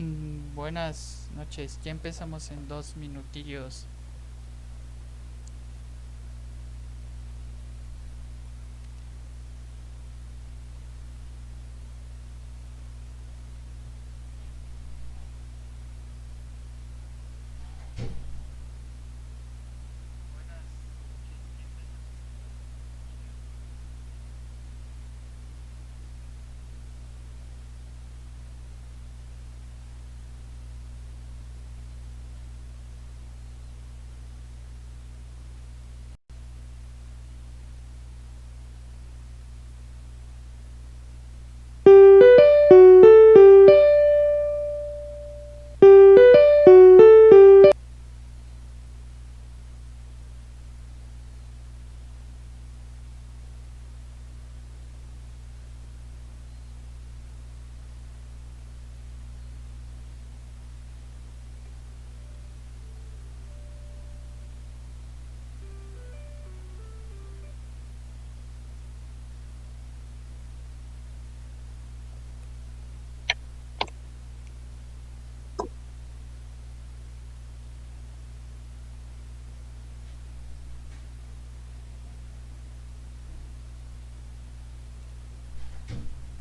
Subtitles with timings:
[0.00, 3.84] Mm, buenas noches, ya empezamos en dos minutillos.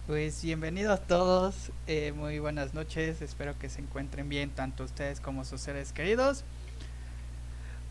[0.10, 5.46] Pues bienvenidos todos, eh, muy buenas noches, espero que se encuentren bien tanto ustedes como
[5.46, 6.44] sus seres queridos.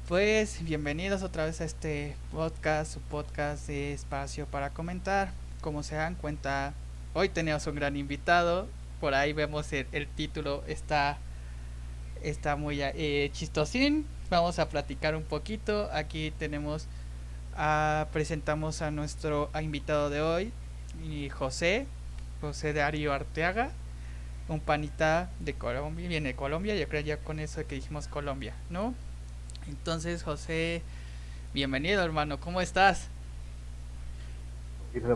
[0.09, 5.31] Pues bienvenidos otra vez a este podcast, su podcast de espacio para comentar.
[5.61, 6.75] Como se dan cuenta,
[7.15, 8.67] hoy tenemos un gran invitado,
[9.01, 11.19] por ahí vemos el, título, está,
[12.25, 16.89] está muy eh, chistosín, vamos a platicar un poquito, aquí tenemos,
[18.13, 20.53] presentamos a nuestro invitado de hoy,
[21.31, 21.87] José,
[22.41, 23.71] José Darío Arteaga,
[24.49, 28.55] un panita de Colombia, viene de Colombia, yo creo ya con eso que dijimos Colombia,
[28.71, 28.95] ¿no?
[29.69, 30.83] Entonces, José,
[31.53, 33.09] bienvenido hermano, ¿cómo estás?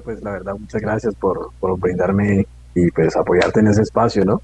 [0.04, 4.42] Pues la verdad, muchas gracias por, por brindarme y pues apoyarte en ese espacio, ¿no?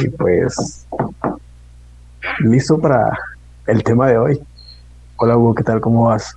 [0.00, 0.86] Y pues,
[2.40, 3.18] listo para
[3.66, 4.40] el tema de hoy.
[5.16, 5.80] Hola Hugo, ¿qué tal?
[5.80, 6.36] ¿Cómo vas?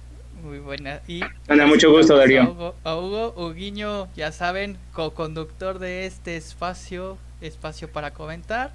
[0.68, 1.02] Buena.
[1.08, 2.76] Y Anda, mucho gusto, Darío.
[2.84, 8.72] A Hugo, Huguiño, ya saben, co-conductor de este espacio, espacio para comentar.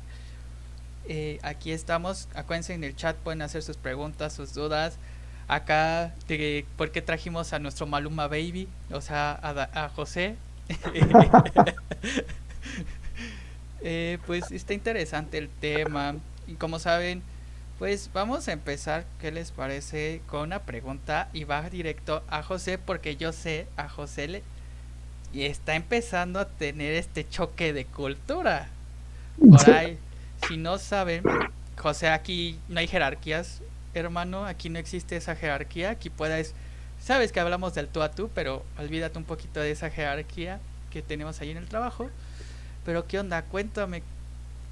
[1.08, 2.28] Eh, aquí estamos.
[2.34, 4.98] Acuérdense en el chat, pueden hacer sus preguntas, sus dudas.
[5.48, 8.68] Acá, de, ¿por qué trajimos a nuestro Maluma Baby?
[8.90, 10.36] O sea, a, a José.
[13.82, 16.16] eh, pues está interesante el tema.
[16.46, 17.22] Y como saben,
[17.82, 20.22] pues vamos a empezar, ¿qué les parece?
[20.28, 24.42] Con una pregunta y va directo a José porque yo sé a José le
[25.32, 28.68] y está empezando a tener este choque de cultura.
[29.36, 29.98] Por ahí,
[30.46, 31.24] si no saben,
[31.76, 33.62] José, aquí no hay jerarquías,
[33.94, 36.54] hermano, aquí no existe esa jerarquía, aquí puedes,
[37.00, 40.60] sabes que hablamos del tú a tú, pero olvídate un poquito de esa jerarquía
[40.92, 42.08] que tenemos ahí en el trabajo.
[42.84, 44.04] Pero qué onda, cuéntame,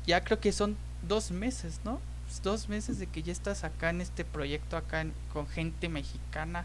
[0.06, 0.76] ya creo que son
[1.08, 2.00] dos meses, ¿no?
[2.30, 6.64] Pues, dos meses de que ya estás acá en este proyecto, acá con gente mexicana.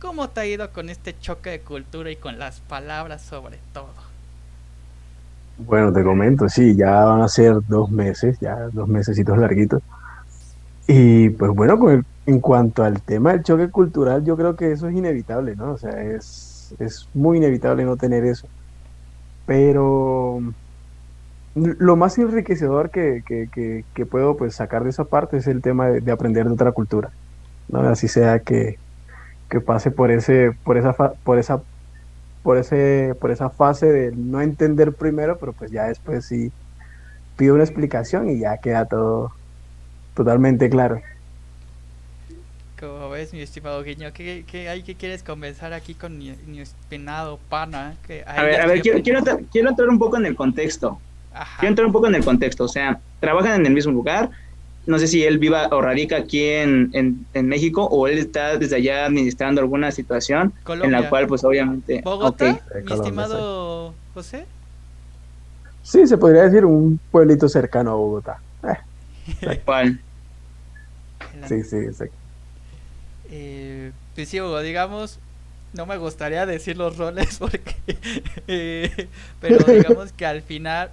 [0.00, 3.92] ¿Cómo te ha ido con este choque de cultura y con las palabras sobre todo?
[5.58, 9.82] Bueno, te comento, sí, ya van a ser dos meses, ya dos mesecitos larguitos.
[10.88, 14.88] Y pues bueno, con en cuanto al tema del choque cultural, yo creo que eso
[14.88, 15.72] es inevitable, ¿no?
[15.72, 18.48] O sea, es, es muy inevitable no tener eso.
[19.44, 20.40] Pero
[21.56, 26.46] lo más enriquecedor que, puedo pues, sacar de esa parte es el tema de, aprender
[26.46, 27.10] de otra cultura.
[27.68, 27.80] ¿no?
[27.80, 28.78] Así sea que,
[29.64, 31.62] pase por ese, por esa por esa,
[32.42, 36.52] por ese, por esa fase de no entender primero, pero pues ya después sí
[37.38, 39.32] pido una explicación y ya queda todo
[40.14, 41.00] totalmente claro.
[42.78, 46.34] Como ves, mi estimado Guiño, ¿qué, hay que quieres comenzar aquí con mi,
[46.90, 47.94] penado pana?
[48.06, 51.00] Que a ver, a ver, quiero, quiero entrar un poco en el contexto.
[51.58, 54.30] Quiero entrar un poco en el contexto, o sea, trabajan en el mismo lugar,
[54.86, 58.76] no sé si él viva o radica aquí en, en, México o él está desde
[58.76, 62.02] allá administrando alguna situación en la cual pues obviamente...
[62.02, 64.46] ¿Bogotá, mi estimado José?
[65.82, 68.40] Sí, se podría decir un pueblito cercano a Bogotá.
[69.42, 69.60] Eh.
[69.64, 70.00] ¿Cuál?
[71.48, 72.14] Sí, sí, exacto.
[73.30, 75.18] Eh, pues sí, digamos,
[75.72, 77.76] no me gustaría decir los roles porque...
[78.46, 79.08] Eh,
[79.40, 80.90] pero digamos que al final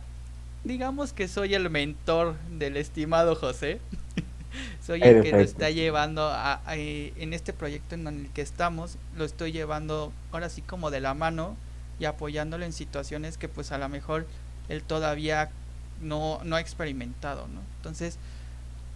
[0.63, 3.79] digamos que soy el mentor del estimado José.
[4.85, 9.25] soy el que lo está llevando a, en este proyecto en el que estamos, lo
[9.25, 11.55] estoy llevando ahora sí como de la mano
[11.99, 14.27] y apoyándolo en situaciones que pues a lo mejor
[14.69, 15.49] él todavía
[16.01, 17.61] no, no ha experimentado, ¿no?
[17.77, 18.17] Entonces,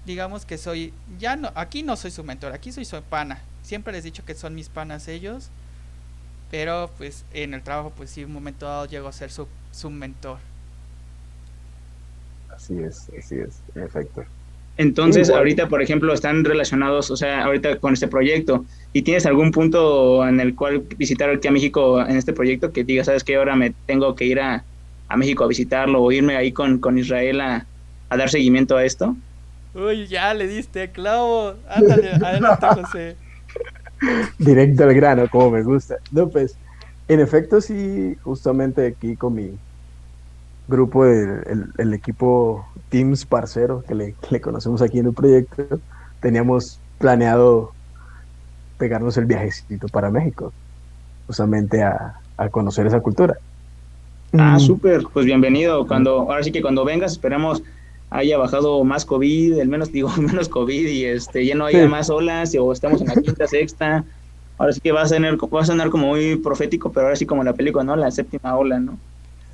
[0.06, 3.42] digamos que soy, ya no, aquí no soy su mentor, aquí soy su pana.
[3.64, 5.50] Siempre les he dicho que son mis panas ellos,
[6.50, 9.90] pero pues en el trabajo pues sí, un momento dado llego a ser su, su
[9.90, 10.40] mentor.
[12.57, 14.24] Así es, así es, en efecto.
[14.77, 19.51] Entonces, ahorita, por ejemplo, están relacionados, o sea, ahorita con este proyecto, ¿y tienes algún
[19.51, 23.36] punto en el cual visitar aquí a México en este proyecto que diga, sabes que
[23.36, 24.63] ahora me tengo que ir a,
[25.15, 27.65] México a visitarlo o irme ahí con, con Israel a,
[28.09, 29.15] dar seguimiento a esto?
[29.74, 31.54] Uy, ya le diste clavo.
[31.69, 33.15] Ándale, adelante, José.
[34.38, 35.98] Directo al grano, como me gusta.
[36.12, 36.56] No, pues,
[37.07, 39.51] en efecto, sí, justamente aquí con mi,
[40.68, 45.80] grupo, del el, equipo Teams Parcero, que le, conocemos aquí en el proyecto,
[46.22, 47.72] teníamos planeado
[48.78, 50.54] pegarnos el viajecito para México,
[51.25, 52.19] justamente a,
[52.52, 53.36] conocer esa cultura.
[54.34, 54.60] Ah, mm.
[54.60, 55.88] súper, pues bienvenido.
[55.88, 57.64] Cuando, ahora sí que cuando vengas, esperemos
[58.10, 62.10] haya bajado más COVID, el menos, digo, menos COVID y este, ya no haya más
[62.10, 64.04] olas o estamos en la quinta, sexta.
[64.60, 67.28] Ahora sí que va a, tener, va a sonar como muy profético, pero ahora sí
[67.28, 67.96] como la película, ¿no?
[67.96, 68.98] La séptima ola, ¿no?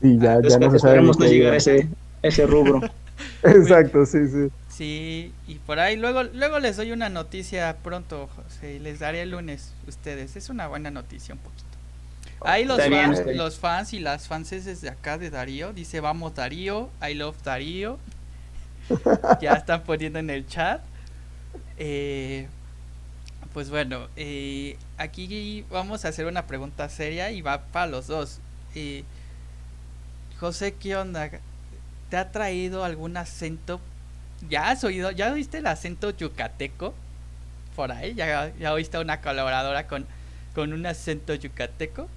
[0.03, 1.87] Sí, ya, ya no esperemos no llegar a ese,
[2.21, 2.81] ese rubro.
[3.43, 4.49] Exacto, sí, sí.
[4.67, 9.21] Sí, y por ahí luego luego les doy una noticia pronto, José, y les daré
[9.21, 10.35] el lunes ustedes.
[10.35, 11.63] Es una buena noticia un poquito.
[12.41, 16.89] Ahí los fans, los fans y las fanses de acá de Darío, dice vamos Darío,
[17.01, 17.97] I love Darío.
[19.41, 20.81] ya están poniendo en el chat.
[21.77, 22.47] Eh,
[23.53, 28.39] pues bueno, eh, aquí vamos a hacer una pregunta seria y va para los dos.
[28.75, 29.05] Eh,
[30.43, 31.29] José, ¿qué onda?
[32.09, 33.79] ¿Te ha traído algún acento?
[34.49, 35.09] ¿Ya has oído?
[35.11, 36.93] ¿Ya oíste el acento yucateco?
[37.77, 40.05] Por ahí, ¿ya, ya oíste una colaboradora con,
[40.53, 42.09] con un acento yucateco?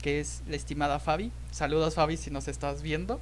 [0.00, 1.32] Que es la estimada Fabi.
[1.50, 3.18] Saludos Fabi si nos estás viendo.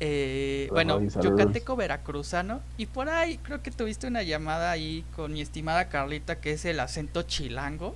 [0.00, 2.60] Eh, bueno, yucateco veracruzano.
[2.76, 6.64] Y por ahí creo que tuviste una llamada ahí con mi estimada Carlita, que es
[6.64, 7.94] el acento chilango,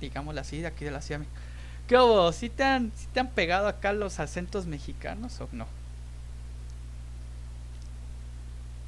[0.00, 1.39] digámoslo así, de aquí de la Ciudad de México.
[1.90, 2.30] ¿Qué hubo?
[2.30, 5.66] ¿Sí te, han, te han pegado acá los acentos mexicanos o no?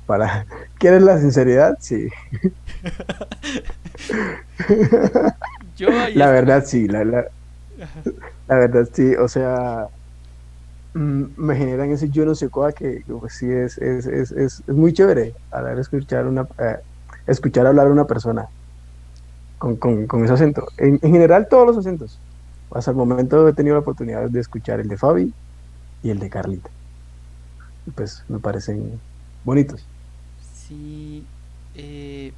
[0.06, 0.46] Para...
[0.78, 1.76] ¿Quieres la sinceridad?
[1.80, 2.10] Sí.
[5.76, 7.24] Yo la verdad sí, la, la,
[8.46, 9.88] verdad sí, o sea,
[10.94, 14.68] mm, me generan ese yo no sé cuál que pues, sí es, es, es, es,
[14.68, 16.76] muy chévere hablar, escuchar una eh,
[17.26, 18.46] escuchar hablar a una persona
[19.58, 20.68] con, con, con ese acento.
[20.78, 22.20] En, en, general todos los acentos,
[22.74, 25.32] hasta el momento he tenido la oportunidad de escuchar el de Fabi
[26.02, 26.70] y el de Carlita.
[27.86, 29.00] Y pues me parecen
[29.44, 29.84] bonitos.
[30.54, 31.24] Sí,
[31.74, 32.32] eh,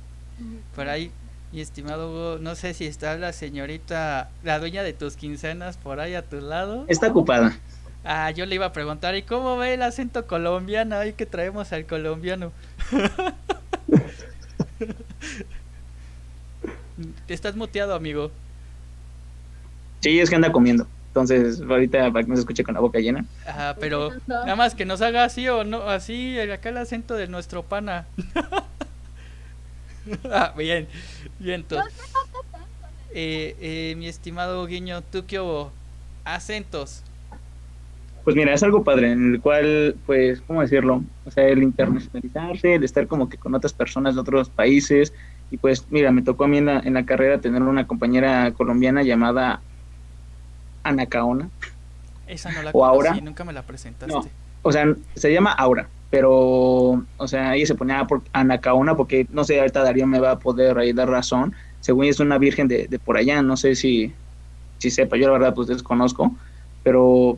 [0.75, 1.11] por ahí,
[1.53, 6.01] mi estimado Hugo, no sé si está la señorita, la dueña de tus quincenas por
[6.01, 6.85] ahí a tu lado.
[6.89, 7.57] Está ocupada.
[8.05, 10.97] Ah, yo le iba a preguntar, ¿y cómo ve el acento colombiano?
[10.97, 12.53] Ahí que traemos al colombiano.
[17.29, 18.31] Estás muteado, amigo.
[20.05, 20.87] Sí, es que anda comiendo.
[21.07, 23.25] Entonces, ahorita para que no se escuche con la boca llena.
[23.47, 27.27] Ajá, pero nada más que nos haga así o no, así, acá el acento de
[27.27, 28.07] nuestro pana.
[30.31, 30.89] ah, bien,
[31.39, 31.95] bien, entonces.
[33.15, 35.73] Eh, eh, mi estimado Guiño, ¿tú qué hubo?
[36.25, 37.03] Acentos.
[38.25, 41.03] Pues mira, es algo padre, en el cual, pues, ¿cómo decirlo?
[41.25, 45.15] O sea, el internacionalizarse, el estar como que con otras personas de otros países.
[45.51, 48.53] Y pues, mira, me tocó a mí en la, en la carrera tener una compañera
[48.53, 49.63] colombiana llamada
[50.85, 51.49] Anacaona.
[52.27, 53.15] Esa no la o Aura.
[53.21, 54.31] nunca me la presentaste.
[54.63, 59.45] o sea, se llama Aura, pero, o sea, ella se ponía por Anacaona porque, no
[59.45, 61.55] sé, ahorita Darío me va a poder ahí dar razón.
[61.81, 64.13] Según es una virgen de, por allá, no sé si,
[64.79, 66.35] si sepa, yo la verdad pues desconozco,
[66.83, 67.37] pero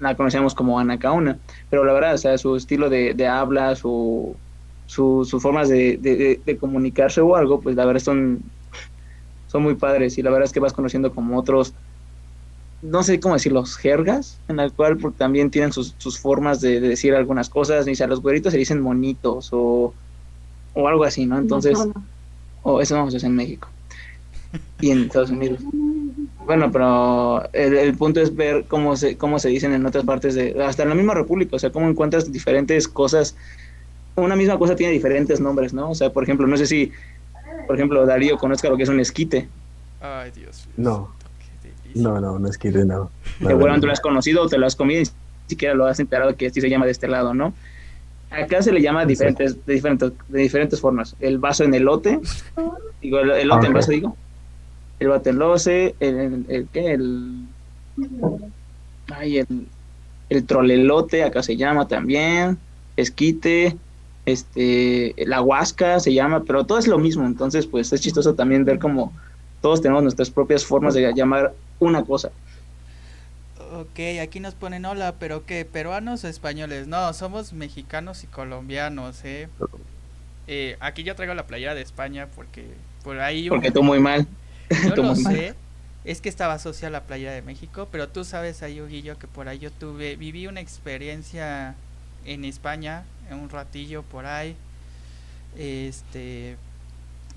[0.00, 1.38] la conocemos como Anacaona.
[1.70, 4.36] Pero la verdad, o sea, su estilo de, de habla, su,
[4.86, 8.42] su, sus formas de, de, de, comunicarse o algo, pues la verdad son,
[9.46, 11.74] son muy padres y la verdad es que vas conociendo como otros
[12.82, 16.80] no sé cómo decir, los jergas, en la cual también tienen sus, sus formas de,
[16.80, 19.92] decir algunas cosas, ni a los güeritos se dicen monitos o,
[20.74, 21.38] o algo así, ¿no?
[21.38, 21.78] Entonces,
[22.62, 23.68] o eso vamos a hacer en México
[24.80, 25.60] y en Estados Unidos.
[26.46, 30.62] Bueno, pero el, punto es ver cómo se, cómo se dicen en otras partes de,
[30.64, 33.36] hasta en la misma república, o sea, cómo encuentras diferentes cosas,
[34.16, 35.90] una misma cosa tiene diferentes nombres, ¿no?
[35.90, 36.92] O sea, por ejemplo, no sé si,
[37.66, 39.48] por ejemplo, Darío conozca lo que es un esquite.
[40.00, 40.66] Ay, Dios.
[40.76, 41.10] No.
[41.94, 43.10] No, no, no es que no.
[43.40, 45.10] Lo has conocido o te lo has comido y ni
[45.48, 47.54] siquiera lo has enterado que así se llama de este lado, ¿no?
[48.30, 51.16] Acá se le llama diferentes, de diferentes, de diferentes formas.
[51.20, 52.20] El vaso en elote,
[53.00, 54.16] digo, el elote en vaso, digo.
[55.00, 56.92] El vaso en loce, el, el, ¿qué?
[56.92, 57.46] El,
[59.10, 59.66] ay, el,
[60.28, 62.58] el trolelote, acá se llama también,
[62.96, 63.76] esquite,
[64.26, 68.66] este, la huasca se llama, pero todo es lo mismo, entonces pues es chistoso también
[68.66, 69.12] ver cómo
[69.62, 72.30] todos tenemos nuestras propias formas de llamar una cosa.
[73.72, 75.64] Ok, aquí nos ponen hola, pero ¿qué?
[75.64, 76.86] ¿Peruanos o españoles?
[76.86, 79.48] No, somos mexicanos y colombianos, ¿eh?
[80.46, 82.66] eh aquí yo traigo la playera de España porque
[83.02, 83.48] por ahí...
[83.48, 84.26] Porque tú muy mal.
[84.96, 85.54] Yo lo sé,
[86.04, 89.26] es que estaba asociada a la playa de México, pero tú sabes ahí, Huguillo, que
[89.26, 91.74] por ahí yo tuve, viví una experiencia
[92.26, 94.56] en España, en un ratillo por ahí,
[95.56, 96.56] este,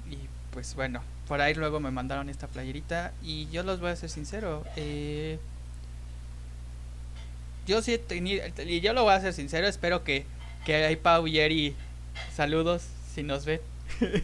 [0.09, 0.17] y
[0.51, 4.09] pues bueno, por ahí luego me mandaron esta playerita y yo los voy a ser
[4.09, 5.39] sincero, eh,
[7.65, 10.25] yo sí he y yo lo voy a ser sincero, espero que,
[10.65, 11.73] que hay Pau y Eri,
[12.35, 12.83] saludos
[13.15, 13.61] si nos ven.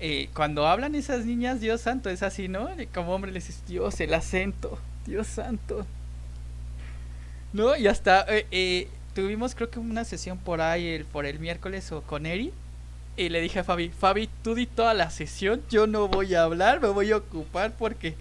[0.00, 2.68] Eh, cuando hablan esas niñas, Dios santo, es así, ¿no?
[2.94, 5.86] Como hombre les dices, Dios, el acento, Dios santo.
[7.52, 7.76] ¿No?
[7.76, 11.90] Y hasta eh, eh, tuvimos creo que una sesión por ahí, el, por el miércoles
[11.90, 12.52] o con Eri.
[13.18, 16.44] Y le dije a Fabi, Fabi, tú di toda la sesión, yo no voy a
[16.44, 18.14] hablar, me voy a ocupar porque,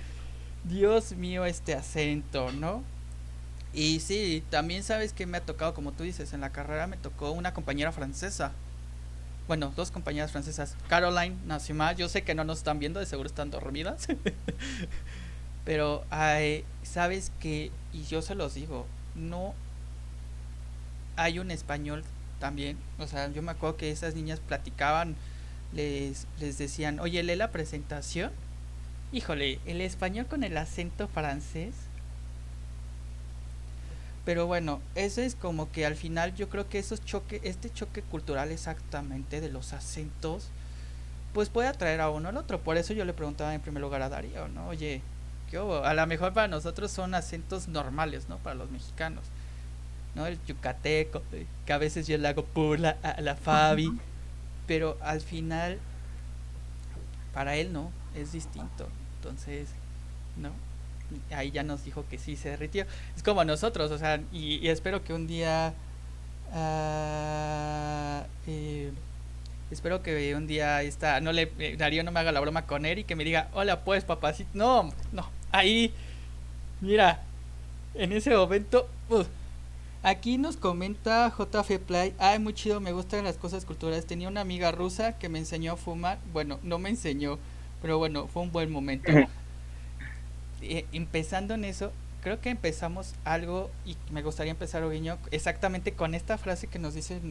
[0.64, 2.82] Dios mío, este acento, ¿no?
[3.76, 6.98] Y sí, también sabes que me ha tocado, como tú dices, en la carrera me
[6.98, 8.54] tocó una compañera francesa.
[9.48, 13.30] Bueno, dos compañeras francesas, Caroline, Nassima, yo sé que no nos están viendo, de seguro
[13.30, 14.08] están dormidas,
[15.64, 19.54] pero hay, sabes que, y yo se los digo, no
[21.18, 22.04] hay un español
[22.40, 25.16] también, o sea, yo me acuerdo que esas niñas platicaban,
[25.74, 28.32] les, les decían, oye, lee la presentación,
[29.12, 31.74] híjole, el español con el acento francés,
[34.26, 38.02] pero bueno, ese es como que al final yo creo que esos choque, este choque
[38.02, 40.50] cultural exactamente de los acentos,
[41.34, 42.60] pues puede atraer a uno al otro.
[42.60, 44.68] Por eso yo le preguntaba en primer lugar a Darío, ¿no?
[44.68, 45.02] Oye.
[45.86, 48.38] A lo mejor para nosotros son acentos normales, ¿no?
[48.38, 49.24] Para los mexicanos,
[50.18, 50.26] ¿no?
[50.26, 51.22] El yucateco,
[51.66, 53.92] que a veces yo le hago pula a la Fabi,
[54.66, 55.78] pero al final,
[57.34, 58.90] para él no, es distinto.
[59.18, 59.70] Entonces,
[60.36, 60.52] ¿no?
[61.32, 62.86] ahí ya nos dijo que sí se derritió.
[63.16, 65.74] Es como nosotros, o sea, y, espero que un día...
[66.50, 68.92] Uh, eh,
[69.70, 72.86] espero que un día esta, no le, eh, Darío no me haga la broma con
[72.86, 74.50] él y que me diga, hola pues papacito.
[74.54, 75.94] No, no, ahí,
[76.80, 77.22] mira,
[77.94, 78.88] en ese momento,
[80.04, 84.06] aquí nos comenta JF Play, ay muy chido, me gustan las cosas culturales.
[84.06, 87.40] Tenía una amiga rusa que me enseñó a fumar, bueno, no me enseñó,
[87.82, 89.12] pero bueno, fue un buen momento.
[90.60, 91.92] Eh, empezando en eso,
[92.24, 96.96] creo que empezamos algo y me gustaría empezar, Oguiño, exactamente con esta frase que nos
[96.96, 97.22] dice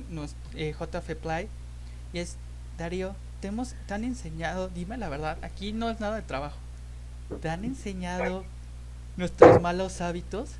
[0.54, 1.48] eh, JF Play,
[2.12, 2.36] y es,
[2.78, 6.56] Darío, te, hemos, te han enseñado, dime la verdad, aquí no es nada de trabajo,
[7.42, 8.44] te han enseñado
[9.16, 10.50] nuestros malos hábitos.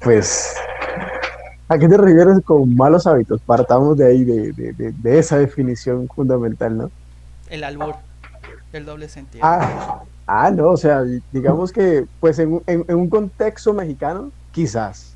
[0.00, 0.54] Pues,
[1.68, 3.40] ¿a qué te refieres con malos hábitos?
[3.42, 6.90] Partamos de ahí, de, de, de esa definición fundamental, ¿no?
[7.48, 7.94] El albur
[8.72, 9.44] el doble sentido.
[9.44, 15.14] Ah, ah, no, o sea, digamos que, pues en, un contexto mexicano, quizás,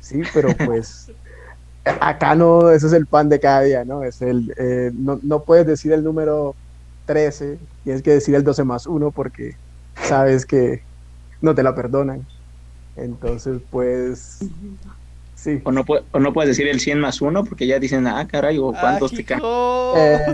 [0.00, 1.10] sí, pero pues
[2.00, 4.02] acá no, eso es el pan de cada día, ¿no?
[4.02, 6.54] Es el, eh, no, no puedes decir el número
[7.06, 9.54] 13, tienes que decir el 12 más 1 porque
[10.02, 10.82] sabes que
[11.42, 12.26] no te la perdonan.
[13.00, 14.40] Entonces, pues,
[15.64, 18.58] o, no, o no puedes decir el 100 más 1 porque ya dicen, ah, caray,
[18.58, 19.40] o cuántos te caen.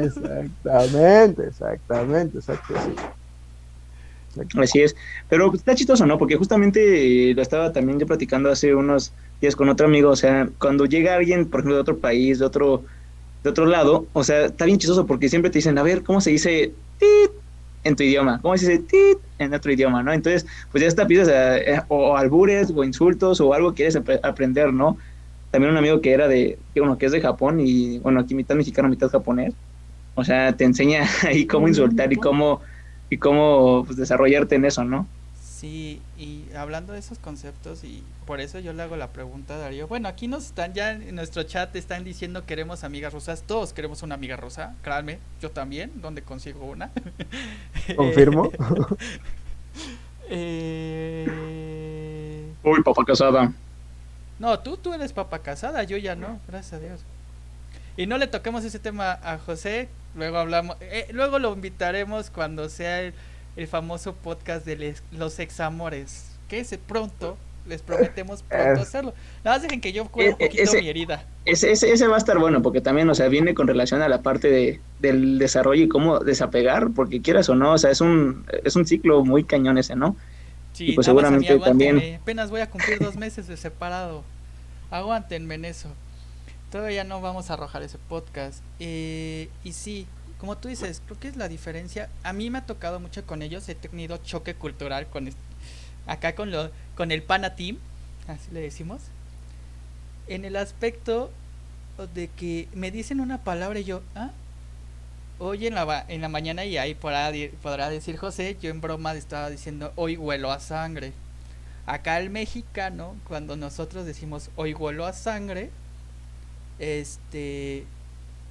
[0.02, 2.74] Exactamente, exactamente, exacto,
[4.60, 4.96] Así es.
[5.28, 6.18] Pero está chistoso, ¿no?
[6.18, 10.10] Porque justamente lo estaba también yo platicando hace unos días con otro amigo.
[10.10, 12.82] O sea, cuando llega alguien, por ejemplo, de otro país, de otro,
[13.44, 16.20] de otro lado, o sea, está bien chistoso porque siempre te dicen, a ver, ¿cómo
[16.20, 17.43] se dice tit
[17.84, 18.40] en tu idioma?
[18.40, 20.12] ¿Cómo se dice tit en otro idioma, no?
[20.12, 24.96] Entonces, pues ya está, pides eh, o albures o insultos o algo quieres aprender, ¿no?
[25.50, 28.56] También un amigo que era de, bueno, que es de Japón y, bueno, aquí mitad
[28.56, 29.54] mexicano, mitad japonés.
[30.16, 32.60] O sea, te enseña ahí cómo insultar y cómo,
[33.10, 35.06] y cómo pues, desarrollarte en eso, ¿no?
[35.40, 39.58] Sí, y hablando de esos conceptos, y por eso yo le hago la pregunta a
[39.58, 39.88] Darío.
[39.88, 43.42] Bueno, aquí nos están ya en nuestro chat, están diciendo queremos amigas rusas.
[43.42, 46.90] Todos queremos una amiga rusa, créanme, yo también, ¿dónde consigo una?
[47.96, 48.50] Confirmo.
[50.28, 51.26] eh...
[52.62, 53.52] Uy, papá casada.
[54.38, 57.00] No, tú, tú eres papá casada, yo ya no, gracias a Dios.
[57.96, 62.68] Y no le toquemos ese tema a José, luego hablamos, eh, luego lo invitaremos cuando
[62.68, 63.14] sea el
[63.56, 66.33] el famoso podcast de los examores.
[66.54, 69.12] Que ese pronto, les prometemos pronto hacerlo.
[69.42, 71.26] Nada más dejen que yo cure un e, poquito mi herida.
[71.44, 74.22] Ese, ese, va a estar bueno, porque también, o sea, viene con relación a la
[74.22, 78.46] parte de, del desarrollo y cómo desapegar, porque quieras o no, o sea, es un,
[78.62, 80.16] es un ciclo muy cañón ese, ¿no?
[80.74, 82.18] Sí, y pues seguramente también.
[82.20, 84.22] Apenas voy a cumplir dos meses de separado.
[84.92, 85.88] Aguántenme en eso.
[86.70, 88.62] Todavía no vamos a arrojar ese podcast.
[88.78, 90.06] Eh, y sí,
[90.38, 92.10] como tú dices, creo que es la diferencia.
[92.22, 93.68] A mí me ha tocado mucho con ellos.
[93.68, 95.26] He tenido choque cultural con
[96.06, 97.78] acá con lo con el Pana Team,
[98.28, 99.02] así le decimos.
[100.26, 101.30] En el aspecto
[102.14, 104.30] de que me dicen una palabra y yo, ¿ah?
[105.38, 109.12] Hoy en la, en la mañana y ahí podrá, podrá decir José, yo en broma
[109.14, 111.12] estaba diciendo hoy huelo a sangre.
[111.86, 115.70] Acá el mexicano, cuando nosotros decimos hoy huelo a sangre,
[116.78, 117.84] este,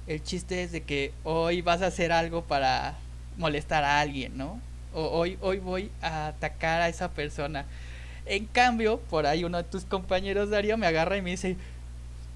[0.06, 2.96] el chiste es de que hoy vas a hacer algo para
[3.36, 4.60] molestar a alguien, ¿no?
[4.94, 7.66] O hoy, hoy voy a atacar a esa persona.
[8.26, 11.56] En cambio, por ahí uno de tus compañeros, Darío, me agarra y me dice,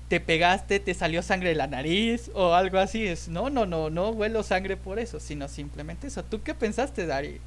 [0.09, 3.07] te pegaste, te salió sangre de la nariz o algo así.
[3.07, 6.25] Es, no, no, no, no huelo sangre por eso, sino simplemente eso.
[6.25, 7.41] ¿Tú qué pensaste, Dari?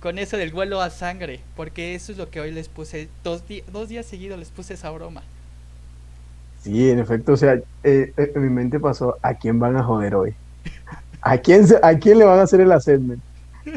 [0.00, 3.42] Con eso del vuelo a sangre, porque eso es lo que hoy les puse, dos,
[3.72, 5.22] dos días seguidos les puse esa broma.
[6.62, 9.82] Sí, en efecto, o sea, eh, eh, en mi mente pasó, ¿a quién van a
[9.82, 10.34] joder hoy?
[11.20, 13.22] ¿A quién, ¿A quién le van a hacer el assessment?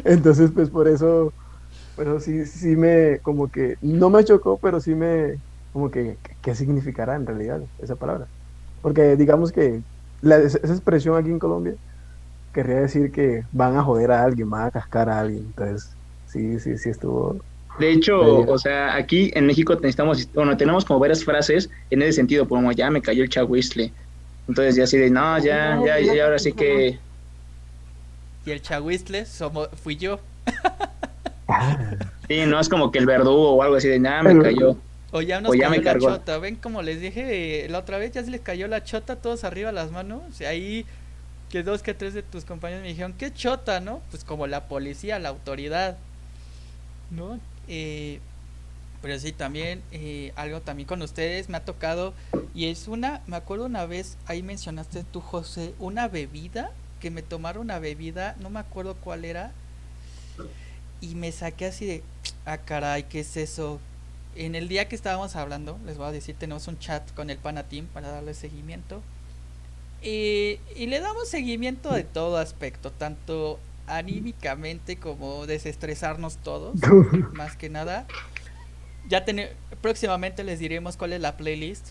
[0.04, 1.32] Entonces, pues por eso,
[1.96, 5.36] bueno, sí, sí me, como que, no me chocó, pero sí me,
[5.72, 8.26] como que, ¿qué significará en realidad esa palabra?
[8.82, 9.80] Porque digamos que
[10.22, 11.74] esa expresión aquí en Colombia
[12.52, 15.44] querría decir que van a joder a alguien, van a cascar a alguien.
[15.46, 15.90] Entonces,
[16.26, 17.36] sí, sí, sí estuvo.
[17.78, 22.14] De hecho, o sea, aquí en México necesitamos, bueno, tenemos como varias frases en ese
[22.14, 23.92] sentido, como ya me cayó el chahuistle.
[24.48, 26.98] Entonces ya así de, no, ya, ya, ya, ahora sí que...
[28.46, 30.20] Y el chahuistle somos, fui yo.
[32.28, 34.76] sí, no es como que el verdugo o algo así de, nada, me cayó.
[35.10, 36.38] O ya nos cayó la chota.
[36.38, 39.72] Ven como les dije la otra vez, ya se les cayó la chota todos arriba
[39.72, 40.40] las manos.
[40.40, 40.86] Y ahí
[41.50, 44.00] que dos que tres de tus compañeros me dijeron, ¿qué chota, no?
[44.10, 45.96] Pues como la policía, la autoridad.
[47.10, 47.40] ¿No?
[47.68, 48.20] Eh,
[49.00, 52.12] pero sí, también eh, algo también con ustedes me ha tocado.
[52.54, 56.70] Y es una, me acuerdo una vez, ahí mencionaste tú, José, una bebida,
[57.00, 59.52] que me tomaron una bebida, no me acuerdo cuál era.
[61.00, 62.02] Y me saqué así de,
[62.44, 63.80] ah, caray, ¿qué es eso?
[64.38, 67.38] en el día que estábamos hablando, les voy a decir, tenemos un chat con el
[67.38, 69.02] Panatim para darle seguimiento.
[70.00, 73.58] Y, le damos seguimiento de todo aspecto, tanto
[73.88, 76.76] anímicamente como desestresarnos todos,
[77.32, 78.06] más que nada.
[79.08, 79.24] Ya
[79.80, 81.88] próximamente les diremos cuál es la playlist.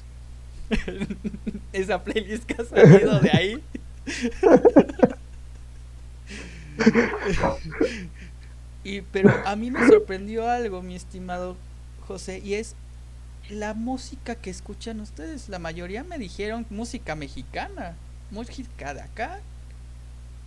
[1.74, 3.64] Esa playlist que ha salido de ahí.
[8.84, 11.56] Y pero a mí me sorprendió algo, mi estimado
[12.08, 12.76] José, y es
[13.50, 15.50] la música que escuchan ustedes.
[15.50, 17.96] La mayoría me dijeron música mexicana,
[18.32, 19.40] música de acá,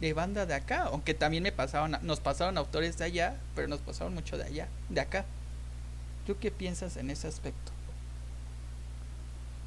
[0.01, 3.81] de banda de acá, aunque también me pasaron, nos pasaron autores de allá, pero nos
[3.81, 5.25] pasaron mucho de allá, de acá.
[6.27, 7.73] ¿Tú qué piensas en ese aspecto?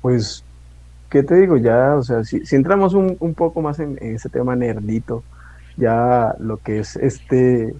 [0.01, 0.43] Pues,
[1.09, 1.57] ¿qué te digo?
[1.57, 5.23] Ya, o sea, si, entramos un, poco más en, ese tema nerdito,
[5.77, 7.73] ya lo que es este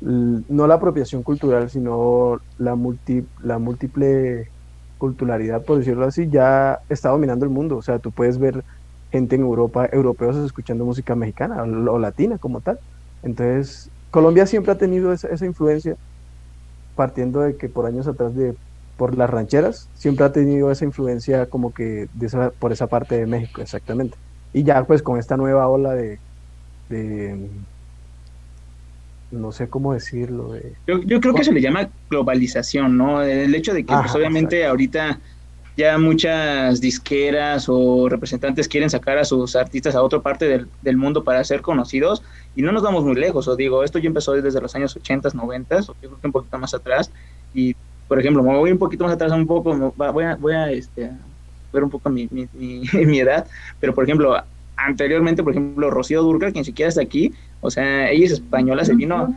[0.00, 4.48] no la apropiación cultural, sino la, multi, la múltiple
[4.98, 7.76] culturalidad, por decirlo así, ya está dominando el mundo.
[7.76, 8.64] O sea, tú puedes ver
[9.12, 12.78] gente en Europa, europeos escuchando música mexicana o, latina como tal.
[13.22, 15.96] Entonces, Colombia siempre ha tenido esa, esa, influencia,
[16.96, 18.54] partiendo de que por años atrás de
[19.00, 23.16] por las rancheras, siempre ha tenido esa influencia como que de esa, por esa parte
[23.16, 24.18] de México, exactamente.
[24.52, 26.18] Y ya pues con esta nueva ola de,
[26.90, 27.48] de
[29.30, 30.52] no sé cómo decirlo.
[30.86, 33.22] Yo, creo que se le llama globalización, ¿no?
[33.22, 35.18] El hecho de que, pues, obviamente, ahorita
[35.78, 41.24] ya muchas disqueras o representantes quieren sacar a sus artistas a otra parte del, mundo
[41.24, 42.22] para ser conocidos
[42.54, 45.30] y no nos vamos muy lejos, o digo, esto ya empezó desde los años 80,
[45.32, 47.10] 90, o yo creo que un poquito más atrás
[47.54, 47.74] y,
[48.10, 51.12] por ejemplo, me voy un poquito más atrás un poco, voy a, voy a este,
[51.72, 52.48] ver un poco mi, mi,
[52.92, 53.46] mi edad,
[53.78, 54.36] pero, por ejemplo,
[54.76, 58.96] anteriormente, por ejemplo, Rocío Durca, quien siquiera está aquí, o sea, ella es española, se
[58.96, 59.32] vino,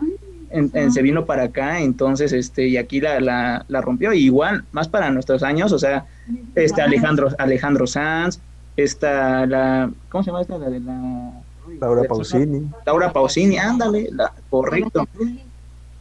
[0.49, 4.87] en, se vino para acá, entonces, este, y aquí la, la, la, rompió, igual, más
[4.87, 6.07] para nuestros años, o sea,
[6.55, 8.39] este Alejandro, Alejandro Sanz,
[8.75, 10.57] esta, la, ¿cómo se llama esta?
[10.57, 11.31] La de la...
[11.79, 12.71] Laura Pausini.
[12.87, 15.07] Laura Pausini, ándale, la, correcto.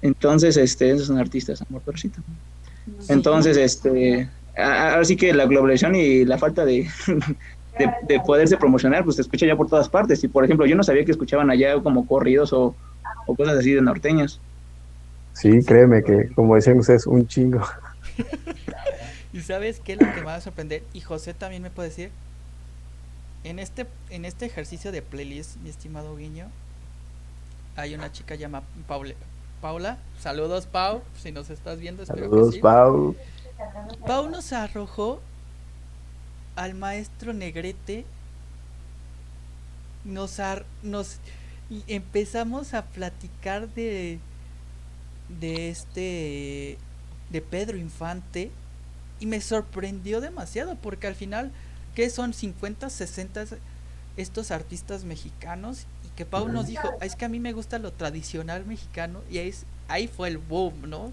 [0.00, 1.82] Entonces, este, esos son artistas, amor
[3.08, 6.88] Entonces, este, ahora sí que la globalización y la falta de,
[7.78, 10.22] de, poderse promocionar, pues se escucha ya por todas partes.
[10.24, 12.74] Y por ejemplo, yo no sabía que escuchaban allá como corridos o,
[13.36, 14.40] cosas así de norteños.
[15.32, 17.62] Sí, créeme que, como dicen ustedes, un chingo.
[19.32, 20.82] ¿Y sabes qué es lo que me va a sorprender?
[20.92, 22.10] Y José también me puede decir,
[23.44, 26.48] en este, en este ejercicio de playlist, mi estimado Guiño,
[27.76, 28.66] hay una chica llamada
[29.62, 29.96] Paula.
[30.18, 32.02] Saludos, Pau, si nos estás viendo.
[32.02, 33.16] Espero Saludos, Pau.
[34.06, 35.20] Pau nos arrojó
[36.56, 38.04] al maestro Negrete.
[40.04, 40.38] Nos,
[40.82, 41.18] nos
[41.70, 44.18] y empezamos a platicar de
[45.40, 46.78] de este
[47.30, 48.50] de Pedro Infante
[49.20, 51.50] y me sorprendió demasiado porque al final
[51.94, 53.44] que son 50, 60
[54.16, 58.66] estos artistas mexicanos que Pau nos dijo, es que a mí me gusta lo tradicional
[58.66, 59.54] mexicano y ahí,
[59.88, 61.12] ahí fue el boom, ¿no?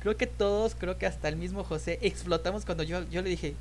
[0.00, 3.54] Creo que todos, creo que hasta el mismo José explotamos cuando yo, yo le dije,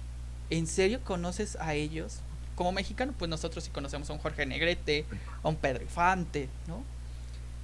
[0.49, 2.19] ¿en serio conoces a ellos?
[2.55, 5.05] Como mexicano, pues nosotros sí conocemos a un Jorge Negrete,
[5.43, 6.83] a un Pedro Infante, ¿no?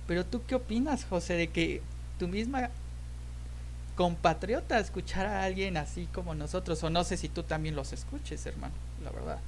[0.06, 1.82] Pero tú qué opinas, José, de que
[2.20, 2.70] tu misma
[3.96, 8.46] compatriota escuchar a alguien así como nosotros, o no sé si tú también los escuches,
[8.46, 9.40] hermano, la verdad.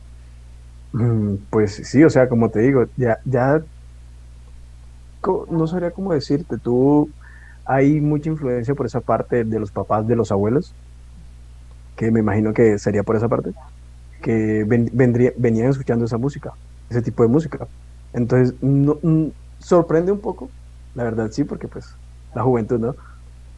[0.91, 3.63] Mm, pues sí, o sea, como te digo, ya, ya,
[5.49, 7.13] no sabría cómo decirte, tú,
[7.65, 10.75] hay mucha influencia por esa parte de los papás, de los abuelos,
[11.95, 13.52] que me imagino que sería por esa parte,
[14.21, 16.52] que vendría, venían escuchando esa música,
[16.89, 17.67] ese tipo de música.
[18.13, 20.54] Entonces, mm, sorprende un poco,
[20.93, 21.86] la verdad sí, porque pues
[22.34, 22.95] la juventud, ¿no?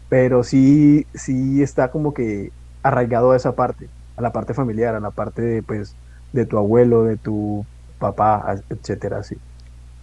[0.09, 2.51] pero sí, sí está como que
[2.83, 5.97] arraigado a esa parte, a la parte familiar, a la parte de, pues,
[6.33, 7.65] de tu abuelo, de tu
[7.99, 9.35] papá, etcétera, así.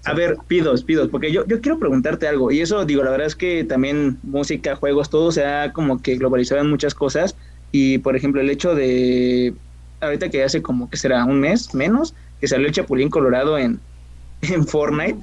[0.05, 3.27] A ver, pidos, pidos, porque yo, yo quiero preguntarte algo, y eso digo, la verdad
[3.27, 7.37] es que también música, juegos, todo se ha como que globalizado en muchas cosas,
[7.73, 9.55] y por ejemplo el hecho de,
[10.01, 13.81] ahorita que hace como que será un mes menos, que salió el Chapulín Colorado en,
[14.43, 15.19] en Fortnite,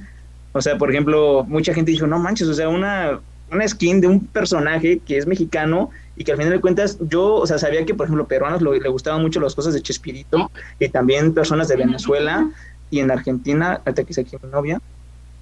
[0.52, 4.06] o sea, por ejemplo, mucha gente dijo, no manches, o sea, una una skin de
[4.06, 7.84] un personaje que es mexicano y que al final de cuentas yo, o sea, sabía
[7.84, 11.76] que, por ejemplo, peruanos le gustaban mucho las cosas de Chespirito y también personas de
[11.76, 12.50] Venezuela
[12.90, 14.80] y en Argentina, hasta que aquí mi novia,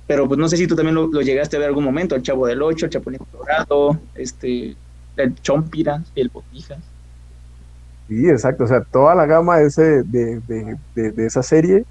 [0.07, 2.47] pero pues no sé si tú también lo, llegaste a ver algún momento, el Chavo
[2.47, 4.77] del Ocho, el Chapulín Colorado, este,
[5.17, 6.79] el Chompira, el Botijas.
[8.09, 11.85] Sí, exacto, o sea, toda la gama ese, de, de, de, de, esa serie,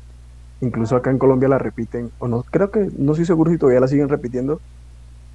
[0.62, 3.80] incluso acá en Colombia la repiten, o no, creo que, no estoy seguro si todavía
[3.80, 4.62] la siguen repitiendo,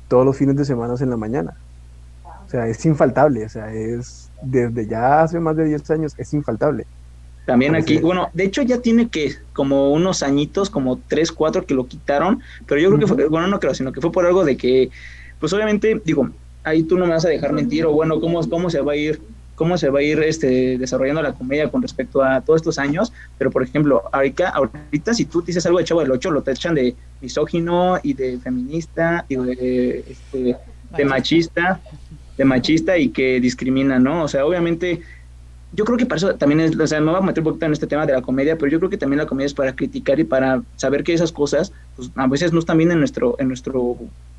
[0.09, 1.55] todos los fines de semana en la mañana.
[2.47, 6.33] O sea, es infaltable, o sea, es desde ya hace más de 10 años, es
[6.33, 6.87] infaltable.
[7.45, 11.75] También aquí, bueno, de hecho ya tiene que como unos añitos, como 3, 4 que
[11.75, 14.45] lo quitaron, pero yo creo que fue, bueno, no creo, sino que fue por algo
[14.45, 14.91] de que,
[15.39, 16.29] pues obviamente, digo,
[16.65, 18.97] ahí tú no me vas a dejar mentir, o bueno, cómo, cómo se va a
[18.97, 19.21] ir
[19.59, 23.13] cómo se va a ir este, desarrollando la comedia con respecto a todos estos años,
[23.37, 26.53] pero por ejemplo, ahorita, ahorita si tú dices algo de Chavo del 8, lo te
[26.53, 30.57] echan de misógino y de feminista y de, este,
[30.97, 31.81] de machista,
[32.37, 34.23] de machista y que discrimina, ¿no?
[34.23, 35.03] O sea, obviamente,
[35.73, 37.67] yo creo que para eso también es, o sea, me voy a meter un poquito
[37.67, 39.75] en este tema de la comedia, pero yo creo que también la comedia es para
[39.75, 43.35] criticar y para saber que esas cosas, pues a veces no están bien en nuestro,
[43.41, 43.97] en nuestro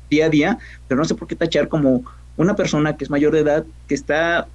[0.08, 2.04] día a día, pero no sé por qué tachar como
[2.38, 4.48] una persona que es mayor de edad, que está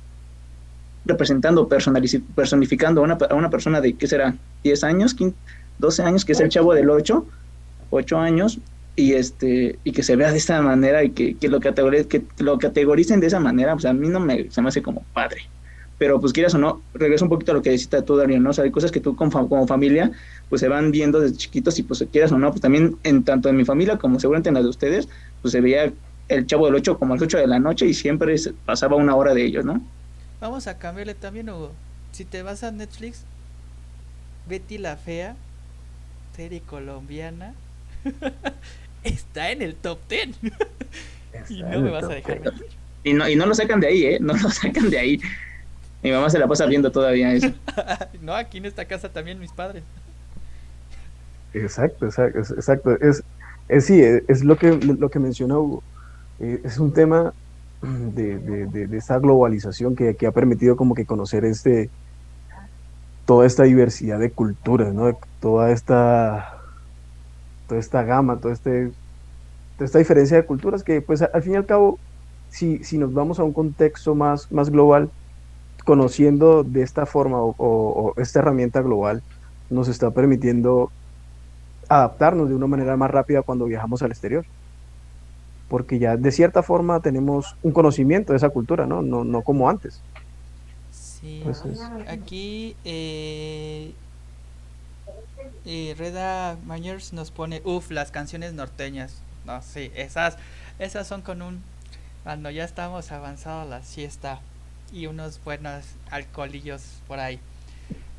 [1.06, 4.36] representando, personificando a una, una persona de, ¿qué será?
[4.64, 5.16] 10 años,
[5.80, 7.26] 12 años, que es el chavo del 8,
[7.92, 8.60] 8 años,
[8.96, 12.58] y este y que se vea de esta manera y que, que lo, que lo
[12.58, 15.42] categoricen de esa manera, pues a mí no me, se me hace como padre.
[15.98, 18.50] Pero pues quieras o no, regreso un poquito a lo que decía tú, Darío, ¿no?
[18.50, 20.12] O sea, hay cosas que tú como, como familia,
[20.50, 23.48] pues se van viendo desde chiquitos y pues quieras o no, pues también en tanto
[23.48, 25.08] en mi familia como seguramente en la de ustedes,
[25.42, 25.94] pues se veía
[26.28, 29.16] el chavo del 8 como a las 8 de la noche y siempre pasaba una
[29.16, 29.82] hora de ellos, ¿no?
[30.40, 31.72] Vamos a cambiarle también, Hugo.
[32.12, 33.24] Si te vas a Netflix,
[34.48, 35.36] Betty la Fea,
[36.36, 37.54] serie colombiana,
[39.04, 40.30] está en el top 10.
[41.50, 42.68] y no me vas a dejar mentir.
[43.04, 44.18] Y no, y no lo sacan de ahí, ¿eh?
[44.20, 45.22] No lo sacan de ahí.
[46.02, 47.52] Mi mamá se la pasa viendo todavía eso.
[48.22, 49.84] no, aquí en esta casa también mis padres.
[51.54, 52.92] Exacto, exacto, exacto.
[53.02, 53.24] Es,
[53.70, 55.84] es sí, es, lo que lo que menciona Hugo.
[56.40, 57.34] Eh, es un tema
[57.86, 61.90] de, de, de, esta globalización que, que, ha permitido como que conocer este
[63.26, 65.18] toda esta diversidad de culturas, ¿no?
[65.40, 66.58] Toda esta
[67.68, 68.92] toda esta gama, toda, este,
[69.78, 72.00] toda esta diferencia de culturas que pues al fin y al cabo
[72.50, 75.10] si, si nos vamos a un contexto más, más global,
[75.84, 79.22] conociendo de esta forma o, o, esta herramienta global,
[79.70, 80.92] nos está permitiendo
[81.90, 84.46] adaptarnos de una manera más rápida cuando viajamos al exterior
[85.70, 89.02] porque ya de cierta forma tenemos un conocimiento de esa cultura, ¿no?
[89.02, 90.02] No, no como antes.
[90.92, 91.44] Sí,
[92.08, 93.92] aquí eh,
[95.66, 99.22] eh, Reda Myers nos pone, uff, las canciones norteñas.
[99.46, 100.38] No, sí, esas,
[100.80, 101.62] esas son con un,
[102.24, 104.40] cuando ya estamos avanzados la siesta
[104.92, 107.40] y unos buenos alcoholillos por ahí.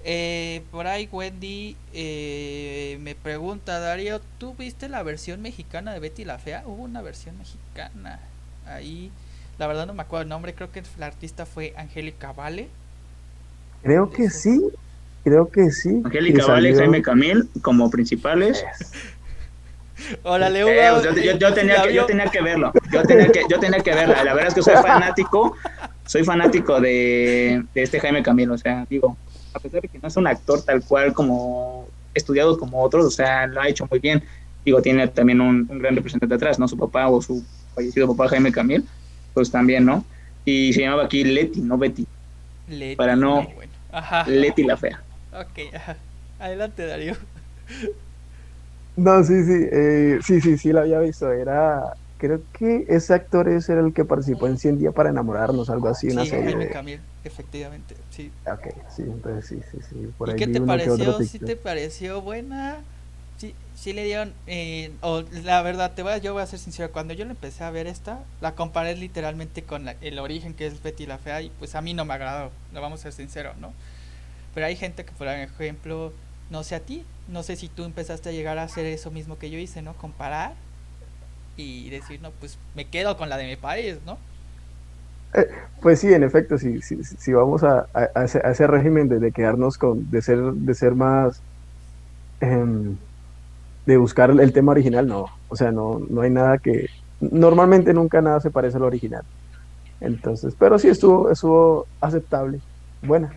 [0.08, 6.24] Eh, por ahí Wendy eh, me pregunta, Darío, ¿tú viste la versión mexicana de Betty
[6.24, 6.62] la Fea?
[6.64, 8.20] Hubo una versión mexicana.
[8.68, 9.10] ahí.
[9.58, 12.68] La verdad no me acuerdo el nombre, creo que la artista fue Angélica Vale.
[13.82, 14.62] Creo que sí,
[15.24, 16.02] creo que sí.
[16.04, 18.64] Angélica Vale, Jaime Camil como principales.
[20.22, 20.90] Órale, eh,
[21.36, 24.22] yo, tenía que, yo, tenía que, verlo, yo tenía que, yo tenía que verla.
[24.22, 25.56] La verdad es que soy fanático,
[26.04, 29.16] soy fanático de, de este Jaime Camil, o sea, digo,
[29.56, 33.10] a pesar de que no es un actor tal cual como estudiado como otros, o
[33.10, 34.22] sea, lo ha hecho muy bien.
[34.64, 36.66] Digo, tiene también un, gran representante atrás, ¿no?
[36.66, 38.84] Su papá o su fallecido papá Jaime Camil,
[39.34, 40.04] pues también, ¿no?
[40.44, 42.06] Y se llamaba aquí Leti, no Betty.
[42.68, 43.46] Leti, para no...
[44.26, 45.02] Leti la fea.
[45.32, 45.96] Ok, ajá.
[46.38, 47.14] Adelante, Darío.
[48.96, 51.30] No, sí, sí, eh, sí, sí, sí, la había visto.
[51.30, 51.82] Era,
[52.18, 56.08] creo que ese actor es el que participó en 100 días para enamorarnos, algo así,
[56.08, 56.44] una serie.
[56.44, 58.32] Jaime Camil, efectivamente, sí.
[58.46, 60.08] Ok, sí, entonces sí, sí, sí.
[60.16, 61.22] Por ¿Y qué te pareció?
[61.22, 62.78] ¿Sí te pareció buena?
[63.38, 66.58] Sí, sí le dieron, eh, o la verdad, te voy a, yo voy a ser
[66.58, 70.66] sincero, cuando yo le empecé a ver esta, la comparé literalmente con el origen que
[70.66, 73.12] es Betty la Fea y pues a mí no me agradó, lo vamos a ser
[73.12, 73.74] sincero, ¿no?
[74.54, 76.14] Pero hay gente que, por ejemplo,
[76.48, 79.38] no sé a ti, no sé si tú empezaste a llegar a hacer eso mismo
[79.38, 79.92] que yo hice, ¿no?
[79.98, 80.54] Comparar
[81.56, 84.18] y decir, no, pues me quedo con la de mi país, ¿no?
[85.34, 85.46] Eh,
[85.80, 90.10] pues sí, en efecto, si, si, si vamos a, a, ese, régimen de, quedarnos con,
[90.10, 91.40] de ser, de ser más,
[92.40, 92.96] em,
[93.84, 96.88] de buscar el tema original, no, o sea, no, no hay nada que,
[97.20, 99.22] normalmente nunca nada se parece al original.
[100.00, 102.60] Entonces, pero sí estuvo, estuvo aceptable,
[103.02, 103.32] buena,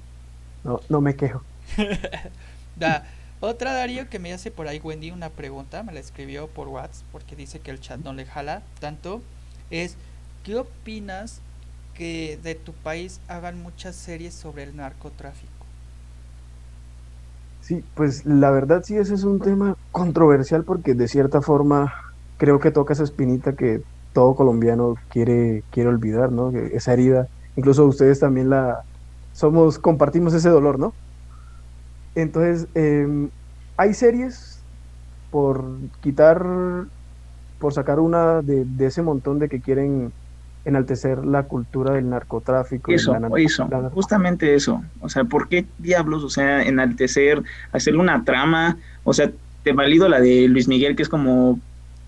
[0.64, 1.42] no, no me quejo.
[2.76, 3.06] da,
[3.40, 7.08] otra Darío que me hace por ahí Wendy una pregunta, me la escribió por WhatsApp
[7.12, 9.22] porque dice que el chat no le jala tanto,
[9.70, 9.98] es
[10.44, 11.42] ¿qué opinas
[11.94, 15.66] que de tu país hagan muchas series sobre el narcotráfico?
[17.62, 21.94] Sí, pues la verdad sí ese es un tema controversial porque de cierta forma
[22.38, 23.82] creo que toca esa espinita que
[24.14, 26.52] todo colombiano quiere quiere olvidar, ¿no?
[26.52, 28.82] Esa herida, incluso ustedes también la
[29.32, 30.96] somos compartimos ese dolor, ¿no?
[32.16, 33.30] Entonces, em,
[33.78, 34.60] hay series
[35.32, 35.64] por
[36.02, 36.44] quitar,
[37.60, 40.12] por sacar una de, ese montón de que quieren
[40.66, 42.92] enaltecer la cultura del narcotráfico.
[42.92, 44.84] Eso, eso, justamente eso.
[45.02, 46.24] O sea, ¿por qué diablos?
[46.24, 48.78] O sea, enaltecer, hacerle una trama.
[49.04, 49.32] O sea,
[49.64, 51.60] te valido la de Luis Miguel, que es como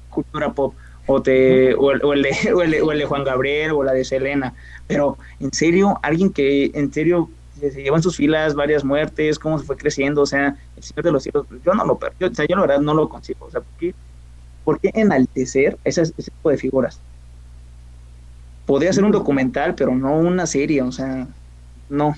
[0.10, 0.74] cultura pop.
[1.08, 3.84] O, te, o, el, o, el de, o, el, o el de Juan Gabriel o
[3.84, 4.54] la de Selena.
[4.88, 7.30] Pero, en serio, alguien que en serio
[7.70, 11.04] se llevó en sus filas varias muertes, cómo se fue creciendo, o sea, el Señor
[11.04, 13.46] de los Cielos, yo no lo, yo, o sea, yo la verdad no lo consigo,
[13.46, 13.62] o sea,
[14.64, 17.00] ¿por qué, enaltecer esas, ese tipo de figuras?
[18.66, 21.28] Podría ser un documental, pero no una serie, o sea,
[21.90, 22.16] no.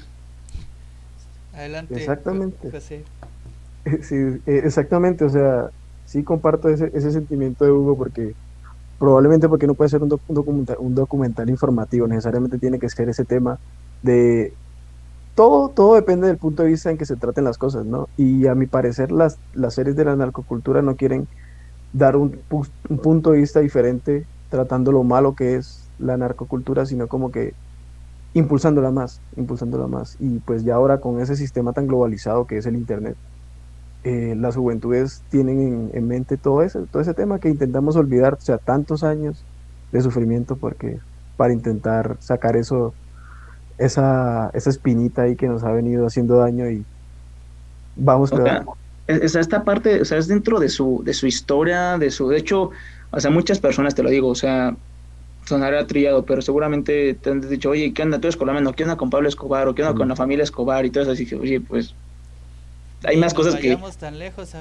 [1.53, 1.95] Adelante.
[1.95, 2.71] Exactamente.
[4.01, 5.69] Sí, eh, exactamente, o sea,
[6.05, 8.33] sí comparto ese, ese sentimiento de Hugo porque
[8.97, 13.25] probablemente porque no puede ser un, documental, un documental informativo, necesariamente tiene que ser ese
[13.25, 13.59] tema
[14.01, 14.53] de
[15.35, 18.07] todo, todo depende del punto de vista en que se traten las cosas, ¿no?
[18.17, 21.27] Y a mi parecer las, las series de la narcocultura no quieren
[21.91, 22.39] dar un,
[23.01, 27.53] punto de vista diferente tratando lo malo que es la narcocultura, sino como que
[28.33, 30.17] impulsándola más, impulsándola más.
[30.19, 33.15] Y pues ya ahora con ese sistema tan globalizado que es el Internet,
[34.03, 38.33] eh, las juventudes tienen en, en, mente todo ese, todo ese tema que intentamos olvidar,
[38.33, 39.43] o sea, tantos años
[39.91, 40.99] de sufrimiento porque
[41.37, 42.93] para intentar sacar eso
[43.77, 46.85] esa, esa espinita ahí que nos ha venido haciendo daño y
[47.95, 48.63] vamos a ver.
[49.07, 52.71] esta parte, o sea, es dentro de su, de su historia, de su, de hecho,
[53.11, 54.75] o sea, muchas personas te lo digo, o sea,
[55.45, 58.19] sonará trillado, pero seguramente te han dicho, oye, ¿qué onda?
[58.19, 59.67] Tú eres colombiano, ¿qué onda con Pablo Escobar?
[59.67, 60.85] ¿O qué onda con la familia Escobar?
[60.85, 61.93] Y todo eso, así que, oye, pues,
[63.05, 63.77] hay más cosas que...
[63.99, 64.55] tan lejos,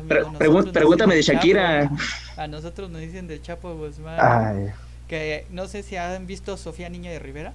[0.72, 1.90] pregúntame de Shakira.
[2.36, 4.72] a nosotros nos dicen del Chapo Guzmán.
[5.08, 7.52] Que no sé si han visto Sofía Niño de Rivera.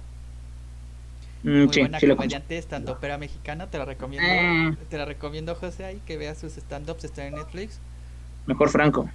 [1.42, 4.76] Mm, muy buena comediante stand opera mexicana, te la recomiendo, ah.
[4.88, 7.78] te la recomiendo José ahí que veas sus stand-ups, está en Netflix.
[8.46, 9.08] Mejor Franco.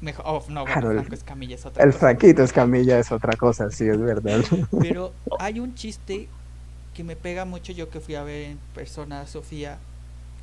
[0.00, 2.00] Mejor, oh, no, bueno, Franco Escamilla es otra El cosa.
[2.00, 4.42] Franquito Escamilla es otra cosa, sí, es verdad.
[4.80, 6.28] Pero hay un chiste
[6.94, 9.78] que me pega mucho yo que fui a ver en persona a Sofía,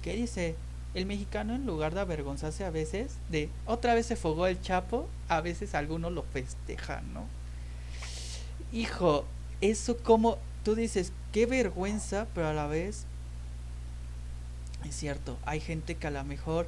[0.04, 0.56] que dice,
[0.94, 5.08] el mexicano en lugar de avergonzarse a veces de otra vez se fogó el chapo,
[5.30, 7.26] a veces algunos lo festejan, ¿no?
[8.72, 9.26] Hijo,
[9.62, 13.06] eso como tú dices, qué vergüenza, pero a la vez
[14.86, 16.68] es cierto, hay gente que a lo mejor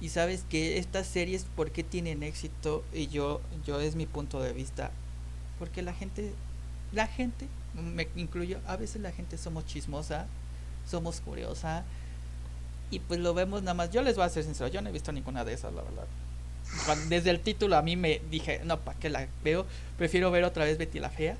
[0.00, 4.40] y sabes que estas series por qué tienen éxito y yo yo es mi punto
[4.42, 4.90] de vista,
[5.58, 6.32] porque la gente
[6.92, 10.26] la gente me incluyo, a veces la gente somos chismosa,
[10.88, 11.84] somos curiosa
[12.90, 13.90] y pues lo vemos nada más.
[13.90, 16.06] Yo les voy a ser sincero, yo no he visto ninguna de esas, la verdad.
[17.08, 19.66] desde el título a mí me dije, no, ¿para qué la veo?
[19.98, 21.36] Prefiero ver otra vez Betty la Fea.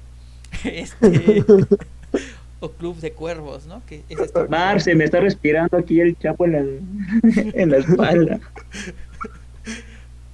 [0.64, 1.44] Este,
[2.60, 3.84] o Club de Cuervos, ¿no?
[3.86, 6.60] Que es este Marce, me está respirando aquí el chapo en la,
[7.54, 8.40] en la espalda.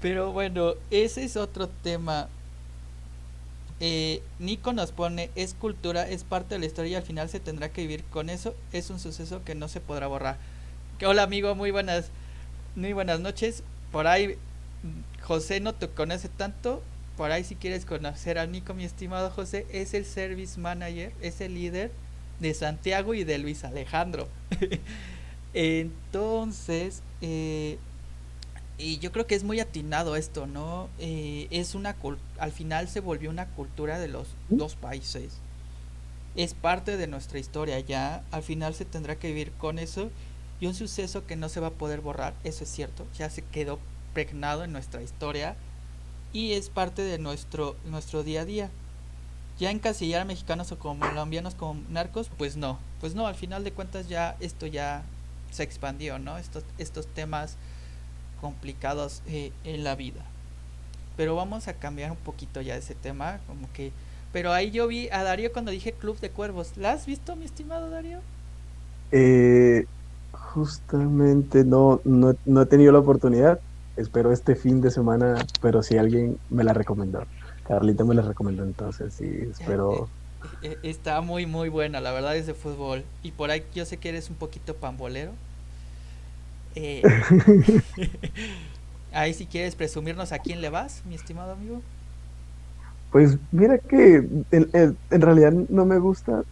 [0.01, 2.29] Pero bueno, ese es otro tema.
[3.81, 7.41] Eh, Nico nos pone, es cultura, es parte de la historia y al final se
[7.41, 8.55] tendrá que vivir con eso.
[8.73, 10.37] Es un suceso que no se podrá borrar.
[11.05, 12.11] hola amigo, muy buenas,
[12.77, 13.63] muy buenas noches.
[13.91, 14.37] Por ahí
[15.23, 16.83] José no te conoce tanto.
[17.21, 21.43] Por ahí si quieres conocer a Nico, mi estimado José, es el service manager, es
[21.43, 21.93] el líder
[22.39, 24.27] de Santiago y de Luis Alejandro.
[25.53, 27.77] Entonces, eh,
[28.79, 30.89] y yo creo que es muy atinado esto, ¿no?
[30.99, 31.95] Eh, es una
[32.39, 35.35] al final se volvió una cultura de los dos países.
[36.37, 38.25] Es parte de nuestra historia ya.
[38.31, 40.11] Al final se tendrá que vivir con eso
[40.59, 42.33] y un suceso que no se va a poder borrar.
[42.45, 43.07] Eso es cierto.
[43.19, 43.79] Ya se quedó
[44.15, 45.55] pregnado en nuestra historia
[46.33, 48.71] y es parte de nuestro nuestro día a día.
[49.59, 52.79] Ya encasillar a mexicanos o colombianos como narcos, pues no.
[53.01, 53.27] Pues no.
[53.27, 55.03] Al final de cuentas ya esto ya
[55.51, 56.39] se expandió, ¿no?
[56.39, 57.57] Estos estos temas
[58.41, 60.25] complicados eh, en la vida.
[61.17, 63.93] Pero vamos a cambiar un poquito ya ese tema, como que...
[64.33, 66.77] Pero ahí yo vi a Darío cuando dije Club de Cuervos.
[66.77, 68.21] ¿La has visto, mi estimado Darío?
[69.13, 69.87] Eh,
[70.33, 73.61] justamente no, no, he tenido la oportunidad.
[74.01, 77.25] Espero este fin de semana, pero si alguien me la recomendó.
[77.69, 80.09] Carlita me la recomendó, entonces sí, espero...
[80.63, 83.05] Eh, está muy, muy buena, la verdad es de fútbol.
[83.23, 85.33] Y por ahí yo sé que eres un poquito pambolero.
[86.75, 87.03] Eh,
[89.13, 91.83] ahí si quieres presumirnos a quién le vas, mi estimado amigo.
[93.13, 96.43] Pues mira que en, realidad no me gusta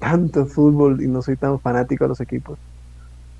[0.00, 2.58] tanto el fútbol y no soy tan fanático a los equipos.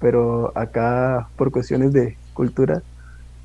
[0.01, 2.83] Pero acá, por cuestiones de cultura,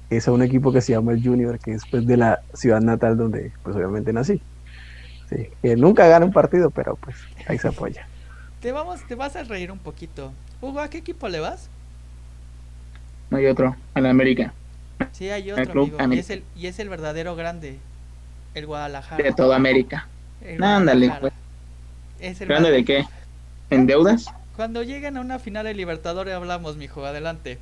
[0.09, 2.81] es a un equipo que se llama el Junior, que es pues, de la ciudad
[2.81, 4.41] natal donde pues obviamente nací.
[5.29, 7.15] Sí, que nunca gana un partido, pero pues
[7.47, 8.07] ahí se apoya.
[8.61, 10.31] Te vamos, te vas a reír un poquito.
[10.61, 11.69] Hugo, ¿a qué equipo le vas?
[13.29, 14.53] No hay otro, en América.
[15.11, 16.13] Sí, hay otro, amigo.
[16.13, 17.77] Y es, el, y es el verdadero grande,
[18.53, 19.21] el Guadalajara.
[19.21, 20.07] De toda América.
[20.61, 22.39] Ándale, pues.
[22.39, 23.05] ¿Grande de qué?
[23.69, 24.27] ¿En deudas?
[24.55, 27.57] Cuando lleguen a una final de Libertadores hablamos, mijo, adelante.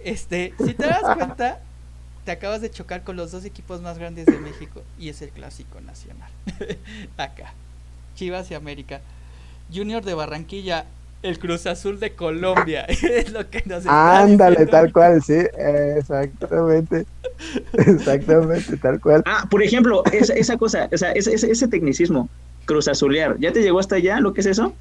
[0.00, 1.60] Este, si te das cuenta,
[2.24, 5.30] te acabas de chocar con los dos equipos más grandes de México y es el
[5.30, 6.30] clásico nacional.
[7.16, 7.54] Acá.
[8.14, 9.00] Chivas y América.
[9.72, 10.86] Junior de Barranquilla
[11.22, 12.82] el Cruz Azul de Colombia.
[12.88, 15.38] es lo que nos está Ándale, tal cual, sí,
[15.96, 17.06] exactamente.
[17.74, 19.22] Exactamente, tal cual.
[19.26, 22.30] Ah, por ejemplo, esa, esa cosa, o sea, ese, ese, tecnicismo,
[22.64, 24.72] Cruz Azulear, ¿ya te llegó hasta allá lo que es eso?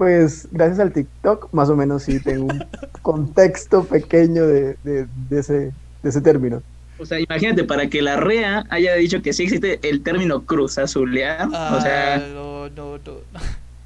[0.00, 2.64] Pues gracias al TikTok, más o menos sí tengo un
[3.02, 6.62] contexto pequeño de, de, ese, de ese término.
[6.98, 10.78] O sea, imagínate, para que la REA haya dicho que sí existe el término Cruz
[10.78, 12.14] Azulear, o sea...
[12.14, 13.16] Ah, no, no, no.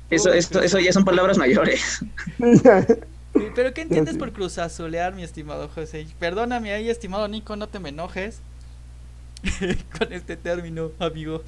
[0.09, 2.05] Eso, esto, eso ya son palabras mayores.
[3.57, 6.07] Pero ¿qué entiendes por cruzazolear, mi estimado José?
[6.20, 8.38] Perdóname ahí, estimado Nico, no te me enojes
[9.98, 11.42] con este término, amigo.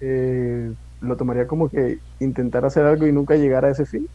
[0.00, 0.72] Eh,
[1.02, 4.08] lo tomaría como que intentar hacer algo y nunca llegar a ese fin.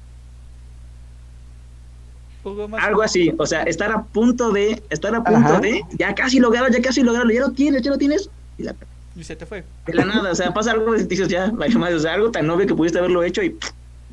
[2.80, 6.72] Algo así, o sea, estar a punto de, estar a punto de, ya casi lograron,
[6.72, 8.74] ya casi lograron, ya lo tienes, ya lo tienes, y la
[9.18, 9.64] y se te fue.
[9.86, 12.68] De la nada, o sea, pasa algo y dices ya, o sea, algo tan obvio
[12.68, 13.58] que pudiste haberlo hecho y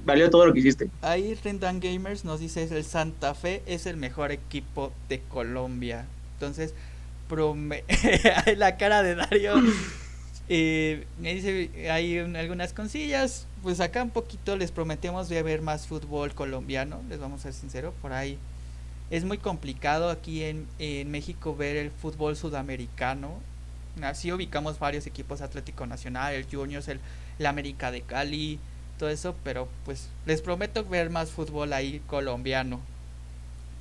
[0.05, 0.89] valió todo lo que hiciste.
[1.03, 6.07] Ahí Rendan Gamers nos dice el Santa Fe es el mejor equipo de Colombia.
[6.35, 6.75] Entonces,
[7.29, 7.85] prome
[8.57, 9.55] la cara de Dario.
[10.49, 13.47] Eh, me dice hay algunas consillas.
[13.63, 17.01] Pues acá un poquito les prometemos de ver más fútbol colombiano.
[17.09, 18.39] Les vamos a ser sinceros, por ahí
[19.11, 23.39] es muy complicado aquí en, en México ver el fútbol sudamericano
[24.03, 27.01] así ubicamos varios equipos Atlético Nacional, el Juniors, el,
[27.47, 28.59] América de Cali,
[28.99, 32.81] todo eso, pero pues les prometo ver más fútbol ahí colombiano.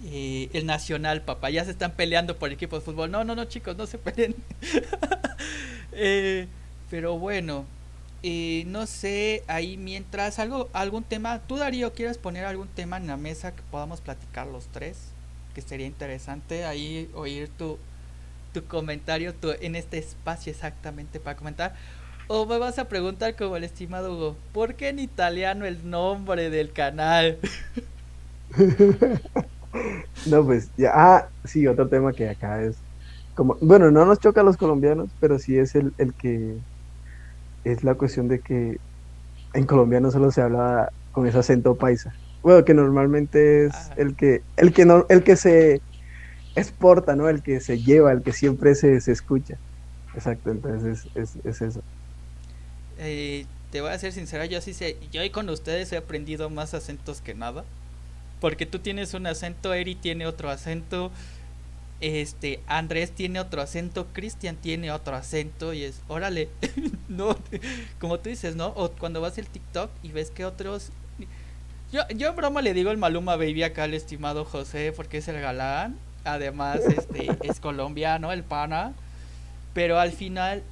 [0.05, 3.09] Eh, el Nacional, papá, ya se están peleando por equipos de fútbol.
[3.11, 4.35] No, no, no, chicos, no se peleen.
[5.95, 6.47] Eh,
[6.89, 7.65] pero bueno,
[8.23, 13.07] eh, no sé, ahí mientras algo, algún tema, tú Darío, ¿quieres poner algún tema en
[13.07, 14.97] la mesa que podamos platicar los tres?
[15.53, 17.77] Que sería interesante ahí oír tu,
[18.53, 21.75] tu comentario en este espacio exactamente para comentar.
[22.27, 26.49] O me vas a preguntar como el estimado Hugo, ¿por qué en italiano el nombre
[26.49, 27.37] del canal?
[30.25, 32.77] no, pues ya, ah, sí, otro tema que acá es
[33.35, 36.55] como, bueno, no nos choca a los colombianos, pero sí es el, el que
[37.63, 38.77] es la cuestión de que
[39.53, 42.13] en colombiano solo se habla con ese acento paisa.
[42.41, 45.81] Bueno, que normalmente es el que, el que no, el que se
[46.55, 47.29] es porta, ¿no?
[47.29, 49.57] El que se lleva, el que siempre se, se escucha.
[50.13, 51.81] Exacto, entonces es, es, eso.
[52.99, 56.73] Eh, te voy a ser sincera, yo sí sé, yo con ustedes he aprendido más
[56.73, 57.63] acentos que nada.
[58.39, 61.11] Porque tú tienes un acento, Eri tiene otro acento,
[62.01, 66.49] este Andrés tiene otro acento, Cristian tiene otro acento y es, órale,
[67.07, 67.37] no,
[67.99, 68.67] como tú dices, ¿no?
[68.67, 70.91] O cuando vas al TikTok y ves que otros
[71.93, 75.27] yo, yo en broma le digo el Maluma Baby acá al estimado José porque es
[75.27, 75.95] el galán.
[76.23, 78.93] Además, este es colombiano, el pana.
[79.75, 80.63] Pero al final,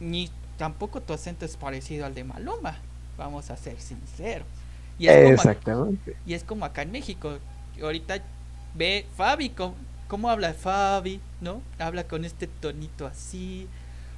[0.00, 2.78] ni tampoco tu acento es parecido al de Maluma.
[3.18, 4.46] Vamos a ser sinceros.
[4.98, 6.16] Y es Exactamente.
[6.24, 7.38] y es como acá en México.
[7.82, 8.22] Ahorita
[8.74, 9.52] ve Fabi,
[10.10, 11.20] ¿cómo, habla Fabi?
[11.40, 11.62] ¿No?
[11.78, 13.66] Habla con este tonito así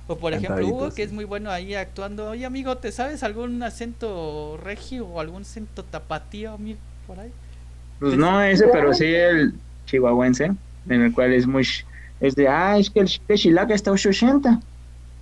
[0.08, 2.30] o por ejemplo, Hugo, que es muy bueno ahí actuando.
[2.30, 7.30] Oye, amigo, ¿te sabes algún acento regio o algún acento tapatío, amigo, por ahí?
[8.00, 9.54] Pues no ese, pero sí el
[9.86, 10.52] chihuahuense,
[10.88, 11.66] en el cual es muy...
[12.20, 14.60] Es de, ah, es que el chilaca está 80.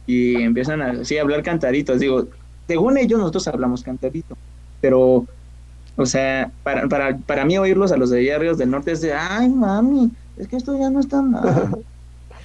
[0.07, 2.01] Y empiezan a, así, a hablar cantaditos.
[2.01, 2.29] Digo,
[2.67, 4.37] según ellos, nosotros hablamos cantadito.
[4.81, 5.27] Pero,
[5.97, 9.13] o sea, para, para, para mí oírlos a los de Ríos del Norte es de,
[9.13, 10.11] ay, mami,
[10.41, 11.85] es que esto ya no está mal.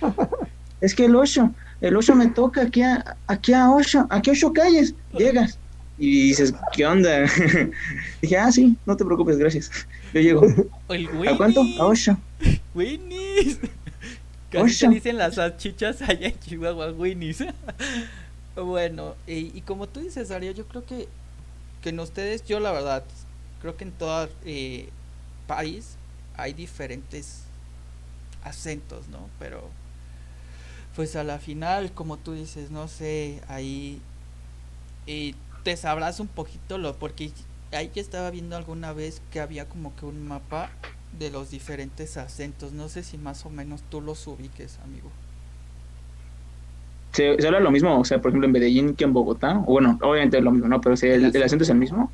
[0.82, 4.34] es que el 8, el 8 me toca aquí a, aquí a 8, aquí a
[4.34, 5.58] 8 calles, llegas.
[5.98, 7.22] Y dices, ¿qué onda?
[8.22, 9.72] Dije, ah, sí, no te preocupes, gracias.
[10.14, 10.46] Yo llego.
[10.90, 11.62] ¿A cuánto?
[11.80, 12.18] A 8.
[12.74, 13.60] Winnie's.
[14.52, 17.46] Casi dicen las salchichas allá en Chihuahua, Winnie's.
[18.58, 21.08] bueno, y, como tú dices, Darío, yo creo que,
[21.82, 23.06] que en ustedes, yo la verdad,
[23.62, 24.90] creo que en todo eh,
[25.48, 25.96] país
[26.36, 27.45] hay diferentes
[28.46, 29.30] acentos, ¿no?
[29.40, 29.70] Pero
[30.96, 34.02] pues a la final, como tú dices, no sé, ahí
[35.06, 37.32] y te sabrás un poquito lo, porque
[37.74, 40.70] ahí que estaba viendo alguna vez que había como que un mapa
[41.20, 45.10] de los diferentes acentos, no sé si más o menos tú los ubiques, amigo.
[47.12, 47.98] ¿Se, habla lo mismo?
[47.98, 49.54] O sea, por ejemplo, en Medellín que en Bogotá.
[49.54, 50.82] bueno, obviamente es lo mismo, ¿no?
[50.82, 52.12] Pero si el, acento es el mismo.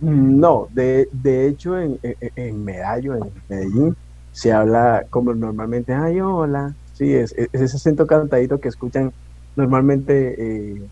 [0.00, 3.96] No, de, de hecho en, en, Medallo, en Medellín,
[4.30, 9.10] se habla como normalmente, ay, hola, Sí, es, ese acento cantadito que escuchan
[9.56, 10.90] normalmente, eh,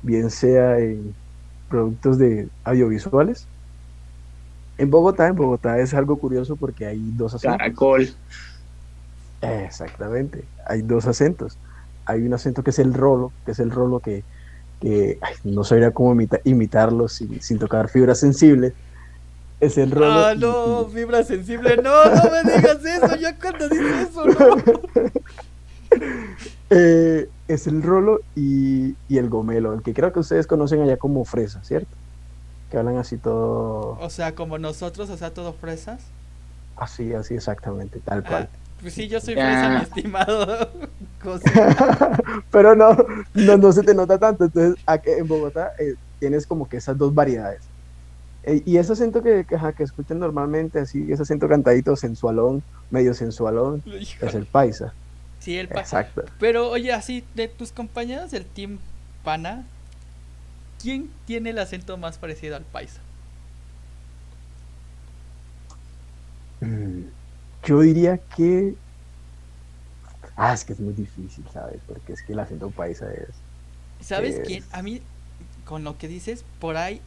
[0.00, 1.14] bien sea en
[1.68, 3.50] productos de audiovisuales.
[4.78, 7.58] En Bogotá, en Bogotá es algo curioso porque hay dos acentos.
[7.58, 8.08] Caracol.
[9.42, 11.58] Exactamente, hay dos acentos.
[12.06, 14.24] Hay un acento que es el rolo, que es el rolo que,
[15.44, 18.72] no sabría cómo imitarlo sin, sin tocar fibras sensibles
[19.62, 20.26] es el rolo.
[20.26, 24.56] Ah, no, fibra sensible, no, no me digas eso, ya cuando dices eso, no.
[26.74, 31.22] Eh, es el rolo y, el gomelo, el que creo que ustedes conocen allá como
[31.26, 31.90] fresa, ¿cierto?
[32.70, 33.98] Que hablan así todo.
[34.00, 36.00] O sea, como nosotros, o sea, todo fresas.
[36.76, 38.48] Así, así exactamente, tal ah, cual.
[38.80, 40.70] pues sí, yo soy fresa, mi estimado.
[42.50, 42.96] Pero no,
[43.34, 44.44] no, se te nota tanto.
[44.44, 47.60] Entonces, aquí en Bogotá eh, tienes como que esas dos variedades.
[48.44, 53.14] Eh, y ese acento que, que, que, escuchan normalmente, así, ese acento cantadito, sensualón, medio
[53.14, 54.92] sensualón, es el paisa.
[55.38, 56.00] Sí, el paisa.
[56.00, 56.24] Exacto.
[56.40, 58.78] Pero oye, así, de tus compañeros del Team
[59.22, 59.64] Pana,
[60.80, 63.00] ¿quién tiene el acento más parecido al paisa?
[66.60, 67.02] Mm,
[67.64, 68.74] yo diría que...
[70.34, 71.80] Ah, es que es muy difícil, ¿sabes?
[71.86, 73.28] Porque es que el acento paisa es...
[74.04, 74.64] ¿Sabes quién?
[74.72, 75.00] A mí,
[75.64, 77.00] con lo que dices, por ahí,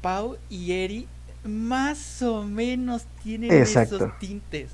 [0.00, 1.08] Pau y Eri
[1.44, 4.70] más o menos tienen esos tintes.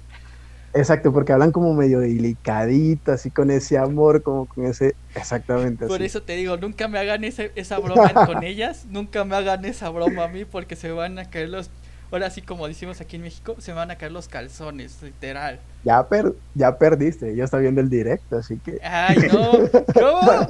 [0.77, 4.95] Exacto, porque hablan como medio delicadito, así con ese amor, como con ese...
[5.15, 5.87] Exactamente.
[5.87, 9.89] Por eso te digo, nunca me hagan esa broma con ellas, nunca me hagan esa
[9.89, 11.71] broma a mí porque se van a caer los...
[12.13, 15.59] Ahora sí, como decimos aquí en México, se van a caer los calzones, literal.
[15.83, 18.79] Ya, per ya perdiste, ya está viendo el directo, así que...
[18.83, 19.53] Ay, no,
[19.95, 20.47] ¿cómo?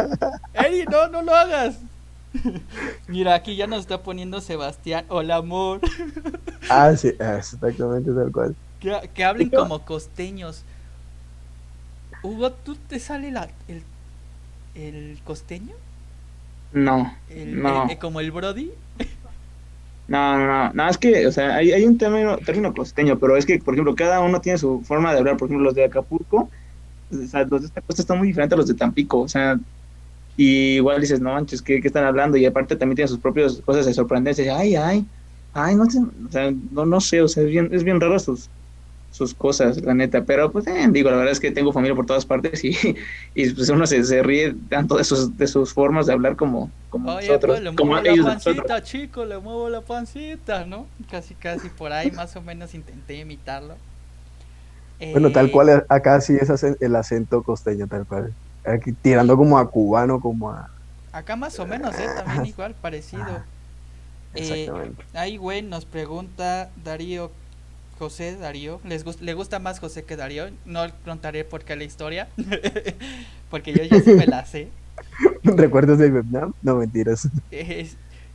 [0.55, 1.79] Eri, no, no lo hagas.
[3.09, 5.81] Mira, aquí ya nos está poniendo Sebastián, hola amor.
[6.69, 8.57] Ah, sí, exactamente tal cual.
[8.81, 10.65] Que, hablen como costeños.
[12.25, 13.85] Hugo, ¿tú te sale la, el,
[14.75, 15.77] el costeño?
[16.73, 17.15] No.
[17.31, 17.89] no.
[18.01, 18.73] como el Brody.
[20.09, 23.37] No, no, no, no, es que, o sea, hay, hay un término, término costeño, pero
[23.37, 25.37] es que, por ejemplo, cada uno tiene su forma de hablar.
[25.37, 26.49] Por ejemplo, los de Acapulco,
[27.13, 29.59] o sea, los de esta costa están muy diferentes a los de Tampico, o sea,
[30.37, 32.37] y igual dices, no manches, ¿qué, ¿qué, están hablando?
[32.37, 35.05] Y aparte también tienen sus propias cosas de sorprendencia, ay, ay,
[35.55, 38.19] ay, no sé, o sea, no, no sé, o sea, es bien, es bien raro
[38.19, 38.51] sus,
[39.11, 40.25] sus cosas, la neta.
[40.25, 42.77] Pero pues eh, digo, la verdad es que tengo familia por todas partes y,
[43.35, 46.71] y pues uno se, se, ríe tanto de sus, de sus formas de hablar como,
[46.91, 47.61] como nosotros.
[47.61, 50.87] Pues, le muevo la pancita, chico, le muevo la pancita, ¿no?
[51.11, 53.77] Casi, casi por ahí más o menos intenté imitarlo.
[55.13, 58.35] bueno, tal cual acá sí es el acento costeño, tal cual.
[58.67, 60.69] Aquí, tirando como a cubano, como a...
[61.13, 62.09] Acá más o menos, ¿eh?
[62.17, 63.25] También igual, parecido.
[64.35, 64.71] Eh,
[65.15, 67.31] ahí, güey, nos pregunta Darío,
[67.99, 70.45] José Darío, ¿les ¿le gusta más José que Darío?
[70.67, 72.29] No contaré por qué la historia,
[73.51, 74.69] porque yo ya sí me la sé.
[75.43, 76.53] ¿Recuerdos de Vietnam?
[76.61, 77.29] No, mentiras.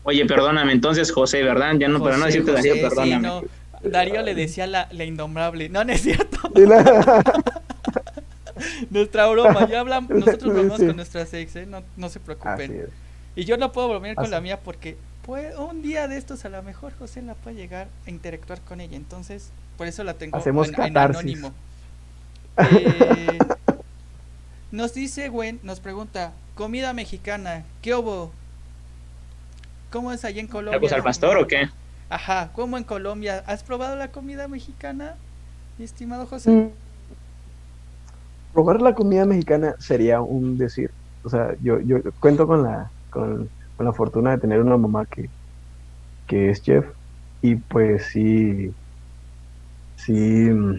[0.04, 1.76] Oye, perdóname, entonces José, ¿verdad?
[1.78, 3.44] Ya no, para no decirte Darío, perdóname.
[3.84, 5.70] Darío le decía la, la indomable.
[5.70, 6.38] No, no es cierto.
[8.90, 11.66] Nuestra broma, ya hablamos, nosotros vamos con nuestras ex, ¿eh?
[11.66, 12.90] no, no se preocupen.
[13.36, 16.50] Y yo no puedo bromear con la mía porque pues, un día de estos a
[16.50, 20.38] lo mejor José la puede llegar a interactuar con ella, entonces por eso la tengo
[20.44, 21.54] en, anónimo.
[22.58, 23.40] Eh,
[24.72, 28.32] nos dice Gwen, nos pregunta, comida mexicana, ¿qué hubo?
[29.90, 30.80] ¿Cómo es allá en Colombia?
[30.80, 31.70] ¿Tacos al pastor o qué?
[32.10, 33.42] Ajá, ¿cómo en Colombia?
[33.48, 35.16] ¿Has probado la comida mexicana,
[35.78, 36.52] mi estimado José?
[36.52, 36.70] Mm.
[38.54, 40.92] Probar la comida mexicana sería un decir.
[41.24, 43.50] O sea, yo, yo cuento con la, con,
[43.80, 45.30] la fortuna de tener una mamá que,
[46.28, 46.86] que es chef
[47.42, 48.72] y pues sí,
[49.96, 50.76] sí, mm,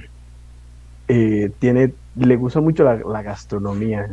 [1.08, 4.08] eh, tiene, le gusta mucho la, gastronomía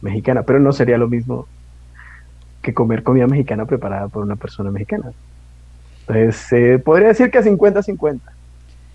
[0.00, 1.46] mexicana, pero no sería lo mismo
[2.62, 5.12] que comer comida mexicana preparada por una persona mexicana.
[6.06, 8.20] Entonces, podría decir que 50-50.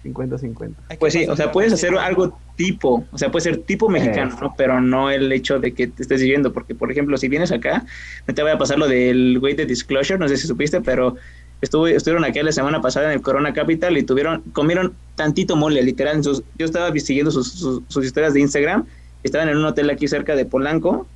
[0.04, 0.74] 50-50.
[1.00, 4.54] Pues sí, o sea, puedes hacer algo tipo, o sea, puede ser tipo mexicano, ¿no?
[4.58, 7.86] Pero no el hecho de que te estés viviendo, porque, por ejemplo, si vienes acá,
[8.28, 11.16] no te voy a pasar lo del güey de Disclosure, no sé si supiste, pero
[11.62, 15.82] estuve, estuvieron aquí la semana pasada en el Corona Capital y tuvieron, comieron tantito mole,
[15.84, 16.22] literal.
[16.22, 17.52] yo estaba siguiendo sus,
[17.88, 18.86] sus, historias de Instagram,
[19.24, 21.08] estaban en un hotel aquí cerca de Polanco,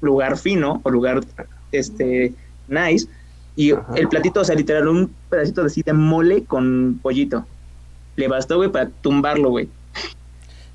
[0.00, 1.20] lugar fino o lugar
[1.72, 2.32] este
[2.68, 3.06] nice,
[3.56, 7.46] y el platito, o sea, literal, un pedacito de, de mole con pollito.
[8.20, 9.70] Le bastó, güey, para tumbarlo, güey.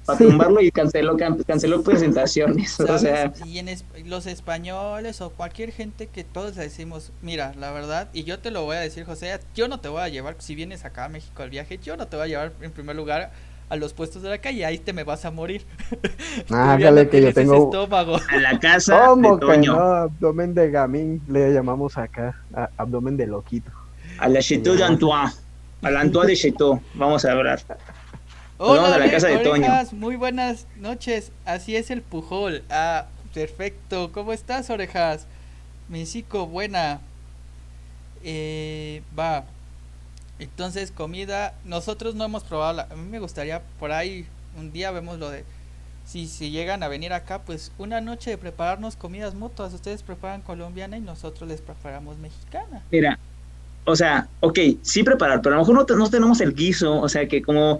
[0.04, 1.16] Para tumbarlo y canceló,
[1.46, 2.80] canceló presentaciones.
[2.80, 3.32] O sea.
[3.46, 3.70] Y en
[4.06, 8.64] los españoles o cualquier gente que todos decimos, mira, la verdad, y yo te lo
[8.64, 11.44] voy a decir, José, yo no te voy a llevar, si vienes acá a México
[11.44, 13.32] al viaje, yo no te voy a llevar en primer lugar
[13.70, 15.66] a los puestos de la calle, ahí te me vas a morir.
[16.52, 18.18] Ah, que yo tengo estómago.
[18.30, 19.74] a la casa ¿Cómo de Toño.
[19.74, 22.42] abdomen de gamín le llamamos acá,
[22.78, 23.72] abdomen de loquito.
[24.20, 25.32] A la Chateau d'Antoine,
[25.86, 27.62] a la Antoine de vamos a hablar.
[28.58, 29.68] Hola, a la casa de Toño.
[29.92, 32.64] Muy buenas noches, así es el Pujol.
[32.72, 33.06] Ah,
[33.36, 34.12] perfecto.
[34.12, 35.28] ¿Cómo estás, orejas?
[35.88, 37.02] Misico, buena.
[38.24, 39.46] Eh, va,
[40.40, 44.26] entonces, comida, nosotros no hemos probado, la, a mí me gustaría por ahí,
[44.58, 45.44] un día vemos lo de,
[46.04, 50.42] si, si llegan a venir acá, pues una noche de prepararnos comidas mutuas, ustedes preparan
[50.42, 52.82] colombiana y nosotros les preparamos mexicana.
[52.90, 53.20] Mira,
[53.86, 57.10] o sea, ok, sí preparar, pero a lo mejor no, no tenemos el guiso, o
[57.10, 57.80] sea que como